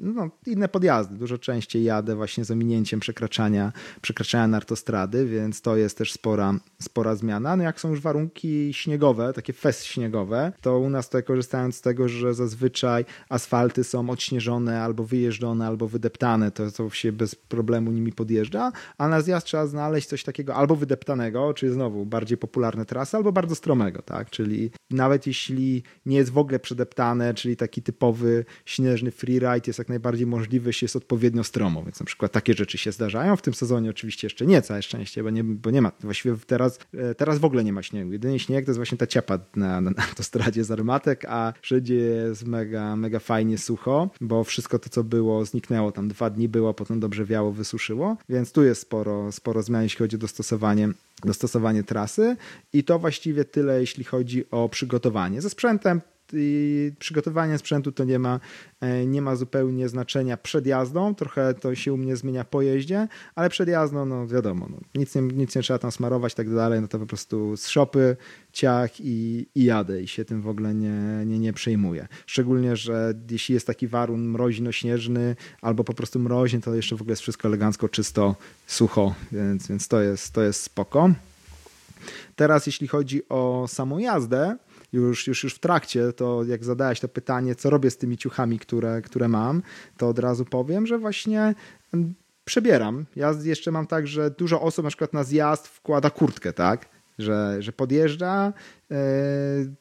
no, 0.00 0.30
inne 0.46 0.68
podjazdy. 0.68 1.16
Dużo 1.16 1.38
częściej 1.38 1.84
jadę 1.84 2.16
właśnie 2.16 2.44
z 2.44 2.50
ominięciem 2.50 3.00
przekraczania, 3.00 3.72
przekraczania 4.00 4.46
nartostrady, 4.46 5.26
więc 5.26 5.62
to 5.62 5.76
jest 5.76 5.98
też 5.98 6.12
spora, 6.12 6.54
spora 6.82 7.14
zmiana. 7.14 7.56
No 7.56 7.62
jak 7.62 7.80
są 7.80 7.90
już 7.90 8.00
warunki 8.00 8.74
śniegowe, 8.74 9.32
takie 9.32 9.52
fest 9.52 9.84
śniegowe, 9.84 10.52
to 10.60 10.78
u 10.78 10.90
nas 10.90 11.06
tutaj 11.06 11.24
korzystając 11.24 11.76
z 11.76 11.80
tego, 11.80 12.08
że 12.08 12.34
zazwyczaj 12.34 13.04
asfalty 13.28 13.84
są 13.84 14.10
odśnieżone 14.10 14.82
albo 14.82 15.04
wyjeżdżone, 15.04 15.66
albo 15.66 15.88
wydeptane, 15.88 16.50
to, 16.50 16.70
to 16.70 16.90
się 16.90 17.12
bez 17.12 17.34
problemu 17.34 17.92
nimi 17.92 18.12
podjeżdża, 18.12 18.72
a 18.98 19.08
na 19.08 19.20
zjazd 19.20 19.46
trzeba 19.46 19.66
znaleźć 19.66 20.08
coś 20.08 20.24
takiego 20.24 20.54
albo 20.54 20.76
wydeptanego, 20.76 21.54
czyli 21.54 21.72
znowu 21.72 22.06
bardziej 22.06 22.38
popularne 22.38 22.84
trasy, 22.84 23.16
albo 23.16 23.32
bardzo 23.32 23.54
stromego, 23.54 24.02
tak? 24.02 24.30
Czyli 24.30 24.39
nawet 24.90 25.26
jeśli 25.26 25.82
nie 26.06 26.16
jest 26.16 26.30
w 26.30 26.38
ogóle 26.38 26.58
przedeptane, 26.58 27.34
czyli 27.34 27.56
taki 27.56 27.82
typowy 27.82 28.44
śnieżny 28.64 29.10
freeride 29.10 29.62
jest 29.66 29.78
jak 29.78 29.88
najbardziej 29.88 30.26
możliwy, 30.26 30.68
jeśli 30.68 30.84
jest 30.84 30.96
odpowiednio 30.96 31.44
stromo, 31.44 31.82
więc 31.82 32.00
na 32.00 32.06
przykład 32.06 32.32
takie 32.32 32.54
rzeczy 32.54 32.78
się 32.78 32.92
zdarzają. 32.92 33.36
W 33.36 33.42
tym 33.42 33.54
sezonie 33.54 33.90
oczywiście 33.90 34.26
jeszcze 34.26 34.46
nie, 34.46 34.62
całe 34.62 34.82
szczęście, 34.82 35.22
bo 35.22 35.30
nie, 35.30 35.44
bo 35.44 35.70
nie 35.70 35.82
ma, 35.82 35.92
właściwie 36.00 36.36
teraz, 36.46 36.78
e, 36.94 37.14
teraz 37.14 37.38
w 37.38 37.44
ogóle 37.44 37.64
nie 37.64 37.72
ma 37.72 37.82
śniegu. 37.82 38.12
Jedyny 38.12 38.38
śnieg 38.38 38.64
to 38.64 38.70
jest 38.70 38.78
właśnie 38.78 38.98
ta 38.98 39.06
ciapa 39.06 39.38
na, 39.56 39.80
na, 39.80 39.90
na 39.90 40.02
autostradzie 40.08 40.64
z 40.64 40.70
Armatek, 40.70 41.24
a 41.28 41.52
wszędzie 41.62 41.94
jest 41.94 42.46
mega, 42.46 42.96
mega 42.96 43.18
fajnie 43.18 43.58
sucho, 43.58 44.10
bo 44.20 44.44
wszystko 44.44 44.78
to, 44.78 44.88
co 44.88 45.04
było, 45.04 45.44
zniknęło. 45.44 45.92
Tam 45.92 46.08
dwa 46.08 46.30
dni 46.30 46.48
było, 46.48 46.74
potem 46.74 47.00
dobrze 47.00 47.24
wiało, 47.24 47.52
wysuszyło, 47.52 48.16
więc 48.28 48.52
tu 48.52 48.64
jest 48.64 48.80
sporo, 48.80 49.32
sporo 49.32 49.62
zmian, 49.62 49.82
jeśli 49.82 49.98
chodzi 49.98 50.16
o 50.16 50.18
dostosowanie 50.18 50.88
dostosowanie 51.26 51.82
trasy 51.82 52.36
i 52.72 52.84
to 52.84 52.98
właściwie 52.98 53.44
tyle, 53.44 53.80
jeśli 53.80 54.04
chodzi 54.04 54.50
o 54.50 54.68
przygotowanie. 54.68 55.42
Ze 55.42 55.50
sprzętem 55.50 56.00
i 56.34 56.92
przygotowanie 56.98 57.58
sprzętu 57.58 57.92
to 57.92 58.04
nie 58.04 58.18
ma, 58.18 58.40
e, 58.80 59.06
nie 59.06 59.22
ma 59.22 59.36
zupełnie 59.36 59.88
znaczenia 59.88 60.36
przed 60.36 60.66
jazdą, 60.66 61.14
trochę 61.14 61.54
to 61.54 61.74
się 61.74 61.92
u 61.92 61.96
mnie 61.96 62.16
zmienia 62.16 62.44
po 62.44 62.62
jeździe, 62.62 63.08
ale 63.34 63.50
przed 63.50 63.68
jazdą, 63.68 64.06
no 64.06 64.26
wiadomo, 64.26 64.66
no, 64.70 64.78
nic, 64.94 65.14
nie, 65.14 65.22
nic 65.22 65.56
nie 65.56 65.62
trzeba 65.62 65.78
tam 65.78 65.92
smarować 65.92 66.32
i 66.32 66.36
tak 66.36 66.54
dalej, 66.54 66.80
no 66.80 66.88
to 66.88 66.98
po 66.98 67.06
prostu 67.06 67.56
z 67.56 67.68
szopy, 67.68 68.16
ciach 68.52 69.00
i, 69.00 69.46
i 69.54 69.64
jadę 69.64 70.02
i 70.02 70.08
się 70.08 70.24
tym 70.24 70.42
w 70.42 70.48
ogóle 70.48 70.74
nie, 70.74 71.24
nie, 71.26 71.38
nie 71.38 71.52
przejmuję. 71.52 72.08
Szczególnie, 72.26 72.76
że 72.76 73.14
jeśli 73.30 73.54
jest 73.54 73.66
taki 73.66 73.88
warun 73.88 74.28
mroźno-śnieżny 74.28 75.36
albo 75.62 75.84
po 75.84 75.94
prostu 75.94 76.18
mroźny, 76.18 76.60
to 76.60 76.74
jeszcze 76.74 76.96
w 76.96 77.00
ogóle 77.00 77.12
jest 77.12 77.22
wszystko 77.22 77.48
elegancko, 77.48 77.88
czysto, 77.88 78.36
sucho, 78.66 79.14
więc, 79.32 79.68
więc 79.68 79.88
to, 79.88 80.00
jest, 80.00 80.32
to 80.32 80.42
jest 80.42 80.62
spoko. 80.62 81.10
Teraz 82.36 82.66
jeśli 82.66 82.88
chodzi 82.88 83.22
o 83.28 83.66
samą 83.68 83.98
jazdę, 83.98 84.56
już, 84.92 85.26
już, 85.26 85.44
już 85.44 85.54
w 85.54 85.58
trakcie, 85.58 86.12
to 86.12 86.44
jak 86.44 86.64
zadałeś 86.64 87.00
to 87.00 87.08
pytanie, 87.08 87.54
co 87.54 87.70
robię 87.70 87.90
z 87.90 87.96
tymi 87.96 88.16
ciuchami, 88.16 88.58
które, 88.58 89.02
które 89.02 89.28
mam, 89.28 89.62
to 89.96 90.08
od 90.08 90.18
razu 90.18 90.44
powiem, 90.44 90.86
że 90.86 90.98
właśnie 90.98 91.54
mm, 91.94 92.14
przebieram. 92.44 93.06
Ja 93.16 93.34
jeszcze 93.42 93.70
mam 93.70 93.86
tak, 93.86 94.06
że 94.06 94.30
dużo 94.30 94.60
osób 94.60 94.84
na 94.84 94.88
przykład 94.88 95.12
na 95.12 95.24
zjazd 95.24 95.68
wkłada 95.68 96.10
kurtkę, 96.10 96.52
tak? 96.52 96.88
Że, 97.18 97.56
że 97.62 97.72
podjeżdża 97.72 98.52
e, 98.90 98.96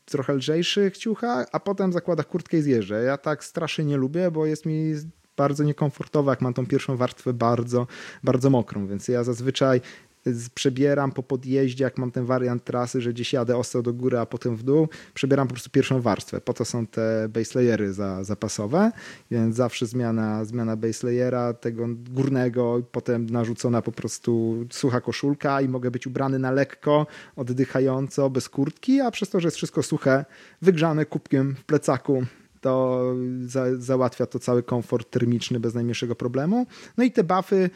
trochę 0.06 0.34
lżejszych 0.34 0.98
ciuchach, 0.98 1.48
a 1.52 1.60
potem 1.60 1.93
zakłada 1.93 2.24
kurtkę 2.24 2.58
i 2.58 2.62
zjeżdża. 2.62 2.98
Ja 2.98 3.17
tak 3.17 3.43
strasznie 3.43 3.86
nie 3.86 3.98
lubię, 3.98 4.32
bo 4.32 4.45
jest 4.45 4.65
mi 4.65 4.93
bardzo 5.38 5.63
niekomfortowo, 5.63 6.32
jak 6.32 6.41
mam 6.41 6.54
tą 6.54 6.65
pierwszą 6.67 6.98
warstwę 6.98 7.34
bardzo, 7.34 7.88
bardzo 8.24 8.50
mokrą, 8.50 8.88
więc 8.88 9.08
ja 9.08 9.24
zazwyczaj 9.24 9.82
przebieram 10.53 11.11
po 11.11 11.23
podjeździe, 11.23 11.83
jak 11.83 11.97
mam 11.97 12.11
ten 12.11 12.25
wariant 12.25 12.63
trasy, 12.63 13.01
że 13.01 13.13
gdzieś 13.13 13.33
jadę 13.33 13.57
ostro 13.57 13.81
do 13.81 13.93
góry, 13.93 14.19
a 14.19 14.25
potem 14.25 14.55
w 14.55 14.63
dół, 14.63 14.87
przebieram 15.13 15.47
po 15.47 15.53
prostu 15.53 15.69
pierwszą 15.69 16.01
warstwę. 16.01 16.41
Po 16.41 16.53
to 16.53 16.65
są 16.65 16.87
te 16.87 17.29
base 17.29 17.59
layery 17.59 17.93
za, 17.93 18.23
zapasowe, 18.23 18.91
więc 19.31 19.55
zawsze 19.55 19.85
zmiana, 19.85 20.45
zmiana 20.45 20.75
base 20.75 21.07
layera 21.07 21.53
tego 21.53 21.85
górnego, 22.09 22.81
potem 22.91 23.29
narzucona 23.29 23.81
po 23.81 23.91
prostu 23.91 24.65
sucha 24.71 25.01
koszulka 25.01 25.61
i 25.61 25.67
mogę 25.67 25.91
być 25.91 26.07
ubrany 26.07 26.39
na 26.39 26.51
lekko, 26.51 27.07
oddychająco, 27.35 28.29
bez 28.29 28.49
kurtki, 28.49 29.01
a 29.01 29.11
przez 29.11 29.29
to, 29.29 29.39
że 29.39 29.47
jest 29.47 29.57
wszystko 29.57 29.83
suche, 29.83 30.25
wygrzane 30.61 31.05
kubkiem 31.05 31.55
w 31.55 31.63
plecaku, 31.63 32.23
to 32.62 33.04
za, 33.45 33.78
załatwia 33.78 34.26
to 34.26 34.39
cały 34.39 34.63
komfort 34.63 35.10
termiczny 35.12 35.60
bez 35.60 35.74
najmniejszego 35.74 36.15
problemu. 36.15 36.65
No 36.98 37.04
i 37.04 37.12
te 37.12 37.24
buffy, 37.24 37.69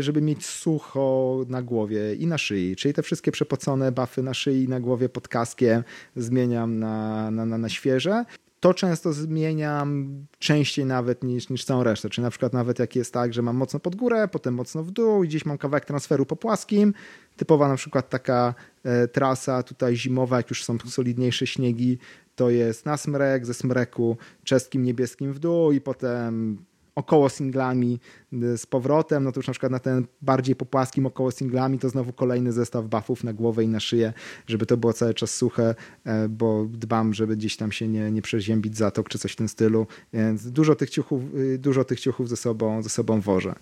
żeby 0.00 0.20
mieć 0.20 0.46
sucho 0.46 1.38
na 1.48 1.62
głowie 1.62 2.14
i 2.14 2.26
na 2.26 2.38
szyi, 2.38 2.76
czyli 2.76 2.94
te 2.94 3.02
wszystkie 3.02 3.32
przepocone 3.32 3.92
buffy 3.92 4.22
na 4.22 4.34
szyi 4.34 4.68
na 4.68 4.80
głowie 4.80 5.08
pod 5.08 5.28
kaskiem 5.28 5.82
zmieniam 6.16 6.78
na, 6.78 7.30
na, 7.30 7.46
na, 7.46 7.58
na 7.58 7.68
świeże 7.68 8.24
to 8.60 8.74
często 8.74 9.12
zmieniam 9.12 10.18
częściej 10.38 10.84
nawet 10.84 11.24
niż, 11.24 11.48
niż 11.48 11.64
całą 11.64 11.82
resztę. 11.82 12.10
Czyli 12.10 12.22
na 12.22 12.30
przykład 12.30 12.52
nawet 12.52 12.78
jak 12.78 12.96
jest 12.96 13.12
tak, 13.12 13.34
że 13.34 13.42
mam 13.42 13.56
mocno 13.56 13.80
pod 13.80 13.96
górę, 13.96 14.28
potem 14.28 14.54
mocno 14.54 14.82
w 14.82 14.90
dół 14.90 15.24
i 15.24 15.28
gdzieś 15.28 15.44
mam 15.44 15.58
kawałek 15.58 15.84
transferu 15.84 16.26
po 16.26 16.36
płaskim, 16.36 16.94
typowa 17.36 17.68
na 17.68 17.76
przykład 17.76 18.08
taka 18.08 18.54
e, 18.84 19.08
trasa 19.08 19.62
tutaj 19.62 19.96
zimowa, 19.96 20.36
jak 20.36 20.50
już 20.50 20.64
są 20.64 20.78
solidniejsze 20.78 21.46
śniegi, 21.46 21.98
to 22.36 22.50
jest 22.50 22.86
na 22.86 22.96
smrek, 22.96 23.46
ze 23.46 23.54
smreku 23.54 24.16
czeskim 24.44 24.82
niebieskim 24.82 25.32
w 25.32 25.38
dół 25.38 25.72
i 25.72 25.80
potem 25.80 26.58
około 26.96 27.28
singlami 27.28 28.00
y, 28.32 28.58
z 28.58 28.66
powrotem, 28.66 29.24
no 29.24 29.32
to 29.32 29.38
już 29.38 29.46
na 29.46 29.52
przykład 29.52 29.72
na 29.72 29.78
ten 29.78 30.06
bardziej 30.22 30.56
popłaskim 30.56 31.06
około 31.06 31.30
singlami 31.30 31.78
to 31.78 31.88
znowu 31.88 32.12
kolejny 32.12 32.52
zestaw 32.52 32.86
buffów 32.86 33.24
na 33.24 33.32
głowę 33.32 33.64
i 33.64 33.68
na 33.68 33.80
szyję, 33.80 34.12
żeby 34.46 34.66
to 34.66 34.76
było 34.76 34.92
cały 34.92 35.14
czas 35.14 35.30
suche, 35.30 35.74
e, 36.04 36.28
bo 36.28 36.66
dbam, 36.70 37.14
żeby 37.14 37.36
gdzieś 37.36 37.56
tam 37.56 37.72
się 37.72 37.88
nie, 37.88 38.10
nie 38.10 38.22
przeziębić 38.22 38.76
zatok 38.76 39.08
czy 39.08 39.18
coś 39.18 39.32
w 39.32 39.36
tym 39.36 39.48
stylu, 39.48 39.86
więc 40.12 40.50
dużo 40.50 40.74
tych 40.74 40.90
ciuchów, 40.90 41.22
y, 41.34 41.58
dużo 41.58 41.84
tych 41.84 42.00
ciuchów 42.00 42.28
ze 42.28 42.36
sobą, 42.36 42.82
ze 42.82 42.88
sobą 42.88 43.20
wożę 43.20 43.54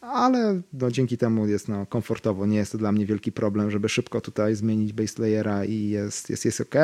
ale 0.00 0.60
no, 0.72 0.90
dzięki 0.90 1.18
temu 1.18 1.46
jest 1.46 1.68
no, 1.68 1.86
komfortowo. 1.86 2.46
Nie 2.46 2.56
jest 2.56 2.72
to 2.72 2.78
dla 2.78 2.92
mnie 2.92 3.06
wielki 3.06 3.32
problem, 3.32 3.70
żeby 3.70 3.88
szybko 3.88 4.20
tutaj 4.20 4.54
zmienić 4.54 4.92
base 4.92 5.22
layera 5.22 5.64
i 5.64 5.88
jest, 5.88 6.30
jest, 6.30 6.44
jest 6.44 6.60
ok. 6.60 6.74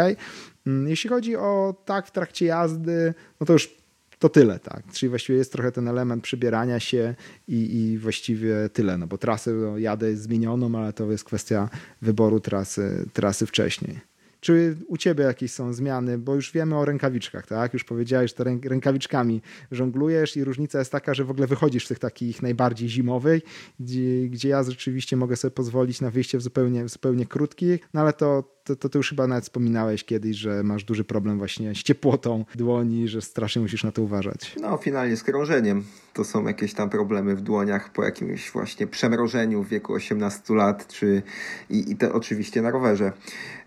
Mm, 0.67 0.89
jeśli 0.89 1.11
chodzi 1.11 1.37
o 1.37 1.75
tak 1.85 2.07
w 2.07 2.11
trakcie 2.11 2.47
jazdy, 2.47 3.15
no 3.41 3.47
to 3.47 3.53
już 3.53 3.77
to 4.19 4.29
tyle, 4.29 4.59
tak. 4.59 4.83
Czyli 4.93 5.11
właściwie 5.11 5.39
jest 5.39 5.53
trochę 5.53 5.73
ten 5.73 5.89
element 5.89 6.23
przybierania 6.23 6.81
się 6.81 7.15
i, 7.49 7.77
i 7.77 7.99
właściwie 7.99 8.69
tyle, 8.69 8.99
no 8.99 9.07
bo 9.07 9.19
trasę 9.19 9.53
no, 9.53 9.79
jadę 9.79 10.17
zmienioną, 10.17 10.79
ale 10.79 10.93
to 10.93 11.11
jest 11.11 11.25
kwestia 11.25 11.69
wyboru 12.03 12.41
trasy, 12.41 13.09
trasy 13.13 13.47
wcześniej. 13.47 14.01
Czy 14.47 14.77
u 14.89 14.97
ciebie 14.97 15.25
jakieś 15.25 15.53
są 15.53 15.73
zmiany? 15.73 16.19
Bo 16.19 16.35
już 16.35 16.53
wiemy 16.53 16.77
o 16.77 16.85
rękawiczkach, 16.85 17.47
tak? 17.47 17.73
Już 17.73 17.85
powiedziałeś, 17.85 18.35
że 18.39 18.45
rękawiczkami 18.45 19.43
żonglujesz 19.71 20.37
i 20.37 20.45
różnica 20.45 20.79
jest 20.79 20.93
taka, 20.93 21.15
że 21.15 21.25
w 21.25 21.31
ogóle 21.31 21.47
wychodzisz 21.47 21.85
z 21.85 21.89
tych 21.89 21.99
takich 21.99 22.43
najbardziej 22.43 22.89
zimowych, 22.89 23.43
gdzie, 23.81 24.29
gdzie 24.29 24.49
ja 24.49 24.63
rzeczywiście 24.63 25.17
mogę 25.17 25.37
sobie 25.37 25.51
pozwolić 25.51 26.01
na 26.01 26.11
wyjście 26.11 26.39
w 26.39 26.43
zupełnie, 26.43 26.85
w 26.85 26.89
zupełnie 26.89 27.27
krótkich, 27.27 27.89
no 27.95 28.01
ale 28.01 28.13
to 28.13 28.56
to, 28.75 28.89
to, 28.89 28.99
już 28.99 29.09
chyba 29.09 29.27
nawet 29.27 29.45
wspominałeś 29.45 30.05
kiedyś, 30.05 30.37
że 30.37 30.63
masz 30.63 30.85
duży 30.85 31.05
problem 31.05 31.39
właśnie 31.39 31.75
z 31.75 31.79
ciepłotą 31.79 32.45
dłoni, 32.55 33.09
że 33.09 33.23
strasznie 33.23 33.63
musisz 33.63 33.85
na 33.85 33.93
to 33.93 34.03
uważać. 34.03 34.57
No, 34.61 34.77
finalnie 34.77 35.17
z 35.17 35.23
krążeniem. 35.23 35.85
To 36.13 36.25
są 36.25 36.47
jakieś 36.47 36.75
tam 36.75 36.91
problemy 36.91 37.37
w 37.37 37.41
dłoniach 37.41 37.93
po 37.93 38.05
jakimś 38.05 38.51
właśnie 38.51 38.87
przemrożeniu 38.87 39.63
w 39.63 39.69
wieku 39.69 39.93
18 39.93 40.55
lat, 40.55 40.89
czy 40.89 41.23
i, 41.71 41.91
i 41.91 41.97
to 41.97 42.13
oczywiście 42.13 42.63
na 42.63 42.71
rowerze. 42.71 43.13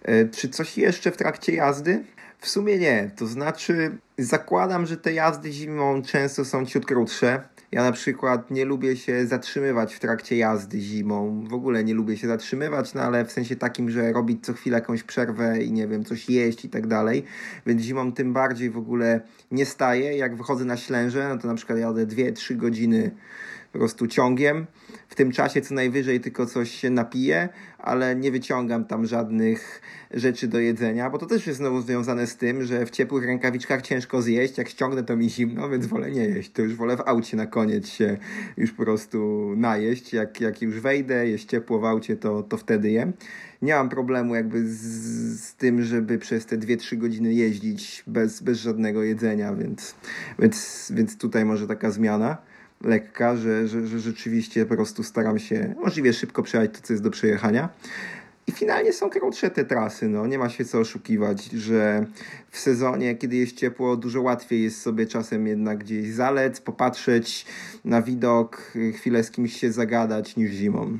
E, 0.03 0.25
czy 0.25 0.49
coś 0.49 0.77
jeszcze 0.77 1.11
w 1.11 1.17
trakcie 1.17 1.53
jazdy? 1.53 2.03
W 2.39 2.49
sumie 2.49 2.79
nie. 2.79 3.11
To 3.15 3.27
znaczy, 3.27 3.97
zakładam, 4.17 4.85
że 4.85 4.97
te 4.97 5.13
jazdy 5.13 5.51
zimą 5.51 6.01
często 6.01 6.45
są 6.45 6.65
ciut 6.65 6.85
krótsze. 6.85 7.41
Ja 7.71 7.83
na 7.83 7.91
przykład 7.91 8.51
nie 8.51 8.65
lubię 8.65 8.97
się 8.97 9.27
zatrzymywać 9.27 9.95
w 9.95 9.99
trakcie 9.99 10.37
jazdy 10.37 10.79
zimą. 10.79 11.45
W 11.47 11.53
ogóle 11.53 11.83
nie 11.83 11.93
lubię 11.93 12.17
się 12.17 12.27
zatrzymywać, 12.27 12.93
no 12.93 13.01
ale 13.01 13.25
w 13.25 13.31
sensie 13.31 13.55
takim, 13.55 13.89
że 13.89 14.13
robić 14.13 14.45
co 14.45 14.53
chwilę 14.53 14.77
jakąś 14.77 15.03
przerwę 15.03 15.63
i 15.63 15.71
nie 15.71 15.87
wiem, 15.87 16.05
coś 16.05 16.29
jeść 16.29 16.65
i 16.65 16.69
tak 16.69 16.87
dalej. 16.87 17.23
Więc 17.65 17.81
zimą 17.81 18.11
tym 18.11 18.33
bardziej 18.33 18.69
w 18.69 18.77
ogóle 18.77 19.21
nie 19.51 19.65
staję. 19.65 20.17
Jak 20.17 20.35
wychodzę 20.35 20.65
na 20.65 20.77
ślęże, 20.77 21.29
no 21.29 21.37
to 21.37 21.47
na 21.47 21.55
przykład 21.55 21.79
jadę 21.79 22.07
2-3 22.07 22.55
godziny 22.55 23.11
po 23.71 23.79
prostu 23.79 24.07
ciągiem. 24.07 24.65
W 25.07 25.15
tym 25.15 25.31
czasie 25.31 25.61
co 25.61 25.73
najwyżej 25.73 26.19
tylko 26.19 26.45
coś 26.45 26.71
się 26.71 26.89
napiję, 26.89 27.49
ale 27.77 28.15
nie 28.15 28.31
wyciągam 28.31 28.85
tam 28.85 29.05
żadnych 29.05 29.81
rzeczy 30.11 30.47
do 30.47 30.59
jedzenia, 30.59 31.09
bo 31.09 31.17
to 31.17 31.25
też 31.25 31.47
jest 31.47 31.57
znowu 31.57 31.81
związane 31.81 32.27
z 32.27 32.37
tym, 32.37 32.63
że 32.63 32.85
w 32.85 32.89
ciepłych 32.89 33.25
rękawiczkach 33.25 33.81
ciężko 33.81 34.21
zjeść, 34.21 34.57
jak 34.57 34.69
ściągnę 34.69 35.03
to 35.03 35.15
mi 35.15 35.29
zimno, 35.29 35.69
więc 35.69 35.85
wolę 35.85 36.11
nie 36.11 36.25
jeść. 36.25 36.51
To 36.51 36.61
już 36.61 36.75
wolę 36.75 36.97
w 36.97 37.01
aucie 37.05 37.37
na 37.37 37.45
koniec 37.45 37.87
się 37.87 38.17
już 38.57 38.71
po 38.71 38.83
prostu 38.83 39.51
najeść. 39.57 40.13
Jak, 40.13 40.41
jak 40.41 40.61
już 40.61 40.79
wejdę, 40.79 41.27
jest 41.27 41.49
ciepło 41.49 41.79
w 41.79 41.85
aucie, 41.85 42.15
to, 42.15 42.43
to 42.43 42.57
wtedy 42.57 42.91
jem. 42.91 43.13
Nie 43.61 43.73
mam 43.73 43.89
problemu 43.89 44.35
jakby 44.35 44.67
z, 44.67 44.79
z 45.41 45.55
tym, 45.55 45.83
żeby 45.83 46.17
przez 46.17 46.45
te 46.45 46.57
2-3 46.57 46.97
godziny 46.97 47.33
jeździć 47.33 48.03
bez, 48.07 48.41
bez 48.41 48.59
żadnego 48.59 49.03
jedzenia, 49.03 49.55
więc, 49.55 49.95
więc, 50.39 50.87
więc 50.95 51.17
tutaj 51.17 51.45
może 51.45 51.67
taka 51.67 51.91
zmiana 51.91 52.48
lekka, 52.83 53.35
że, 53.35 53.67
że, 53.67 53.87
że 53.87 53.99
rzeczywiście 53.99 54.65
po 54.65 54.75
prostu 54.75 55.03
staram 55.03 55.39
się 55.39 55.75
możliwie 55.81 56.13
szybko 56.13 56.43
przejechać 56.43 56.75
to, 56.75 56.87
co 56.87 56.93
jest 56.93 57.03
do 57.03 57.11
przejechania. 57.11 57.69
I 58.47 58.51
finalnie 58.51 58.93
są 58.93 59.09
krótsze 59.09 59.49
te 59.49 59.65
trasy, 59.65 60.07
no 60.07 60.27
nie 60.27 60.37
ma 60.37 60.49
się 60.49 60.65
co 60.65 60.79
oszukiwać, 60.79 61.45
że 61.45 62.05
w 62.49 62.59
sezonie, 62.59 63.15
kiedy 63.15 63.35
jest 63.35 63.55
ciepło, 63.55 63.97
dużo 63.97 64.21
łatwiej 64.21 64.63
jest 64.63 64.81
sobie 64.81 65.07
czasem 65.07 65.47
jednak 65.47 65.77
gdzieś 65.77 66.13
zalec, 66.13 66.61
popatrzeć 66.61 67.45
na 67.85 68.01
widok, 68.01 68.71
chwilę 68.93 69.23
z 69.23 69.31
kimś 69.31 69.59
się 69.59 69.71
zagadać 69.71 70.35
niż 70.35 70.51
zimą. 70.51 70.97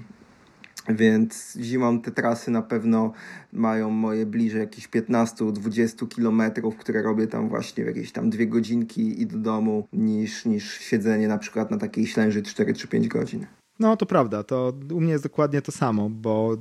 Więc 0.89 1.57
zimą 1.61 2.01
te 2.01 2.11
trasy 2.11 2.51
na 2.51 2.61
pewno 2.61 3.13
mają 3.53 3.89
moje 3.89 4.25
bliżej 4.25 4.61
jakichś 4.61 4.87
15-20 4.87 6.07
kilometrów, 6.07 6.77
które 6.77 7.01
robię 7.01 7.27
tam 7.27 7.49
właśnie 7.49 7.83
w 7.83 7.87
jakieś 7.87 8.11
tam 8.11 8.29
dwie 8.29 8.47
godzinki 8.47 9.21
i 9.21 9.25
do 9.25 9.37
domu, 9.37 9.87
niż, 9.93 10.45
niż 10.45 10.79
siedzenie 10.79 11.27
na 11.27 11.37
przykład 11.37 11.71
na 11.71 11.77
takiej 11.77 12.07
ślęży 12.07 12.41
4 12.41 12.73
czy 12.73 12.87
5 12.87 13.07
godzin. 13.07 13.45
No 13.79 13.97
to 13.97 14.05
prawda, 14.05 14.43
to 14.43 14.73
u 14.93 15.01
mnie 15.01 15.11
jest 15.11 15.23
dokładnie 15.23 15.61
to 15.61 15.71
samo, 15.71 16.09
bo 16.09 16.57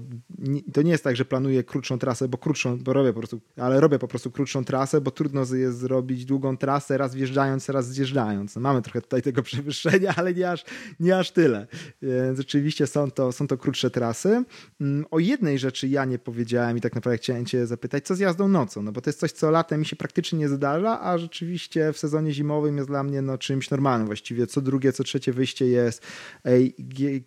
to 0.73 0.83
nie 0.83 0.91
jest 0.91 1.05
tak, 1.05 1.17
że 1.17 1.25
planuję 1.25 1.65
krótszą 1.65 1.99
trasę, 1.99 2.29
bo 2.29 2.39
krótszą, 2.39 2.79
bo 2.79 2.93
robię 2.93 3.13
po 3.13 3.19
prostu, 3.19 3.41
ale 3.57 3.81
robię 3.81 3.99
po 3.99 4.09
prostu 4.09 4.31
krótszą 4.31 4.65
trasę, 4.65 5.01
bo 5.01 5.11
trudno 5.11 5.41
jest 5.41 5.79
zrobić 5.79 6.25
długą 6.25 6.57
trasę, 6.57 6.99
raz 6.99 7.15
wjeżdżając, 7.15 7.69
raz 7.69 7.89
zjeżdżając. 7.89 8.55
No 8.55 8.61
mamy 8.61 8.83
trochę 8.83 9.03
tutaj 9.03 9.23
tego 9.23 9.43
przewyższenia, 9.51 10.15
ale 10.17 10.35
nie 10.35 10.51
aż, 10.51 10.65
nie 11.01 11.19
aż 11.19 11.31
tyle. 11.31 11.67
Więc 12.03 12.39
rzeczywiście 12.39 12.87
są 12.87 13.11
to, 13.11 13.33
są 13.33 13.47
to 13.47 13.59
krótsze 13.59 13.91
trasy. 13.91 14.45
Mm, 14.81 15.07
o 15.11 15.19
jednej 15.19 15.59
rzeczy 15.59 15.89
ja 15.89 16.05
nie 16.05 16.19
powiedziałem 16.19 16.77
i 16.77 16.81
tak 16.81 16.95
naprawdę 16.95 17.19
chciałem 17.19 17.47
cię 17.47 17.67
zapytać, 17.67 18.07
co 18.07 18.15
z 18.15 18.19
jazdą 18.19 18.49
nocą? 18.49 18.83
No 18.83 18.93
bo 18.93 19.01
to 19.01 19.11
jest 19.11 19.21
coś, 19.21 19.33
co 19.33 19.51
latem 19.51 19.81
mi 19.81 19.87
się 19.87 19.97
praktycznie 19.97 20.39
nie 20.39 20.49
zdarza, 20.49 21.01
a 21.01 21.19
rzeczywiście 21.19 21.93
w 21.93 21.99
sezonie 21.99 22.33
zimowym 22.33 22.77
jest 22.77 22.89
dla 22.89 23.03
mnie 23.03 23.23
no, 23.23 23.39
czymś 23.39 23.71
normalnym. 23.71 24.07
Właściwie 24.07 24.47
co 24.47 24.61
drugie, 24.61 24.93
co 24.93 25.05
trzecie 25.05 25.33
wyjście 25.33 25.67
jest 25.67 26.03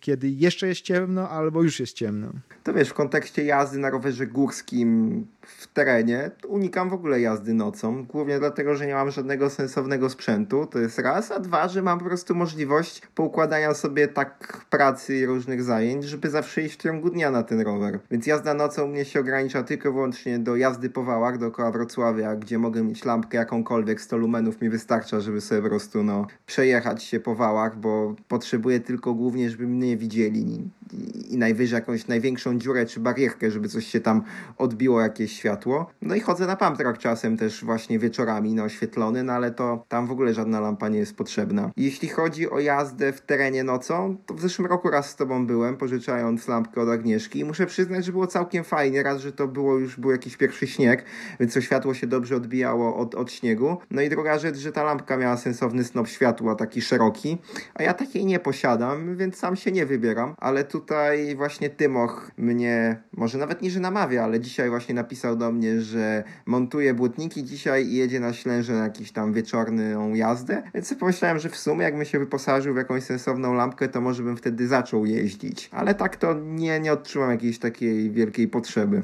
kiedy 0.00 0.30
jeszcze 0.30 0.68
jest 0.68 0.80
ciemno, 0.80 1.28
albo 1.28 1.62
już 1.62 1.80
jest 1.80 1.92
ciemno. 1.92 2.32
To 2.64 2.74
wiesz, 2.74 2.88
w 2.88 2.94
kontekście 2.94 3.44
jazdy 3.44 3.78
na 3.78 3.90
rowerze 3.90 4.26
górskim 4.26 5.26
w 5.46 5.66
terenie 5.66 6.30
unikam 6.48 6.90
w 6.90 6.92
ogóle 6.92 7.20
jazdy 7.20 7.54
nocą, 7.54 8.04
głównie 8.04 8.38
dlatego, 8.38 8.74
że 8.74 8.86
nie 8.86 8.94
mam 8.94 9.10
żadnego 9.10 9.50
sensownego 9.50 10.10
sprzętu, 10.10 10.66
to 10.66 10.78
jest 10.78 10.98
raz, 10.98 11.30
a 11.30 11.40
dwa, 11.40 11.68
że 11.68 11.82
mam 11.82 11.98
po 11.98 12.04
prostu 12.04 12.34
możliwość 12.34 13.02
poukładania 13.14 13.74
sobie 13.74 14.08
tak 14.08 14.64
pracy 14.70 15.16
i 15.16 15.26
różnych 15.26 15.62
zajęć, 15.62 16.04
żeby 16.04 16.30
zawsze 16.30 16.62
iść 16.62 16.78
w 16.78 16.82
ciągu 16.82 17.10
dnia 17.10 17.30
na 17.30 17.42
ten 17.42 17.60
rower. 17.60 17.98
Więc 18.10 18.26
jazda 18.26 18.54
nocą 18.54 18.86
mnie 18.86 19.04
się 19.04 19.20
ogranicza 19.20 19.62
tylko 19.62 19.92
wyłącznie 19.92 20.38
do 20.38 20.56
jazdy 20.56 20.90
po 20.90 21.04
wałach 21.04 21.38
dookoła 21.38 21.70
Wrocławia, 21.70 22.36
gdzie 22.36 22.58
mogę 22.58 22.82
mieć 22.82 23.04
lampkę 23.04 23.38
jakąkolwiek, 23.38 24.00
100 24.00 24.16
lumenów 24.16 24.60
mi 24.60 24.68
wystarcza, 24.68 25.20
żeby 25.20 25.40
sobie 25.40 25.62
po 25.62 25.68
prostu 25.68 26.02
no, 26.02 26.26
przejechać 26.46 27.02
się 27.02 27.20
po 27.20 27.34
wałach, 27.34 27.76
bo 27.78 28.14
potrzebuję 28.28 28.80
tylko 28.80 29.14
głównie, 29.14 29.50
żeby 29.50 29.66
mnie 29.66 29.96
widzieli 29.96 30.70
i, 30.92 31.34
i 31.34 31.38
najwyżej 31.38 31.76
jakąś 31.76 32.06
największą 32.06 32.58
dziurę 32.58 32.86
czy 32.86 33.00
barierkę, 33.00 33.50
żeby 33.50 33.68
coś 33.68 33.86
się 33.86 34.00
tam 34.00 34.22
odbiło, 34.58 35.00
jakieś 35.00 35.31
światło. 35.32 35.90
No 36.02 36.14
i 36.14 36.20
chodzę 36.20 36.46
na 36.46 36.56
pump 36.56 36.76
track 36.76 36.98
czasem 36.98 37.36
też 37.36 37.64
właśnie 37.64 37.98
wieczorami 37.98 38.54
na 38.54 38.64
oświetlony, 38.64 39.22
no 39.22 39.32
ale 39.32 39.50
to 39.50 39.84
tam 39.88 40.06
w 40.06 40.10
ogóle 40.10 40.34
żadna 40.34 40.60
lampa 40.60 40.88
nie 40.88 40.98
jest 40.98 41.16
potrzebna. 41.16 41.70
Jeśli 41.76 42.08
chodzi 42.08 42.50
o 42.50 42.60
jazdę 42.60 43.12
w 43.12 43.20
terenie 43.20 43.64
nocą, 43.64 44.16
to 44.26 44.34
w 44.34 44.40
zeszłym 44.40 44.66
roku 44.66 44.90
raz 44.90 45.10
z 45.10 45.16
tobą 45.16 45.46
byłem, 45.46 45.76
pożyczając 45.76 46.48
lampkę 46.48 46.80
od 46.80 46.88
Agnieszki 46.88 47.38
i 47.38 47.44
muszę 47.44 47.66
przyznać, 47.66 48.04
że 48.04 48.12
było 48.12 48.26
całkiem 48.26 48.64
fajnie. 48.64 49.02
Raz, 49.02 49.20
że 49.20 49.32
to 49.32 49.48
było 49.48 49.78
już 49.78 50.00
był 50.00 50.10
jakiś 50.10 50.36
pierwszy 50.36 50.66
śnieg, 50.66 51.04
więc 51.40 51.54
to 51.54 51.60
światło 51.60 51.94
się 51.94 52.06
dobrze 52.06 52.36
odbijało 52.36 52.96
od, 52.96 53.14
od 53.14 53.32
śniegu. 53.32 53.76
No 53.90 54.02
i 54.02 54.08
druga 54.08 54.38
rzecz, 54.38 54.56
że 54.56 54.72
ta 54.72 54.82
lampka 54.82 55.16
miała 55.16 55.36
sensowny 55.36 55.84
snop 55.84 56.08
światła, 56.08 56.54
taki 56.54 56.82
szeroki, 56.82 57.38
a 57.74 57.82
ja 57.82 57.94
takiej 57.94 58.26
nie 58.26 58.38
posiadam, 58.38 59.16
więc 59.16 59.36
sam 59.36 59.56
się 59.56 59.72
nie 59.72 59.86
wybieram, 59.86 60.34
ale 60.38 60.64
tutaj 60.64 61.36
właśnie 61.36 61.70
Tymoch 61.70 62.30
mnie, 62.36 63.02
może 63.12 63.38
nawet 63.38 63.62
nie, 63.62 63.70
że 63.70 63.80
namawia, 63.80 64.24
ale 64.24 64.40
dzisiaj 64.40 64.70
właśnie 64.70 64.94
napisał 64.94 65.21
do 65.36 65.52
mnie, 65.52 65.80
że 65.80 66.24
montuje 66.46 66.94
błotniki 66.94 67.44
dzisiaj 67.44 67.86
i 67.86 67.94
jedzie 67.94 68.20
na 68.20 68.32
Ślęże 68.32 68.72
na 68.72 68.84
jakąś 68.84 69.12
tam 69.12 69.32
wieczorną 69.32 70.14
jazdę, 70.14 70.62
więc 70.74 70.94
pomyślałem, 70.94 71.38
że 71.38 71.48
w 71.48 71.56
sumie 71.56 71.82
jakbym 71.82 72.04
się 72.04 72.18
wyposażył 72.18 72.74
w 72.74 72.76
jakąś 72.76 73.02
sensowną 73.02 73.54
lampkę, 73.54 73.88
to 73.88 74.00
może 74.00 74.22
bym 74.22 74.36
wtedy 74.36 74.68
zaczął 74.68 75.06
jeździć. 75.06 75.68
Ale 75.72 75.94
tak 75.94 76.16
to 76.16 76.34
nie, 76.34 76.80
nie 76.80 76.92
odczuwam 76.92 77.30
jakiejś 77.30 77.58
takiej 77.58 78.10
wielkiej 78.10 78.48
potrzeby. 78.48 79.02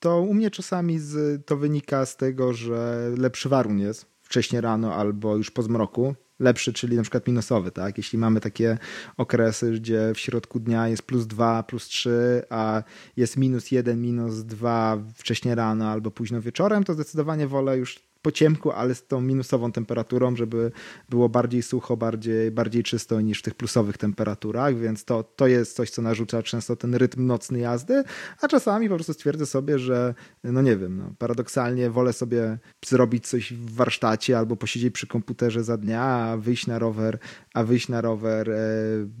To 0.00 0.20
u 0.20 0.34
mnie 0.34 0.50
czasami 0.50 0.98
z, 0.98 1.46
to 1.46 1.56
wynika 1.56 2.06
z 2.06 2.16
tego, 2.16 2.52
że 2.52 3.10
lepszy 3.16 3.48
warun 3.48 3.78
jest 3.78 4.06
wcześniej 4.22 4.60
rano 4.60 4.94
albo 4.94 5.36
już 5.36 5.50
po 5.50 5.62
zmroku 5.62 6.14
lepszy, 6.38 6.72
czyli 6.72 6.96
na 6.96 7.02
przykład 7.02 7.26
minusowy, 7.26 7.70
tak? 7.70 7.98
Jeśli 7.98 8.18
mamy 8.18 8.40
takie 8.40 8.78
okresy, 9.16 9.72
gdzie 9.72 10.12
w 10.14 10.18
środku 10.18 10.60
dnia 10.60 10.88
jest 10.88 11.02
plus 11.02 11.26
2, 11.26 11.62
plus 11.62 11.84
3, 11.84 12.42
a 12.50 12.82
jest 13.16 13.36
minus 13.36 13.70
1, 13.70 14.02
minus 14.02 14.44
2 14.44 14.98
wcześniej 15.14 15.54
rano 15.54 15.90
albo 15.90 16.10
późno 16.10 16.40
wieczorem, 16.40 16.84
to 16.84 16.94
zdecydowanie 16.94 17.46
wolę 17.46 17.78
już 17.78 18.05
po 18.22 18.32
ciemku, 18.32 18.70
ale 18.70 18.94
z 18.94 19.06
tą 19.06 19.20
minusową 19.20 19.72
temperaturą, 19.72 20.36
żeby 20.36 20.72
było 21.08 21.28
bardziej 21.28 21.62
sucho, 21.62 21.96
bardziej, 21.96 22.50
bardziej 22.50 22.82
czysto 22.82 23.20
niż 23.20 23.38
w 23.38 23.42
tych 23.42 23.54
plusowych 23.54 23.98
temperaturach, 23.98 24.76
więc 24.76 25.04
to, 25.04 25.22
to 25.22 25.46
jest 25.46 25.76
coś, 25.76 25.90
co 25.90 26.02
narzuca 26.02 26.42
często 26.42 26.76
ten 26.76 26.94
rytm 26.94 27.26
nocny 27.26 27.58
jazdy, 27.58 28.04
a 28.40 28.48
czasami 28.48 28.88
po 28.88 28.94
prostu 28.94 29.12
stwierdzę 29.12 29.46
sobie, 29.46 29.78
że 29.78 30.14
no 30.44 30.62
nie 30.62 30.76
wiem, 30.76 30.96
no, 30.96 31.14
paradoksalnie 31.18 31.90
wolę 31.90 32.12
sobie 32.12 32.58
zrobić 32.86 33.28
coś 33.28 33.52
w 33.52 33.74
warsztacie 33.74 34.38
albo 34.38 34.56
posiedzieć 34.56 34.94
przy 34.94 35.06
komputerze 35.06 35.64
za 35.64 35.76
dnia, 35.76 36.02
a 36.02 36.36
wyjść 36.36 36.66
na 36.66 36.78
rower, 36.78 37.18
a 37.54 37.64
wyjść 37.64 37.88
na 37.88 38.00
rower 38.00 38.50
e, 38.50 38.54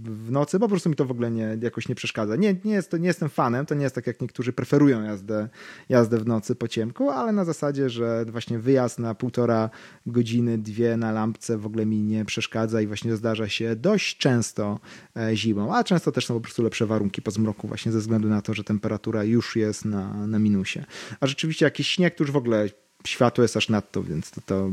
w 0.04 0.30
nocy, 0.30 0.58
bo 0.58 0.66
po 0.66 0.70
prostu 0.70 0.90
mi 0.90 0.96
to 0.96 1.04
w 1.04 1.10
ogóle 1.10 1.30
nie, 1.30 1.58
jakoś 1.62 1.88
nie 1.88 1.94
przeszkadza. 1.94 2.36
Nie, 2.36 2.56
nie, 2.64 2.72
jest, 2.72 2.90
to, 2.90 2.96
nie 2.96 3.06
jestem 3.06 3.28
fanem, 3.28 3.66
to 3.66 3.74
nie 3.74 3.82
jest 3.82 3.94
tak 3.94 4.06
jak 4.06 4.20
niektórzy 4.20 4.52
preferują 4.52 5.02
jazdę, 5.02 5.48
jazdę 5.88 6.18
w 6.18 6.26
nocy 6.26 6.54
po 6.54 6.68
ciemku, 6.68 7.10
ale 7.10 7.32
na 7.32 7.44
zasadzie, 7.44 7.90
że 7.90 8.24
właśnie 8.24 8.58
wyjazd 8.58 8.95
na 8.98 9.14
półtora 9.14 9.70
godziny, 10.06 10.58
dwie 10.58 10.96
na 10.96 11.12
lampce 11.12 11.58
w 11.58 11.66
ogóle 11.66 11.86
mi 11.86 12.02
nie 12.02 12.24
przeszkadza 12.24 12.80
i 12.80 12.86
właśnie 12.86 13.16
zdarza 13.16 13.48
się 13.48 13.76
dość 13.76 14.16
często 14.16 14.80
e, 15.16 15.36
zimą, 15.36 15.74
a 15.74 15.84
często 15.84 16.12
też 16.12 16.26
są 16.26 16.34
po 16.34 16.40
prostu 16.40 16.62
lepsze 16.62 16.86
warunki 16.86 17.22
po 17.22 17.30
zmroku 17.30 17.68
właśnie 17.68 17.92
ze 17.92 17.98
względu 17.98 18.28
na 18.28 18.42
to, 18.42 18.54
że 18.54 18.64
temperatura 18.64 19.24
już 19.24 19.56
jest 19.56 19.84
na, 19.84 20.26
na 20.26 20.38
minusie. 20.38 20.84
A 21.20 21.26
rzeczywiście 21.26 21.64
jakiś 21.64 21.88
śnieg 21.88 22.14
to 22.14 22.24
już 22.24 22.30
w 22.30 22.36
ogóle 22.36 22.68
światło 23.06 23.42
jest 23.42 23.56
aż 23.56 23.68
nadto, 23.68 24.02
więc 24.02 24.30
to, 24.30 24.40
to 24.40 24.70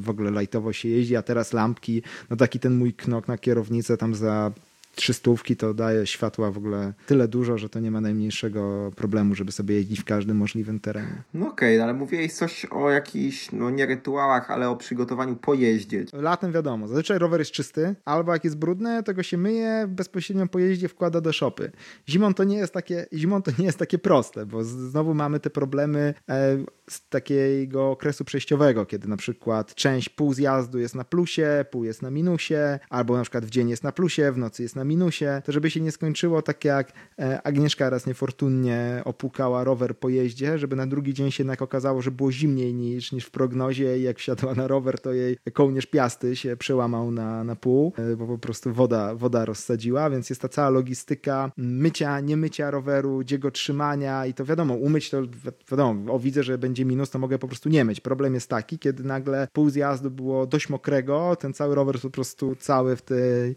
w 0.00 0.10
ogóle 0.10 0.30
lajtowo 0.30 0.72
się 0.72 0.88
jeździ, 0.88 1.16
a 1.16 1.22
teraz 1.22 1.52
lampki, 1.52 2.02
no 2.30 2.36
taki 2.36 2.60
ten 2.60 2.74
mój 2.74 2.94
knok 2.94 3.28
na 3.28 3.38
kierownicę 3.38 3.96
tam 3.96 4.14
za 4.14 4.52
trzystówki 4.98 5.56
to 5.56 5.74
daje 5.74 6.06
światła 6.06 6.50
w 6.50 6.58
ogóle 6.58 6.92
tyle 7.06 7.28
dużo, 7.28 7.58
że 7.58 7.68
to 7.68 7.80
nie 7.80 7.90
ma 7.90 8.00
najmniejszego 8.00 8.90
problemu, 8.96 9.34
żeby 9.34 9.52
sobie 9.52 9.74
jeździć 9.74 10.00
w 10.00 10.04
każdym 10.04 10.36
możliwym 10.36 10.80
terenie. 10.80 11.22
No 11.34 11.48
okej, 11.48 11.76
okay, 11.76 11.84
ale 11.84 11.94
mówiłeś 11.94 12.32
coś 12.32 12.64
o 12.64 12.90
jakichś, 12.90 13.52
no 13.52 13.70
nie 13.70 13.86
rytuałach, 13.86 14.50
ale 14.50 14.68
o 14.68 14.76
przygotowaniu 14.76 15.36
po 15.36 15.54
jeździe. 15.54 16.04
Latem 16.12 16.52
wiadomo, 16.52 16.88
zazwyczaj 16.88 17.18
rower 17.18 17.40
jest 17.40 17.50
czysty, 17.50 17.94
albo 18.04 18.32
jak 18.32 18.44
jest 18.44 18.58
brudny, 18.58 19.02
to 19.02 19.14
go 19.14 19.22
się 19.22 19.38
myje, 19.38 19.86
bezpośrednio 19.88 20.46
po 20.46 20.58
jeździe 20.58 20.88
wkłada 20.88 21.20
do 21.20 21.32
szopy. 21.32 21.72
Zimą 22.08 22.34
to 22.34 22.44
nie 22.44 22.56
jest 22.56 22.72
takie, 22.72 23.06
zimą 23.12 23.42
to 23.42 23.50
nie 23.58 23.64
jest 23.64 23.78
takie 23.78 23.98
proste, 23.98 24.46
bo 24.46 24.64
znowu 24.64 25.14
mamy 25.14 25.40
te 25.40 25.50
problemy 25.50 26.14
e, 26.28 26.58
z 26.90 27.08
takiego 27.08 27.90
okresu 27.90 28.24
przejściowego, 28.24 28.86
kiedy 28.86 29.08
na 29.08 29.16
przykład 29.16 29.74
część 29.74 30.08
pół 30.08 30.34
zjazdu 30.34 30.78
jest 30.78 30.94
na 30.94 31.04
plusie, 31.04 31.64
pół 31.70 31.84
jest 31.84 32.02
na 32.02 32.10
minusie, 32.10 32.78
albo 32.90 33.16
na 33.16 33.22
przykład 33.22 33.44
w 33.44 33.50
dzień 33.50 33.70
jest 33.70 33.82
na 33.82 33.92
plusie, 33.92 34.32
w 34.32 34.38
nocy 34.38 34.62
jest 34.62 34.76
na 34.76 34.84
minusie, 34.88 35.24
to 35.44 35.52
żeby 35.52 35.70
się 35.70 35.80
nie 35.80 35.92
skończyło 35.92 36.42
tak 36.42 36.64
jak 36.64 36.92
e, 37.18 37.42
Agnieszka 37.42 37.90
raz 37.90 38.06
niefortunnie 38.06 39.02
opukała 39.04 39.64
rower 39.64 39.98
po 39.98 40.08
jeździe, 40.08 40.58
żeby 40.58 40.76
na 40.76 40.86
drugi 40.86 41.14
dzień 41.14 41.30
się 41.30 41.42
jednak 41.42 41.62
okazało, 41.62 42.02
że 42.02 42.10
było 42.10 42.32
zimniej 42.32 42.74
niż, 42.74 43.12
niż 43.12 43.24
w 43.24 43.30
prognozie 43.30 43.98
i 43.98 44.02
jak 44.02 44.18
wsiadła 44.18 44.54
na 44.54 44.66
rower, 44.66 45.00
to 45.00 45.12
jej 45.12 45.36
kołnierz 45.52 45.86
piasty 45.86 46.36
się 46.36 46.56
przełamał 46.56 47.10
na, 47.10 47.44
na 47.44 47.56
pół, 47.56 47.92
e, 47.96 48.16
bo 48.16 48.26
po 48.26 48.38
prostu 48.38 48.72
woda, 48.72 49.14
woda 49.14 49.44
rozsadziła, 49.44 50.10
więc 50.10 50.30
jest 50.30 50.42
ta 50.42 50.48
cała 50.48 50.70
logistyka 50.70 51.52
mycia, 51.56 52.20
nie 52.20 52.36
mycia 52.36 52.70
roweru, 52.70 53.18
gdzie 53.18 53.38
go 53.38 53.50
trzymania 53.50 54.26
i 54.26 54.34
to 54.34 54.44
wiadomo, 54.44 54.74
umyć 54.74 55.10
to 55.10 55.22
wiadomo, 55.70 56.14
o 56.14 56.18
widzę, 56.18 56.42
że 56.42 56.58
będzie 56.58 56.84
minus, 56.84 57.10
to 57.10 57.18
mogę 57.18 57.38
po 57.38 57.48
prostu 57.48 57.68
nie 57.68 57.84
myć. 57.84 58.00
Problem 58.00 58.34
jest 58.34 58.50
taki, 58.50 58.78
kiedy 58.78 59.04
nagle 59.04 59.48
pół 59.52 59.70
zjazdu 59.70 60.10
było 60.10 60.46
dość 60.46 60.68
mokrego, 60.68 61.36
ten 61.36 61.54
cały 61.54 61.74
rower 61.74 62.00
po 62.00 62.10
prostu 62.10 62.56
cały 62.56 62.96
w 62.96 63.02
tej 63.02 63.50
e, 63.50 63.54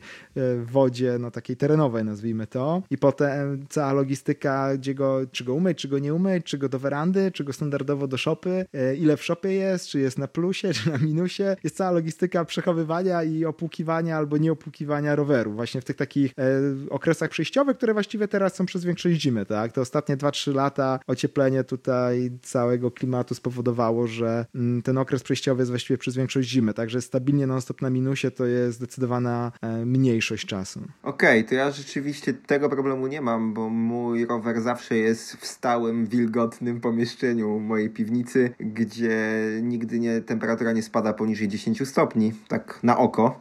no 1.19 1.31
takiej 1.31 1.57
terenowej 1.57 2.05
nazwijmy 2.05 2.47
to 2.47 2.83
i 2.89 2.97
potem 2.97 3.65
cała 3.69 3.93
logistyka, 3.93 4.77
gdzie 4.77 4.95
go, 4.95 5.19
czy 5.31 5.43
go 5.43 5.53
umyć, 5.53 5.77
czy 5.77 5.87
go 5.87 5.99
nie 5.99 6.13
umyć, 6.13 6.45
czy 6.45 6.57
go 6.57 6.69
do 6.69 6.79
werandy, 6.79 7.31
czy 7.31 7.43
go 7.43 7.53
standardowo 7.53 8.07
do 8.07 8.17
szopy, 8.17 8.65
e, 8.73 8.95
ile 8.95 9.17
w 9.17 9.23
szopie 9.23 9.51
jest, 9.51 9.87
czy 9.87 9.99
jest 9.99 10.17
na 10.17 10.27
plusie, 10.27 10.73
czy 10.83 10.89
na 10.91 10.97
minusie, 10.97 11.55
jest 11.63 11.77
cała 11.77 11.91
logistyka 11.91 12.45
przechowywania 12.45 13.23
i 13.23 13.45
opłukiwania 13.45 14.17
albo 14.17 14.37
nieopłukiwania 14.37 15.15
roweru, 15.15 15.51
właśnie 15.51 15.81
w 15.81 15.85
tych 15.85 15.95
takich 15.95 16.31
e, 16.37 16.43
okresach 16.89 17.29
przejściowych, 17.29 17.77
które 17.77 17.93
właściwie 17.93 18.27
teraz 18.27 18.55
są 18.55 18.65
przez 18.65 18.83
większość 18.85 19.21
zimy, 19.21 19.45
tak? 19.45 19.71
Te 19.71 19.81
ostatnie 19.81 20.17
2-3 20.17 20.55
lata 20.55 20.99
ocieplenie 21.07 21.63
tutaj 21.63 22.31
całego 22.41 22.91
klimatu 22.91 23.35
spowodowało, 23.35 24.07
że 24.07 24.45
mm, 24.55 24.81
ten 24.81 24.97
okres 24.97 25.23
przejściowy 25.23 25.61
jest 25.61 25.71
właściwie 25.71 25.97
przez 25.97 26.15
większość 26.15 26.49
zimy, 26.49 26.73
także 26.73 27.01
stabilnie 27.01 27.47
non-stop 27.47 27.81
na 27.81 27.89
minusie 27.89 28.31
to 28.31 28.45
jest 28.45 28.77
zdecydowana 28.77 29.51
e, 29.61 29.85
mniejszość 29.85 30.45
czasu. 30.45 30.81
Okej, 31.03 31.39
okay, 31.39 31.49
to 31.49 31.55
ja 31.55 31.71
rzeczywiście 31.71 32.33
tego 32.33 32.69
problemu 32.69 33.07
nie 33.07 33.21
mam, 33.21 33.53
bo 33.53 33.69
mój 33.69 34.25
rower 34.25 34.61
zawsze 34.61 34.97
jest 34.97 35.35
w 35.35 35.45
stałym, 35.45 36.07
wilgotnym 36.07 36.81
pomieszczeniu 36.81 37.59
mojej 37.59 37.89
piwnicy, 37.89 38.53
gdzie 38.59 39.41
nigdy 39.61 39.99
nie, 39.99 40.21
temperatura 40.21 40.71
nie 40.71 40.83
spada 40.83 41.13
poniżej 41.13 41.47
10 41.47 41.87
stopni, 41.87 42.33
tak 42.47 42.79
na 42.83 42.97
oko. 42.97 43.39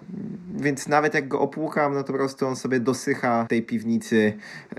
Więc 0.61 0.89
nawet 0.89 1.15
jak 1.15 1.29
go 1.29 1.41
opłukam, 1.41 1.95
no 1.95 2.03
to 2.03 2.13
po 2.13 2.19
prostu 2.19 2.47
on 2.47 2.57
sobie 2.57 2.81
dosycha 2.81 3.47
tej 3.49 3.63
piwnicy 3.63 4.33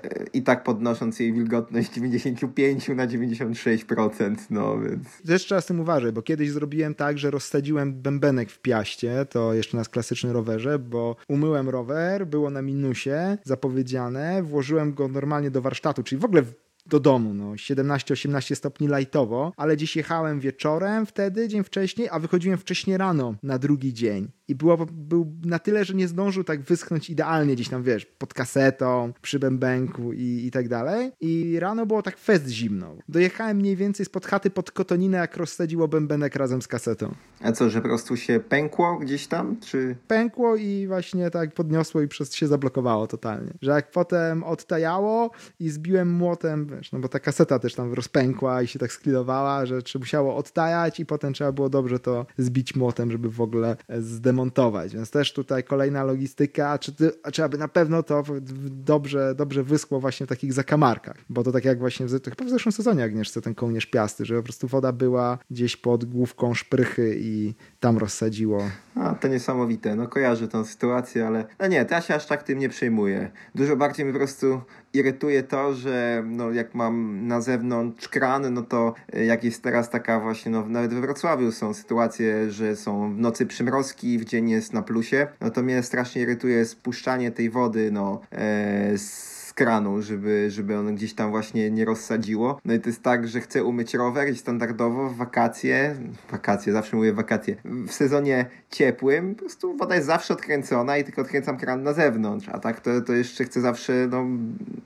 e, 0.04 0.26
i 0.34 0.42
tak 0.42 0.64
podnosząc 0.64 1.20
jej 1.20 1.34
wilgotność 1.34 1.94
95 1.94 2.88
na 2.88 3.08
96%, 3.08 4.36
no 4.50 4.80
więc... 4.80 5.22
Też 5.22 5.46
trzeba 5.46 5.62
z 5.62 5.66
tym 5.66 5.80
uważać, 5.80 6.14
bo 6.14 6.22
kiedyś 6.22 6.52
zrobiłem 6.52 6.96
tak, 6.96 7.18
że 7.18 7.32
rozsadziłem 7.32 7.94
bębenek 7.94 8.52
w 8.52 8.60
piaście, 8.60 9.26
to 9.30 9.54
jeszcze 9.54 9.78
na 9.78 9.84
klasycznym 9.84 10.34
rowerze, 10.34 10.80
bo 10.80 11.16
umyłem 11.28 11.70
rower, 11.70 12.28
było 12.28 12.50
na 12.50 12.62
minusie 12.76 13.38
zapowiedziane, 13.44 14.44
włożyłem 14.44 14.94
go 14.94 15.08
normalnie 15.08 15.52
do 15.52 15.62
warsztatu, 15.62 16.04
czyli 16.04 16.22
w 16.22 16.26
ogóle 16.26 16.44
do 16.92 17.00
domu, 17.00 17.34
no 17.34 17.52
17-18 17.52 18.56
stopni 18.56 18.88
lightowo, 18.88 19.54
ale 19.58 19.78
dziś 19.78 19.96
jechałem 19.96 20.40
wieczorem 20.40 21.06
wtedy, 21.06 21.48
dzień 21.48 21.64
wcześniej, 21.64 22.08
a 22.12 22.20
wychodziłem 22.20 22.58
wcześniej 22.58 22.98
rano 22.98 23.36
na 23.44 23.58
drugi 23.58 23.94
dzień 23.94 24.32
i 24.52 24.56
było, 24.56 24.78
był 24.92 25.34
na 25.46 25.60
tyle, 25.60 25.86
że 25.86 25.94
nie 25.94 26.08
zdążył 26.08 26.44
tak 26.44 26.62
wyschnąć 26.62 27.10
idealnie 27.10 27.56
gdzieś 27.56 27.70
tam, 27.70 27.84
wiesz, 27.84 28.06
pod 28.06 28.34
kasetą, 28.34 29.14
przy 29.22 29.40
bębenku 29.40 30.14
i, 30.14 30.44
i 30.46 30.52
tak 30.52 30.68
dalej. 30.68 31.12
I 31.20 31.60
rano 31.60 31.86
było 31.86 32.02
tak 32.02 32.18
fest 32.18 32.48
zimno. 32.48 32.96
Dojechałem 33.10 33.58
mniej 33.58 33.76
więcej 33.76 34.06
spod 34.06 34.26
chaty 34.26 34.50
pod 34.50 34.72
kotoninę, 34.72 35.18
jak 35.18 35.38
rozsadziło 35.38 35.88
bębenek 35.88 36.36
razem 36.36 36.62
z 36.62 36.68
kasetą. 36.68 37.16
A 37.42 37.52
co, 37.52 37.70
że 37.70 37.82
po 37.82 37.88
prostu 37.88 38.18
się 38.18 38.40
pękło 38.40 39.00
gdzieś 39.00 39.28
tam, 39.28 39.58
czy? 39.60 39.96
Pękło 40.08 40.56
i 40.56 40.88
właśnie 40.88 41.30
tak 41.30 41.54
podniosło 41.54 42.02
i 42.02 42.08
przez 42.08 42.34
się 42.34 42.48
zablokowało 42.48 43.08
totalnie. 43.08 43.54
Że 43.62 43.72
jak 43.72 43.92
potem 43.92 44.44
odtajało 44.44 45.32
i 45.60 45.70
zbiłem 45.70 46.12
młotem, 46.12 46.68
wiesz, 46.82 46.92
no 46.92 47.00
bo 47.00 47.08
ta 47.08 47.20
kaseta 47.20 47.60
też 47.60 47.76
tam 47.76 47.94
rozpękła 47.94 48.62
i 48.62 48.68
się 48.68 48.80
tak 48.80 48.92
sklidowała, 48.92 49.66
że 49.66 49.82
trzeba 49.82 50.04
musiało 50.04 50.36
odtajać 50.36 51.00
i 51.00 51.06
potem 51.06 51.34
trzeba 51.34 51.52
było 51.52 51.70
dobrze 51.70 52.00
to 52.00 52.26
zbić 52.38 52.76
młotem, 52.76 53.12
żeby 53.12 53.30
w 53.30 53.42
ogóle 53.42 53.78
zdemontować. 54.00 54.42
Montować, 54.52 54.94
więc 54.94 55.12
też 55.12 55.34
tutaj 55.34 55.64
kolejna 55.64 56.04
logistyka, 56.04 56.80
czy, 56.80 56.92
ty, 56.92 57.12
czy 57.34 57.44
aby 57.44 57.58
na 57.58 57.68
pewno 57.68 58.04
to 58.04 58.24
dobrze, 58.70 59.36
dobrze 59.36 59.64
wyschło 59.64 60.00
właśnie 60.00 60.26
w 60.26 60.30
takich 60.30 60.54
zakamarkach, 60.54 61.18
bo 61.30 61.44
to 61.44 61.52
tak 61.52 61.66
jak 61.66 61.80
właśnie 61.80 62.06
w, 62.06 62.12
chyba 62.12 62.46
w 62.46 62.50
zeszłym 62.50 62.72
sezonie 62.72 63.04
Agnieszce 63.04 63.42
ten 63.42 63.56
kołnierz 63.56 63.86
piasty, 63.86 64.26
że 64.26 64.36
po 64.36 64.44
prostu 64.44 64.68
woda 64.68 64.92
była 64.92 65.38
gdzieś 65.52 65.78
pod 65.78 66.06
główką 66.06 66.54
szprychy 66.54 67.18
i 67.20 67.54
tam 67.82 67.98
rozsadziło. 67.98 68.64
A, 68.96 69.16
to 69.16 69.28
niesamowite, 69.28 69.96
no 69.96 70.08
kojarzę 70.08 70.48
tą 70.48 70.66
sytuację, 70.66 71.28
ale 71.28 71.46
no 71.60 71.68
nie, 71.68 71.86
to 71.86 71.94
ja 71.94 72.02
się 72.02 72.16
aż 72.16 72.26
tak 72.26 72.44
tym 72.44 72.60
nie 72.60 72.70
przejmuję. 72.70 73.32
Dużo 73.56 73.76
bardziej 73.76 74.06
mi 74.06 74.12
po 74.12 74.18
prostu 74.18 74.62
irytuje 74.94 75.44
to, 75.44 75.74
że 75.74 76.24
no, 76.26 76.52
jak 76.52 76.76
mam 76.76 77.28
na 77.28 77.42
zewnątrz 77.42 78.08
kran, 78.08 78.54
no 78.54 78.62
to 78.62 78.94
e, 79.14 79.26
jak 79.26 79.44
jest 79.44 79.64
teraz 79.64 79.90
taka 79.90 80.20
właśnie, 80.20 80.52
no 80.52 80.66
nawet 80.66 80.94
we 80.94 81.02
Wrocławiu 81.02 81.52
są 81.52 81.74
sytuacje, 81.74 82.52
że 82.52 82.76
są 82.76 83.16
w 83.16 83.20
nocy 83.20 83.46
przymrozki, 83.46 84.20
w 84.20 84.26
dzień 84.26 84.50
jest 84.50 84.74
na 84.74 84.82
plusie, 84.82 85.28
no 85.42 85.50
to 85.50 85.64
mnie 85.64 85.84
strasznie 85.84 86.22
irytuje 86.22 86.66
spuszczanie 86.66 87.32
tej 87.32 87.50
wody, 87.50 87.92
no 87.92 88.22
e, 88.32 88.98
z 88.98 89.41
kranu, 89.54 90.02
żeby, 90.02 90.52
żeby 90.52 90.78
on 90.78 90.96
gdzieś 90.96 91.14
tam 91.14 91.32
właśnie 91.32 91.72
nie 91.72 91.86
rozsadziło. 91.86 92.60
No 92.66 92.74
i 92.74 92.80
to 92.80 92.90
jest 92.90 93.04
tak, 93.04 93.28
że 93.28 93.42
chcę 93.42 93.64
umyć 93.64 93.94
rower 93.94 94.30
i 94.30 94.38
standardowo 94.38 95.10
w 95.10 95.16
wakacje, 95.16 95.96
wakacje, 96.32 96.74
zawsze 96.74 96.96
mówię 96.96 97.14
wakacje, 97.14 97.56
w 97.66 97.92
sezonie 97.92 98.46
ciepłym 98.70 99.36
po 99.36 99.40
prostu 99.40 99.78
woda 99.78 99.96
jest 99.96 100.08
zawsze 100.08 100.34
odkręcona 100.34 100.98
i 100.98 101.04
tylko 101.04 101.22
odkręcam 101.22 101.58
kran 101.58 101.84
na 101.84 101.94
zewnątrz, 101.94 102.50
a 102.50 102.60
tak 102.60 102.82
to, 102.82 103.02
to 103.02 103.14
jeszcze 103.14 103.44
chcę 103.44 103.62
zawsze 103.62 104.08
no, 104.12 104.26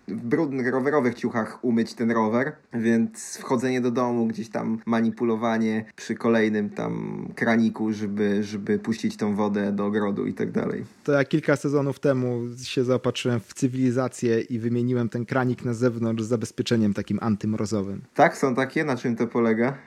w 0.08 0.28
brudnych 0.28 0.68
rowerowych 0.68 1.16
ciuchach 1.16 1.60
umyć 1.62 1.94
ten 1.94 2.12
rower, 2.12 2.52
więc 2.74 3.38
wchodzenie 3.38 3.82
do 3.82 3.92
domu, 3.92 4.28
gdzieś 4.28 4.50
tam 4.50 4.80
manipulowanie 4.86 5.86
przy 5.96 6.16
kolejnym 6.16 6.70
tam 6.70 7.26
kraniku, 7.36 7.94
żeby, 7.94 8.44
żeby 8.44 8.80
puścić 8.80 9.18
tą 9.18 9.36
wodę 9.36 9.72
do 9.72 9.86
ogrodu 9.86 10.26
i 10.26 10.34
tak 10.34 10.52
dalej. 10.52 10.86
To 11.04 11.12
ja 11.12 11.26
kilka 11.26 11.56
sezonów 11.56 12.00
temu 12.00 12.42
się 12.64 12.84
zaopatrzyłem 12.84 13.40
w 13.40 13.54
cywilizację 13.54 14.42
i 14.42 14.55
wymieniłem 14.60 15.10
ten 15.10 15.26
kranik 15.26 15.66
na 15.66 15.74
zewnątrz 15.74 16.24
z 16.24 16.28
zabezpieczeniem 16.28 16.94
takim 16.94 17.20
antymrozowym. 17.22 18.02
Tak, 18.14 18.38
są 18.38 18.56
takie? 18.56 18.84
Na 18.84 18.98
czym 18.98 19.16
to 19.16 19.28
polega? 19.28 19.78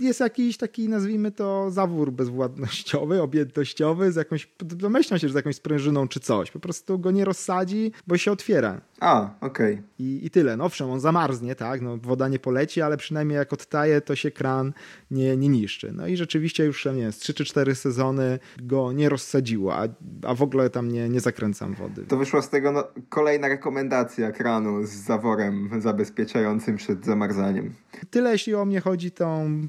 Jest 0.00 0.20
jakiś 0.20 0.56
taki, 0.56 0.88
nazwijmy 0.88 1.30
to, 1.30 1.70
zawór 1.70 2.12
bezwładnościowy, 2.12 3.22
objętościowy, 3.22 4.12
z 4.12 4.16
jakąś, 4.16 4.48
domyślam 4.58 5.20
się, 5.20 5.28
że 5.28 5.32
z 5.32 5.36
jakąś 5.36 5.56
sprężyną 5.56 6.08
czy 6.08 6.20
coś. 6.20 6.50
Po 6.50 6.60
prostu 6.60 6.98
go 6.98 7.10
nie 7.10 7.24
rozsadzi, 7.24 7.92
bo 8.06 8.16
się 8.16 8.32
otwiera. 8.32 8.80
A, 9.02 9.30
okej. 9.40 9.72
Okay. 9.74 9.84
I, 9.98 10.26
I 10.26 10.30
tyle. 10.30 10.56
No 10.56 10.64
owszem, 10.64 10.90
on 10.90 11.00
zamarznie, 11.00 11.54
tak, 11.54 11.80
no, 11.80 11.96
woda 11.96 12.28
nie 12.28 12.38
poleci, 12.38 12.82
ale 12.82 12.96
przynajmniej 12.96 13.36
jak 13.36 13.52
odtaje, 13.52 14.00
to 14.00 14.16
się 14.16 14.30
kran 14.30 14.72
nie, 15.10 15.36
nie 15.36 15.48
niszczy. 15.48 15.92
No 15.92 16.06
i 16.06 16.16
rzeczywiście 16.16 16.64
już, 16.64 16.84
nie 16.84 16.92
wiem, 16.92 17.12
z 17.12 17.18
3 17.18 17.34
czy 17.34 17.44
4 17.44 17.74
sezony 17.74 18.38
go 18.62 18.92
nie 18.92 19.08
rozsadziło, 19.08 19.76
a, 19.76 19.88
a 20.26 20.34
w 20.34 20.42
ogóle 20.42 20.70
tam 20.70 20.88
nie, 20.88 21.08
nie 21.08 21.20
zakręcam 21.20 21.74
wody. 21.74 22.04
To 22.04 22.16
wyszła 22.16 22.42
z 22.42 22.50
tego 22.50 22.72
no, 22.72 22.84
kolejna 23.08 23.48
rekomendacja 23.48 24.32
kranu 24.32 24.86
z 24.86 24.90
zaworem 24.90 25.70
zabezpieczającym 25.78 26.76
przed 26.76 27.04
zamarzaniem. 27.04 27.74
Tyle 28.10 28.32
jeśli 28.32 28.54
o 28.54 28.64
mnie 28.64 28.80
chodzi, 28.80 29.10
tą 29.10 29.60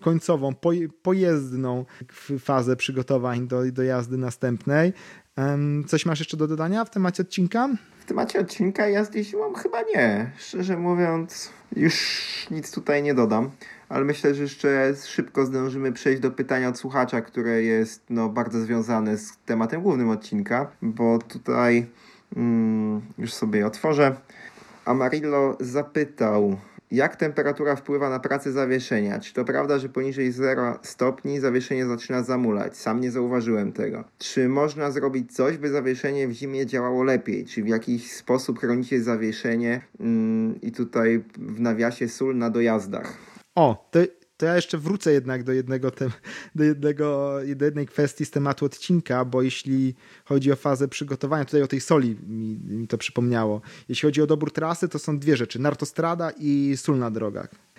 końcową, 0.00 0.54
pojezdną 1.02 1.84
fazę 2.38 2.76
przygotowań 2.76 3.48
do, 3.48 3.72
do 3.72 3.82
jazdy 3.82 4.16
następnej. 4.18 4.92
Coś 5.86 6.06
masz 6.06 6.18
jeszcze 6.18 6.36
do 6.36 6.48
dodania 6.48 6.84
w 6.84 6.90
temacie 6.90 7.22
odcinka? 7.22 7.68
Temacie 8.12 8.40
odcinka 8.40 8.88
jazdy 8.88 9.24
zimą 9.24 9.54
chyba 9.54 9.82
nie. 9.94 10.30
Szczerze 10.36 10.76
mówiąc, 10.76 11.50
już 11.76 12.46
nic 12.50 12.70
tutaj 12.70 13.02
nie 13.02 13.14
dodam. 13.14 13.50
Ale 13.88 14.04
myślę, 14.04 14.34
że 14.34 14.42
jeszcze 14.42 14.94
szybko 15.06 15.46
zdążymy 15.46 15.92
przejść 15.92 16.22
do 16.22 16.30
pytania 16.30 16.68
od 16.68 16.78
słuchacza, 16.78 17.20
które 17.20 17.62
jest 17.62 18.02
no, 18.10 18.28
bardzo 18.28 18.60
związane 18.60 19.18
z 19.18 19.36
tematem 19.46 19.82
głównym 19.82 20.10
odcinka, 20.10 20.70
bo 20.82 21.18
tutaj 21.18 21.86
mm, 22.36 23.00
już 23.18 23.32
sobie 23.32 23.66
otworzę. 23.66 24.16
Amarillo 24.84 25.56
zapytał, 25.60 26.56
jak 26.92 27.16
temperatura 27.16 27.76
wpływa 27.76 28.10
na 28.10 28.20
pracę 28.20 28.52
zawieszenia? 28.52 29.20
Czy 29.20 29.34
to 29.34 29.44
prawda, 29.44 29.78
że 29.78 29.88
poniżej 29.88 30.32
0 30.32 30.78
stopni 30.82 31.40
zawieszenie 31.40 31.86
zaczyna 31.86 32.22
zamulać? 32.22 32.76
Sam 32.76 33.00
nie 33.00 33.10
zauważyłem 33.10 33.72
tego. 33.72 34.04
Czy 34.18 34.48
można 34.48 34.90
zrobić 34.90 35.34
coś, 35.34 35.58
by 35.58 35.68
zawieszenie 35.68 36.28
w 36.28 36.32
zimie 36.32 36.66
działało 36.66 37.04
lepiej? 37.04 37.46
Czy 37.46 37.62
w 37.62 37.68
jakiś 37.68 38.12
sposób 38.12 38.58
chronicie 38.58 39.02
zawieszenie? 39.02 39.80
Mm, 40.00 40.60
I 40.60 40.72
tutaj 40.72 41.24
w 41.36 41.60
nawiasie 41.60 42.08
sól 42.08 42.36
na 42.36 42.50
dojazdach. 42.50 43.16
O, 43.54 43.88
to 43.90 43.98
to 44.42 44.46
ja 44.46 44.56
jeszcze 44.56 44.78
wrócę 44.78 45.12
jednak 45.12 45.42
do 45.42 45.52
jednego, 45.52 45.90
tem, 45.90 46.10
do 46.54 46.64
jednego, 46.64 47.38
do 47.56 47.64
jednej 47.64 47.86
kwestii 47.86 48.24
z 48.24 48.30
tematu 48.30 48.64
odcinka, 48.64 49.24
bo 49.24 49.42
jeśli 49.42 49.94
chodzi 50.24 50.52
o 50.52 50.56
fazę 50.56 50.88
przygotowania, 50.88 51.44
tutaj 51.44 51.62
o 51.62 51.66
tej 51.66 51.80
soli 51.80 52.16
mi, 52.26 52.58
mi 52.64 52.88
to 52.88 52.98
przypomniało. 52.98 53.60
Jeśli 53.88 54.06
chodzi 54.06 54.22
o 54.22 54.26
dobór 54.26 54.52
trasy, 54.52 54.88
to 54.88 54.98
są 54.98 55.18
dwie 55.18 55.36
rzeczy: 55.36 55.58
nartostrada 55.58 56.30
i 56.30 56.74
sól 56.76 56.98
na 56.98 57.10
drogach 57.10 57.71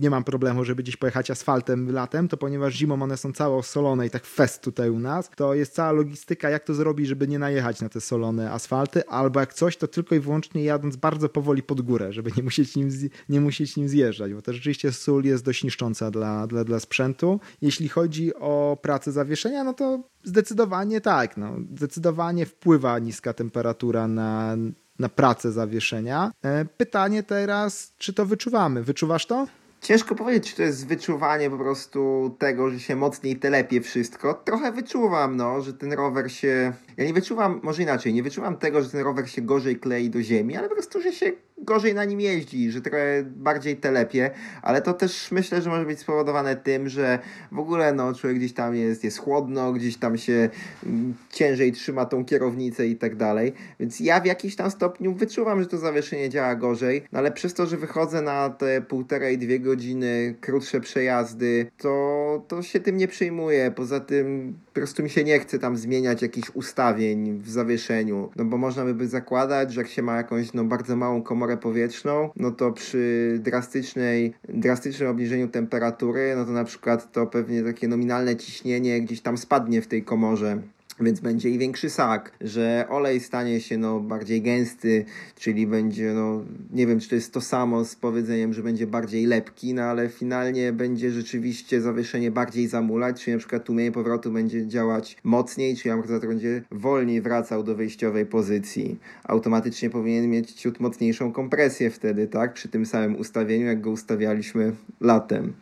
nie 0.00 0.10
mam 0.10 0.24
problemu, 0.24 0.64
żeby 0.64 0.82
gdzieś 0.82 0.96
pojechać 0.96 1.30
asfaltem 1.30 1.92
latem, 1.92 2.28
to 2.28 2.36
ponieważ 2.36 2.74
zimą 2.74 3.02
one 3.02 3.16
są 3.16 3.32
całe 3.32 3.56
osolone 3.56 4.06
i 4.06 4.10
tak 4.10 4.24
fest 4.24 4.62
tutaj 4.62 4.90
u 4.90 4.98
nas, 4.98 5.30
to 5.36 5.54
jest 5.54 5.74
cała 5.74 5.92
logistyka, 5.92 6.50
jak 6.50 6.64
to 6.64 6.74
zrobić, 6.74 7.08
żeby 7.08 7.28
nie 7.28 7.38
najechać 7.38 7.80
na 7.80 7.88
te 7.88 8.00
solone 8.00 8.52
asfalty, 8.52 9.06
albo 9.06 9.40
jak 9.40 9.54
coś, 9.54 9.76
to 9.76 9.88
tylko 9.88 10.14
i 10.14 10.20
wyłącznie 10.20 10.64
jadąc 10.64 10.96
bardzo 10.96 11.28
powoli 11.28 11.62
pod 11.62 11.80
górę, 11.80 12.12
żeby 12.12 12.30
nie 12.36 12.42
musieć 12.42 12.76
nim, 12.76 12.90
nie 13.28 13.40
musieć 13.40 13.76
nim 13.76 13.88
zjeżdżać, 13.88 14.34
bo 14.34 14.42
to 14.42 14.52
rzeczywiście 14.52 14.92
sól 14.92 15.24
jest 15.24 15.44
dość 15.44 15.64
niszcząca 15.64 16.10
dla, 16.10 16.46
dla, 16.46 16.64
dla 16.64 16.80
sprzętu. 16.80 17.40
Jeśli 17.62 17.88
chodzi 17.88 18.34
o 18.34 18.78
pracę 18.82 19.12
zawieszenia, 19.12 19.64
no 19.64 19.74
to 19.74 20.02
zdecydowanie 20.24 21.00
tak, 21.00 21.36
no, 21.36 21.56
zdecydowanie 21.76 22.46
wpływa 22.46 22.98
niska 22.98 23.32
temperatura 23.32 24.08
na 24.08 24.56
na 24.98 25.08
pracę 25.08 25.52
zawieszenia. 25.52 26.30
E, 26.44 26.64
pytanie 26.64 27.22
teraz, 27.22 27.92
czy 27.98 28.12
to 28.12 28.26
wyczuwamy? 28.26 28.82
Wyczuwasz 28.82 29.26
to? 29.26 29.46
Ciężko 29.80 30.14
powiedzieć, 30.14 30.50
czy 30.50 30.56
to 30.56 30.62
jest 30.62 30.86
wyczuwanie 30.86 31.50
po 31.50 31.58
prostu 31.58 32.30
tego, 32.38 32.70
że 32.70 32.80
się 32.80 32.96
mocniej 32.96 33.36
telepie 33.36 33.80
wszystko. 33.80 34.34
Trochę 34.34 34.72
wyczuwam, 34.72 35.36
no, 35.36 35.62
że 35.62 35.72
ten 35.72 35.92
rower 35.92 36.32
się... 36.32 36.72
Ja 36.96 37.04
nie 37.04 37.12
wyczuwam, 37.12 37.60
może 37.62 37.82
inaczej, 37.82 38.14
nie 38.14 38.22
wyczuwam 38.22 38.56
tego, 38.56 38.82
że 38.82 38.90
ten 38.90 39.00
rower 39.00 39.30
się 39.30 39.42
gorzej 39.42 39.80
klei 39.80 40.10
do 40.10 40.22
ziemi, 40.22 40.56
ale 40.56 40.68
po 40.68 40.74
prostu, 40.74 41.00
że 41.00 41.12
się 41.12 41.32
gorzej 41.62 41.94
na 41.94 42.04
nim 42.04 42.20
jeździ, 42.20 42.70
że 42.70 42.80
trochę 42.80 43.24
bardziej 43.36 43.76
telepie, 43.76 44.30
ale 44.62 44.82
to 44.82 44.92
też 44.92 45.32
myślę, 45.32 45.62
że 45.62 45.70
może 45.70 45.84
być 45.84 45.98
spowodowane 45.98 46.56
tym, 46.56 46.88
że 46.88 47.18
w 47.52 47.58
ogóle 47.58 47.92
no, 47.92 48.14
człowiek 48.14 48.38
gdzieś 48.38 48.52
tam 48.52 48.74
jest, 48.74 49.04
jest 49.04 49.18
chłodno, 49.18 49.72
gdzieś 49.72 49.96
tam 49.96 50.18
się 50.18 50.48
mm, 50.86 51.14
ciężej 51.30 51.72
trzyma 51.72 52.06
tą 52.06 52.24
kierownicę 52.24 52.86
i 52.86 52.96
tak 52.96 53.16
dalej, 53.16 53.52
więc 53.80 54.00
ja 54.00 54.20
w 54.20 54.26
jakimś 54.26 54.56
tam 54.56 54.70
stopniu 54.70 55.14
wyczuwam, 55.14 55.62
że 55.62 55.66
to 55.66 55.78
zawieszenie 55.78 56.28
działa 56.30 56.54
gorzej, 56.54 57.02
no 57.12 57.18
ale 57.18 57.32
przez 57.32 57.54
to, 57.54 57.66
że 57.66 57.76
wychodzę 57.76 58.22
na 58.22 58.50
te 58.50 58.82
półtorej, 58.82 59.38
dwie 59.38 59.60
godziny 59.60 60.34
krótsze 60.40 60.80
przejazdy, 60.80 61.66
to, 61.78 62.44
to 62.48 62.62
się 62.62 62.80
tym 62.80 62.96
nie 62.96 63.08
przejmuję, 63.08 63.70
poza 63.70 64.00
tym 64.00 64.58
po 64.66 64.72
prostu 64.72 65.02
mi 65.02 65.10
się 65.10 65.24
nie 65.24 65.38
chce 65.38 65.58
tam 65.58 65.76
zmieniać 65.76 66.22
jakichś 66.22 66.50
ustawień 66.54 67.38
w 67.38 67.50
zawieszeniu, 67.50 68.30
no 68.36 68.44
bo 68.44 68.56
można 68.56 68.84
by 68.84 69.08
zakładać, 69.08 69.72
że 69.72 69.80
jak 69.80 69.90
się 69.90 70.02
ma 70.02 70.16
jakąś 70.16 70.52
no, 70.52 70.64
bardzo 70.64 70.96
małą 70.96 71.22
komorę 71.22 71.47
powietrzną, 71.56 72.30
no 72.36 72.50
to 72.50 72.72
przy 72.72 73.36
drastycznej, 73.42 74.34
drastycznym 74.48 75.08
obniżeniu 75.08 75.48
temperatury, 75.48 76.34
no 76.36 76.44
to 76.44 76.50
na 76.50 76.64
przykład 76.64 77.12
to 77.12 77.26
pewnie 77.26 77.62
takie 77.62 77.88
nominalne 77.88 78.36
ciśnienie 78.36 79.00
gdzieś 79.00 79.20
tam 79.20 79.38
spadnie 79.38 79.82
w 79.82 79.86
tej 79.86 80.04
komorze 80.04 80.62
więc 81.00 81.20
będzie 81.20 81.50
i 81.50 81.58
większy 81.58 81.90
sak, 81.90 82.32
że 82.40 82.86
olej 82.88 83.20
stanie 83.20 83.60
się 83.60 83.78
no, 83.78 84.00
bardziej 84.00 84.42
gęsty, 84.42 85.04
czyli 85.36 85.66
będzie, 85.66 86.12
no, 86.14 86.44
nie 86.70 86.86
wiem, 86.86 87.00
czy 87.00 87.08
to 87.08 87.14
jest 87.14 87.32
to 87.32 87.40
samo 87.40 87.84
z 87.84 87.96
powiedzeniem, 87.96 88.52
że 88.52 88.62
będzie 88.62 88.86
bardziej 88.86 89.26
lepki, 89.26 89.74
no 89.74 89.82
ale 89.82 90.08
finalnie 90.08 90.72
będzie 90.72 91.10
rzeczywiście 91.10 91.80
zawieszenie 91.80 92.30
bardziej 92.30 92.68
zamulać, 92.68 93.24
czyli 93.24 93.34
na 93.34 93.38
przykład 93.38 93.64
tłumienie 93.64 93.92
powrotu 93.92 94.32
będzie 94.32 94.66
działać 94.66 95.16
mocniej, 95.24 95.76
czyli 95.76 95.90
amortyzator 95.90 96.28
będzie 96.28 96.62
wolniej 96.70 97.22
wracał 97.22 97.62
do 97.62 97.74
wyjściowej 97.74 98.26
pozycji. 98.26 98.98
Automatycznie 99.24 99.90
powinien 99.90 100.30
mieć 100.30 100.52
ciut 100.52 100.80
mocniejszą 100.80 101.32
kompresję 101.32 101.90
wtedy, 101.90 102.26
tak, 102.26 102.52
przy 102.54 102.68
tym 102.68 102.86
samym 102.86 103.16
ustawieniu, 103.16 103.66
jak 103.66 103.80
go 103.80 103.90
ustawialiśmy 103.90 104.72
latem. 105.00 105.52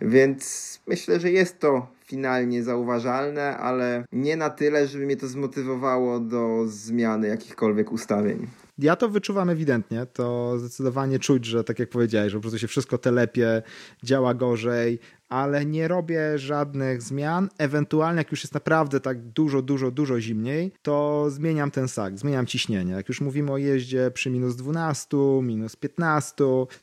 Więc 0.00 0.80
myślę, 0.86 1.20
że 1.20 1.30
jest 1.30 1.58
to 1.58 1.94
finalnie 2.14 2.62
zauważalne, 2.62 3.56
ale 3.56 4.04
nie 4.12 4.36
na 4.36 4.50
tyle, 4.50 4.86
żeby 4.86 5.06
mnie 5.06 5.16
to 5.16 5.28
zmotywowało 5.28 6.20
do 6.20 6.64
zmiany 6.66 7.28
jakichkolwiek 7.28 7.92
ustawień. 7.92 8.46
Ja 8.78 8.96
to 8.96 9.08
wyczuwam 9.08 9.50
ewidentnie, 9.50 10.06
to 10.06 10.58
zdecydowanie 10.58 11.18
czuć, 11.18 11.44
że 11.44 11.64
tak 11.64 11.78
jak 11.78 11.88
powiedziałeś, 11.88 12.32
że 12.32 12.38
po 12.38 12.40
prostu 12.40 12.58
się 12.58 12.66
wszystko 12.68 12.98
telepie, 12.98 13.62
działa 14.02 14.34
gorzej, 14.34 14.98
ale 15.28 15.66
nie 15.66 15.88
robię 15.88 16.38
żadnych 16.38 17.02
zmian. 17.02 17.48
Ewentualnie, 17.58 18.18
jak 18.18 18.30
już 18.30 18.44
jest 18.44 18.54
naprawdę 18.54 19.00
tak 19.00 19.20
dużo, 19.20 19.62
dużo, 19.62 19.90
dużo 19.90 20.20
zimniej, 20.20 20.72
to 20.82 21.26
zmieniam 21.30 21.70
ten 21.70 21.88
sak, 21.88 22.18
zmieniam 22.18 22.46
ciśnienie. 22.46 22.92
Jak 22.92 23.08
już 23.08 23.20
mówimy 23.20 23.52
o 23.52 23.58
jeździe 23.58 24.10
przy 24.14 24.30
minus 24.30 24.56
12, 24.56 25.16
minus 25.42 25.76
15, 25.76 26.34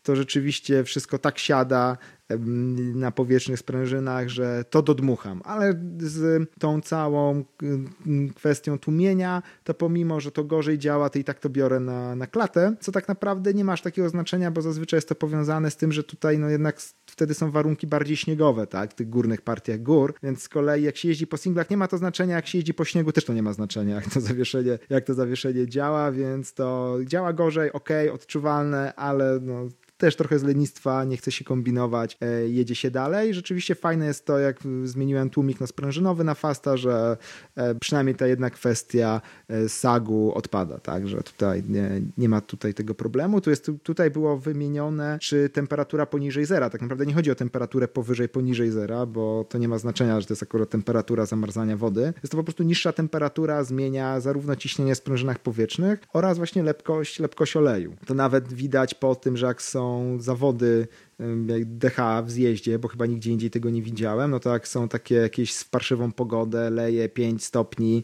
to 0.04 0.16
rzeczywiście 0.16 0.84
wszystko 0.84 1.18
tak 1.18 1.40
siada, 1.40 1.98
na 2.96 3.12
powietrznych 3.12 3.60
sprężynach, 3.60 4.30
że 4.30 4.66
to 4.70 4.82
dodmucham, 4.82 5.42
ale 5.46 5.82
z 5.98 6.50
tą 6.60 6.82
całą 6.82 7.44
kwestią 8.36 8.80
tłumienia, 8.80 9.42
to 9.64 9.74
pomimo, 9.74 10.20
że 10.20 10.32
to 10.32 10.44
gorzej 10.44 10.80
działa, 10.80 11.10
to 11.10 11.20
i 11.20 11.24
tak 11.24 11.40
to 11.40 11.50
biorę 11.50 11.80
na, 11.80 12.16
na 12.16 12.28
klatę, 12.28 12.76
co 12.80 12.92
tak 12.92 13.08
naprawdę 13.08 13.54
nie 13.54 13.64
masz 13.64 13.82
takiego 13.82 14.10
znaczenia, 14.10 14.52
bo 14.52 14.62
zazwyczaj 14.62 14.98
jest 14.98 15.10
to 15.10 15.16
powiązane 15.16 15.72
z 15.72 15.78
tym, 15.78 15.92
że 15.92 16.04
tutaj 16.04 16.40
no 16.40 16.50
jednak 16.50 16.80
wtedy 17.06 17.34
są 17.34 17.52
warunki 17.52 17.88
bardziej 17.88 18.18
śniegowe, 18.18 18.68
tak, 18.68 18.92
w 18.92 18.96
tych 18.96 19.10
górnych 19.10 19.42
partiach 19.42 19.82
gór, 19.84 20.14
więc 20.24 20.42
z 20.42 20.50
kolei 20.50 20.84
jak 20.84 20.98
się 20.98 21.08
jeździ 21.08 21.28
po 21.28 21.38
singlach, 21.38 21.70
nie 21.70 21.78
ma 21.78 21.88
to 21.88 21.98
znaczenia, 21.98 22.36
jak 22.36 22.48
się 22.48 22.58
jeździ 22.58 22.74
po 22.74 22.86
śniegu, 22.86 23.12
też 23.12 23.26
to 23.26 23.34
nie 23.34 23.44
ma 23.44 23.54
znaczenia, 23.54 23.96
jak 23.96 24.14
to 24.14 24.22
zawieszenie, 24.22 24.80
jak 24.90 25.06
to 25.06 25.14
zawieszenie 25.14 25.68
działa, 25.68 26.12
więc 26.12 26.54
to 26.54 26.98
działa 27.06 27.34
gorzej, 27.34 27.72
ok, 27.72 27.90
odczuwalne, 28.14 28.94
ale 28.96 29.40
no, 29.42 29.68
też 30.02 30.16
trochę 30.16 30.39
z 30.39 30.43
lenistwa, 30.43 31.04
nie 31.04 31.18
chce 31.18 31.32
się 31.32 31.45
kombinować, 31.45 32.18
e, 32.22 32.47
jedzie 32.47 32.76
się 32.76 32.91
dalej. 32.91 33.34
Rzeczywiście 33.34 33.76
fajne 33.76 34.06
jest 34.06 34.26
to, 34.26 34.39
jak 34.39 34.60
zmieniłem 34.84 35.30
tłumik 35.30 35.60
na 35.60 35.68
sprężynowy 35.68 36.24
na 36.24 36.34
Fasta, 36.34 36.78
że 36.78 37.18
e, 37.56 37.76
przynajmniej 37.76 38.16
ta 38.16 38.28
jedna 38.28 38.49
kwestia 38.49 39.22
e, 39.47 39.70
sagu 39.70 40.32
odpada, 40.36 40.80
tak, 40.80 41.08
że 41.08 41.24
tutaj 41.24 41.64
nie, 41.70 42.02
nie 42.18 42.30
ma 42.30 42.41
tutaj 42.41 42.74
tego 42.74 42.95
problemu. 42.95 43.41
Tu 43.41 43.49
jest, 43.49 43.72
tutaj 43.84 44.12
było 44.12 44.38
wymienione, 44.38 45.18
czy 45.22 45.49
temperatura 45.49 46.06
poniżej 46.06 46.45
zera. 46.45 46.70
Tak 46.70 46.82
naprawdę 46.82 47.06
nie 47.06 47.14
chodzi 47.14 47.32
o 47.32 47.36
temperaturę 47.36 47.88
powyżej, 47.88 48.30
poniżej 48.30 48.72
zera, 48.72 49.06
bo 49.06 49.45
to 49.49 49.58
nie 49.58 49.68
ma 49.68 49.78
znaczenia, 49.78 50.22
że 50.22 50.28
to 50.28 50.34
jest 50.34 50.43
akurat 50.43 50.70
temperatura 50.70 51.26
zamarzania 51.26 51.78
wody. 51.78 52.14
Jest 52.24 52.32
to 52.32 52.38
po 52.38 52.43
prostu 52.43 52.64
niższa 52.64 52.93
temperatura 52.93 53.64
zmienia 53.64 54.20
zarówno 54.20 54.56
ciśnienie 54.56 54.95
w 54.95 54.97
sprężynach 54.97 55.39
powietrznych 55.39 55.99
oraz 56.14 56.38
właśnie 56.38 56.64
lepkość, 56.64 57.20
lepkość 57.20 57.56
oleju. 57.56 57.95
To 58.06 58.14
nawet 58.14 58.54
widać 58.54 58.93
po 58.93 59.16
tym, 59.16 59.38
że 59.38 59.45
jak 59.45 59.62
są 59.62 59.91
zawody 60.20 60.88
DH 61.65 62.24
w 62.26 62.32
zjeździe, 62.32 62.80
bo 62.80 62.88
chyba 62.88 63.05
nigdzie 63.05 63.32
indziej 63.32 63.49
tego 63.49 63.69
nie 63.69 63.82
widziałem, 63.82 64.32
no 64.32 64.39
to 64.39 64.53
jak 64.53 64.67
są 64.67 64.88
takie 64.88 65.15
jakieś 65.15 65.53
w 65.53 65.69
parszywą 65.69 66.11
pogodę, 66.11 66.69
leje 66.69 67.09
5 67.09 67.43
stopni, 67.43 68.03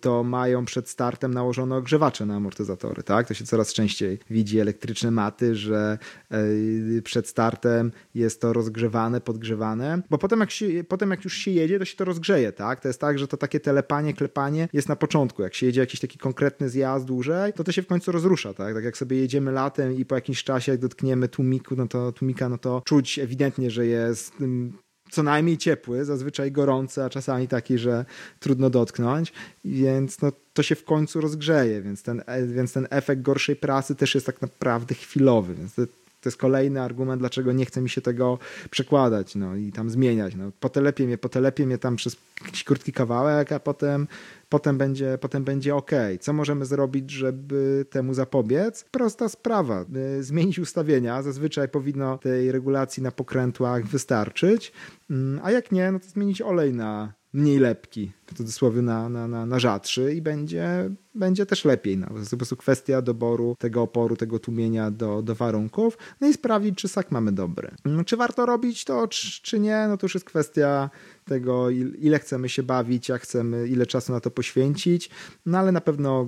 to 0.00 0.24
mają 0.24 0.64
przed 0.64 0.88
startem 0.88 1.34
nałożone 1.34 1.76
ogrzewacze 1.76 2.26
na 2.26 2.36
amortyzatory, 2.36 3.02
tak? 3.02 3.28
To 3.28 3.34
się 3.34 3.44
coraz 3.44 3.72
częściej 3.72 4.18
widzi 4.30 4.60
elektryczne 4.60 5.10
maty, 5.10 5.56
że 5.56 5.98
przed 7.04 7.28
startem 7.28 7.92
jest 8.14 8.40
to 8.40 8.52
rozgrzewane, 8.52 9.20
podgrzewane, 9.20 10.02
bo 10.10 10.18
potem 10.18 10.40
jak, 10.40 10.50
się, 10.50 10.84
potem 10.88 11.10
jak 11.10 11.24
już 11.24 11.34
się 11.34 11.50
jedzie, 11.50 11.78
to 11.78 11.84
się 11.84 11.96
to 11.96 12.04
rozgrzeje, 12.04 12.52
tak? 12.52 12.80
To 12.80 12.88
jest 12.88 13.00
tak, 13.00 13.18
że 13.18 13.28
to 13.28 13.36
takie 13.36 13.60
telepanie, 13.60 14.14
klepanie 14.14 14.68
jest 14.72 14.88
na 14.88 14.96
początku. 14.96 15.42
Jak 15.42 15.54
się 15.54 15.66
jedzie 15.66 15.80
jakiś 15.80 16.00
taki 16.00 16.18
konkretny 16.18 16.68
zjazd 16.68 17.06
dłużej, 17.06 17.52
to 17.52 17.64
to 17.64 17.72
się 17.72 17.82
w 17.82 17.86
końcu 17.86 18.12
rozrusza, 18.12 18.54
tak? 18.54 18.74
Tak 18.74 18.84
jak 18.84 18.96
sobie 18.96 19.16
jedziemy 19.16 19.52
latem 19.52 19.96
i 19.96 20.04
po 20.04 20.14
jakimś 20.14 20.44
czasie 20.44 20.72
jak 20.72 20.80
dotkniemy 20.80 21.28
tłumiku, 21.28 21.76
no 21.76 21.86
to 21.88 22.12
no 22.40 22.58
to 22.58 22.82
czuć 22.84 23.18
ewidentnie, 23.18 23.70
że 23.70 23.86
jest 23.86 24.40
mm, 24.40 24.72
co 25.10 25.22
najmniej 25.22 25.58
ciepły, 25.58 26.04
zazwyczaj 26.04 26.52
gorący, 26.52 27.02
a 27.02 27.10
czasami 27.10 27.48
taki, 27.48 27.78
że 27.78 28.04
trudno 28.40 28.70
dotknąć, 28.70 29.32
więc 29.64 30.22
no, 30.22 30.32
to 30.52 30.62
się 30.62 30.74
w 30.74 30.84
końcu 30.84 31.20
rozgrzeje, 31.20 31.82
więc 31.82 32.02
ten, 32.02 32.22
e, 32.26 32.46
więc 32.46 32.72
ten 32.72 32.86
efekt 32.90 33.22
gorszej 33.22 33.56
pracy 33.56 33.94
też 33.94 34.14
jest 34.14 34.26
tak 34.26 34.42
naprawdę 34.42 34.94
chwilowy, 34.94 35.54
więc 35.54 35.74
to, 36.24 36.28
jest 36.28 36.38
kolejny 36.38 36.80
argument, 36.80 37.20
dlaczego 37.20 37.52
nie 37.52 37.66
chce 37.66 37.80
mi 37.80 37.90
się 37.90 38.00
tego 38.00 38.38
przekładać 38.70 39.34
no, 39.34 39.56
i 39.56 39.72
tam 39.72 39.90
zmieniać. 39.90 40.34
No, 40.34 40.52
potelepie 40.60 41.06
mnie, 41.06 41.18
potelepie 41.18 41.66
mnie 41.66 41.78
tam 41.78 41.96
przez 41.96 42.16
jakiś 42.44 42.64
krótki 42.64 42.92
kawałek, 42.92 43.52
a 43.52 43.60
potem, 43.60 44.06
potem, 44.48 44.78
będzie, 44.78 45.18
potem 45.20 45.44
będzie 45.44 45.74
ok. 45.74 45.90
Co 46.20 46.32
możemy 46.32 46.64
zrobić, 46.64 47.10
żeby 47.10 47.86
temu 47.90 48.14
zapobiec? 48.14 48.84
Prosta 48.90 49.28
sprawa. 49.28 49.84
Y, 50.18 50.22
zmienić 50.22 50.58
ustawienia. 50.58 51.22
Zazwyczaj 51.22 51.68
powinno 51.68 52.18
tej 52.18 52.52
regulacji 52.52 53.02
na 53.02 53.10
pokrętłach 53.10 53.86
wystarczyć, 53.86 54.72
mm, 55.10 55.40
a 55.44 55.50
jak 55.50 55.72
nie, 55.72 55.92
no 55.92 56.00
to 56.00 56.08
zmienić 56.08 56.42
olej 56.42 56.72
na 56.72 57.12
mniej 57.34 57.58
lepki, 57.58 58.12
w 58.26 58.34
cudzysłowie 58.34 58.82
na, 58.82 59.08
na, 59.08 59.28
na, 59.28 59.46
na 59.46 59.58
rzadszy 59.58 60.14
i 60.14 60.22
będzie, 60.22 60.90
będzie 61.14 61.46
też 61.46 61.64
lepiej. 61.64 61.98
No. 61.98 62.06
To 62.06 62.18
jest 62.18 62.30
po 62.30 62.36
prostu 62.36 62.56
kwestia 62.56 63.02
doboru 63.02 63.56
tego 63.58 63.82
oporu, 63.82 64.16
tego 64.16 64.38
tłumienia 64.38 64.90
do, 64.90 65.22
do 65.22 65.34
warunków, 65.34 65.98
no 66.20 66.28
i 66.28 66.32
sprawdzić, 66.32 66.78
czy 66.78 66.88
sak 66.88 67.10
mamy 67.10 67.32
dobry. 67.32 67.70
Mm, 67.84 68.04
czy 68.04 68.16
warto 68.16 68.46
robić 68.46 68.84
to, 68.84 69.08
czy, 69.08 69.42
czy 69.42 69.60
nie, 69.60 69.86
no 69.88 69.96
to 69.96 70.04
już 70.04 70.14
jest 70.14 70.26
kwestia 70.26 70.90
tego, 71.24 71.70
ile 71.98 72.18
chcemy 72.18 72.48
się 72.48 72.62
bawić, 72.62 73.08
jak 73.08 73.22
chcemy, 73.22 73.68
ile 73.68 73.86
czasu 73.86 74.12
na 74.12 74.20
to 74.20 74.30
poświęcić, 74.30 75.10
no 75.46 75.58
ale 75.58 75.72
na 75.72 75.80
pewno 75.80 76.26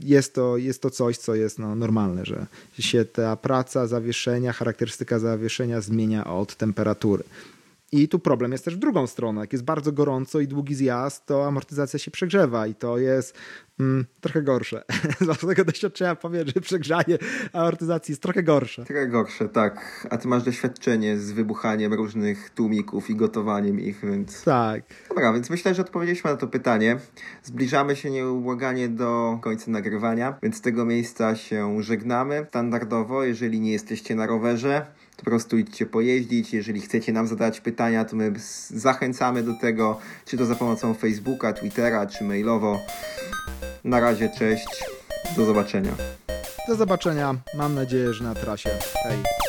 jest 0.00 0.34
to, 0.34 0.56
jest 0.56 0.82
to 0.82 0.90
coś, 0.90 1.16
co 1.16 1.34
jest 1.34 1.58
no, 1.58 1.74
normalne, 1.74 2.24
że 2.24 2.46
się 2.78 3.04
ta 3.04 3.36
praca 3.36 3.86
zawieszenia, 3.86 4.52
charakterystyka 4.52 5.18
zawieszenia 5.18 5.80
zmienia 5.80 6.26
od 6.26 6.56
temperatury. 6.56 7.24
I 7.92 8.08
tu 8.08 8.18
problem 8.18 8.52
jest 8.52 8.64
też 8.64 8.76
w 8.76 8.78
drugą 8.78 9.06
stronę. 9.06 9.40
Jak 9.40 9.52
jest 9.52 9.64
bardzo 9.64 9.92
gorąco 9.92 10.40
i 10.40 10.48
długi 10.48 10.74
zjazd, 10.74 11.26
to 11.26 11.46
amortyzacja 11.46 11.98
się 11.98 12.10
przegrzewa 12.10 12.66
i 12.66 12.74
to 12.74 12.98
jest 12.98 13.38
mm, 13.80 14.06
trochę 14.20 14.42
gorsze. 14.42 14.84
Z 15.40 15.46
tego 15.46 15.64
doświadczenia 15.64 16.14
powiem, 16.14 16.46
że 16.54 16.60
przegrzanie 16.60 17.18
amortyzacji 17.52 18.12
jest 18.12 18.22
trochę 18.22 18.42
gorsze. 18.42 18.84
Trochę 18.84 19.08
gorsze, 19.08 19.48
tak. 19.48 20.06
A 20.10 20.18
ty 20.18 20.28
masz 20.28 20.42
doświadczenie 20.42 21.18
z 21.18 21.32
wybuchaniem 21.32 21.94
różnych 21.94 22.50
tłumików 22.50 23.10
i 23.10 23.16
gotowaniem 23.16 23.80
ich, 23.80 24.00
więc... 24.00 24.44
Tak. 24.44 24.82
Dobra, 25.08 25.32
więc 25.32 25.50
myślę, 25.50 25.74
że 25.74 25.82
odpowiedzieliśmy 25.82 26.30
na 26.30 26.36
to 26.36 26.46
pytanie. 26.46 26.98
Zbliżamy 27.42 27.96
się 27.96 28.10
nieubłaganie 28.10 28.88
do 28.88 29.38
końca 29.42 29.70
nagrywania, 29.70 30.38
więc 30.42 30.56
z 30.56 30.60
tego 30.60 30.84
miejsca 30.84 31.36
się 31.36 31.82
żegnamy. 31.82 32.46
Standardowo, 32.48 33.24
jeżeli 33.24 33.60
nie 33.60 33.72
jesteście 33.72 34.14
na 34.14 34.26
rowerze, 34.26 34.86
po 35.16 35.24
prostu 35.24 35.58
idźcie 35.58 35.86
pojeździć. 35.86 36.54
Jeżeli 36.54 36.80
chcecie 36.80 37.12
nam 37.12 37.26
zadać 37.26 37.60
pytania, 37.60 38.04
to 38.04 38.16
my 38.16 38.32
zachęcamy 38.70 39.42
do 39.42 39.52
tego, 39.60 39.98
czy 40.24 40.36
to 40.36 40.46
za 40.46 40.54
pomocą 40.54 40.94
Facebooka, 40.94 41.52
Twittera, 41.52 42.06
czy 42.06 42.24
mailowo. 42.24 42.80
Na 43.84 44.00
razie, 44.00 44.30
cześć, 44.38 44.84
do 45.36 45.44
zobaczenia. 45.44 45.92
Do 46.68 46.74
zobaczenia, 46.74 47.34
mam 47.58 47.74
nadzieję, 47.74 48.14
że 48.14 48.24
na 48.24 48.34
trasie. 48.34 48.70
Hej. 49.02 49.45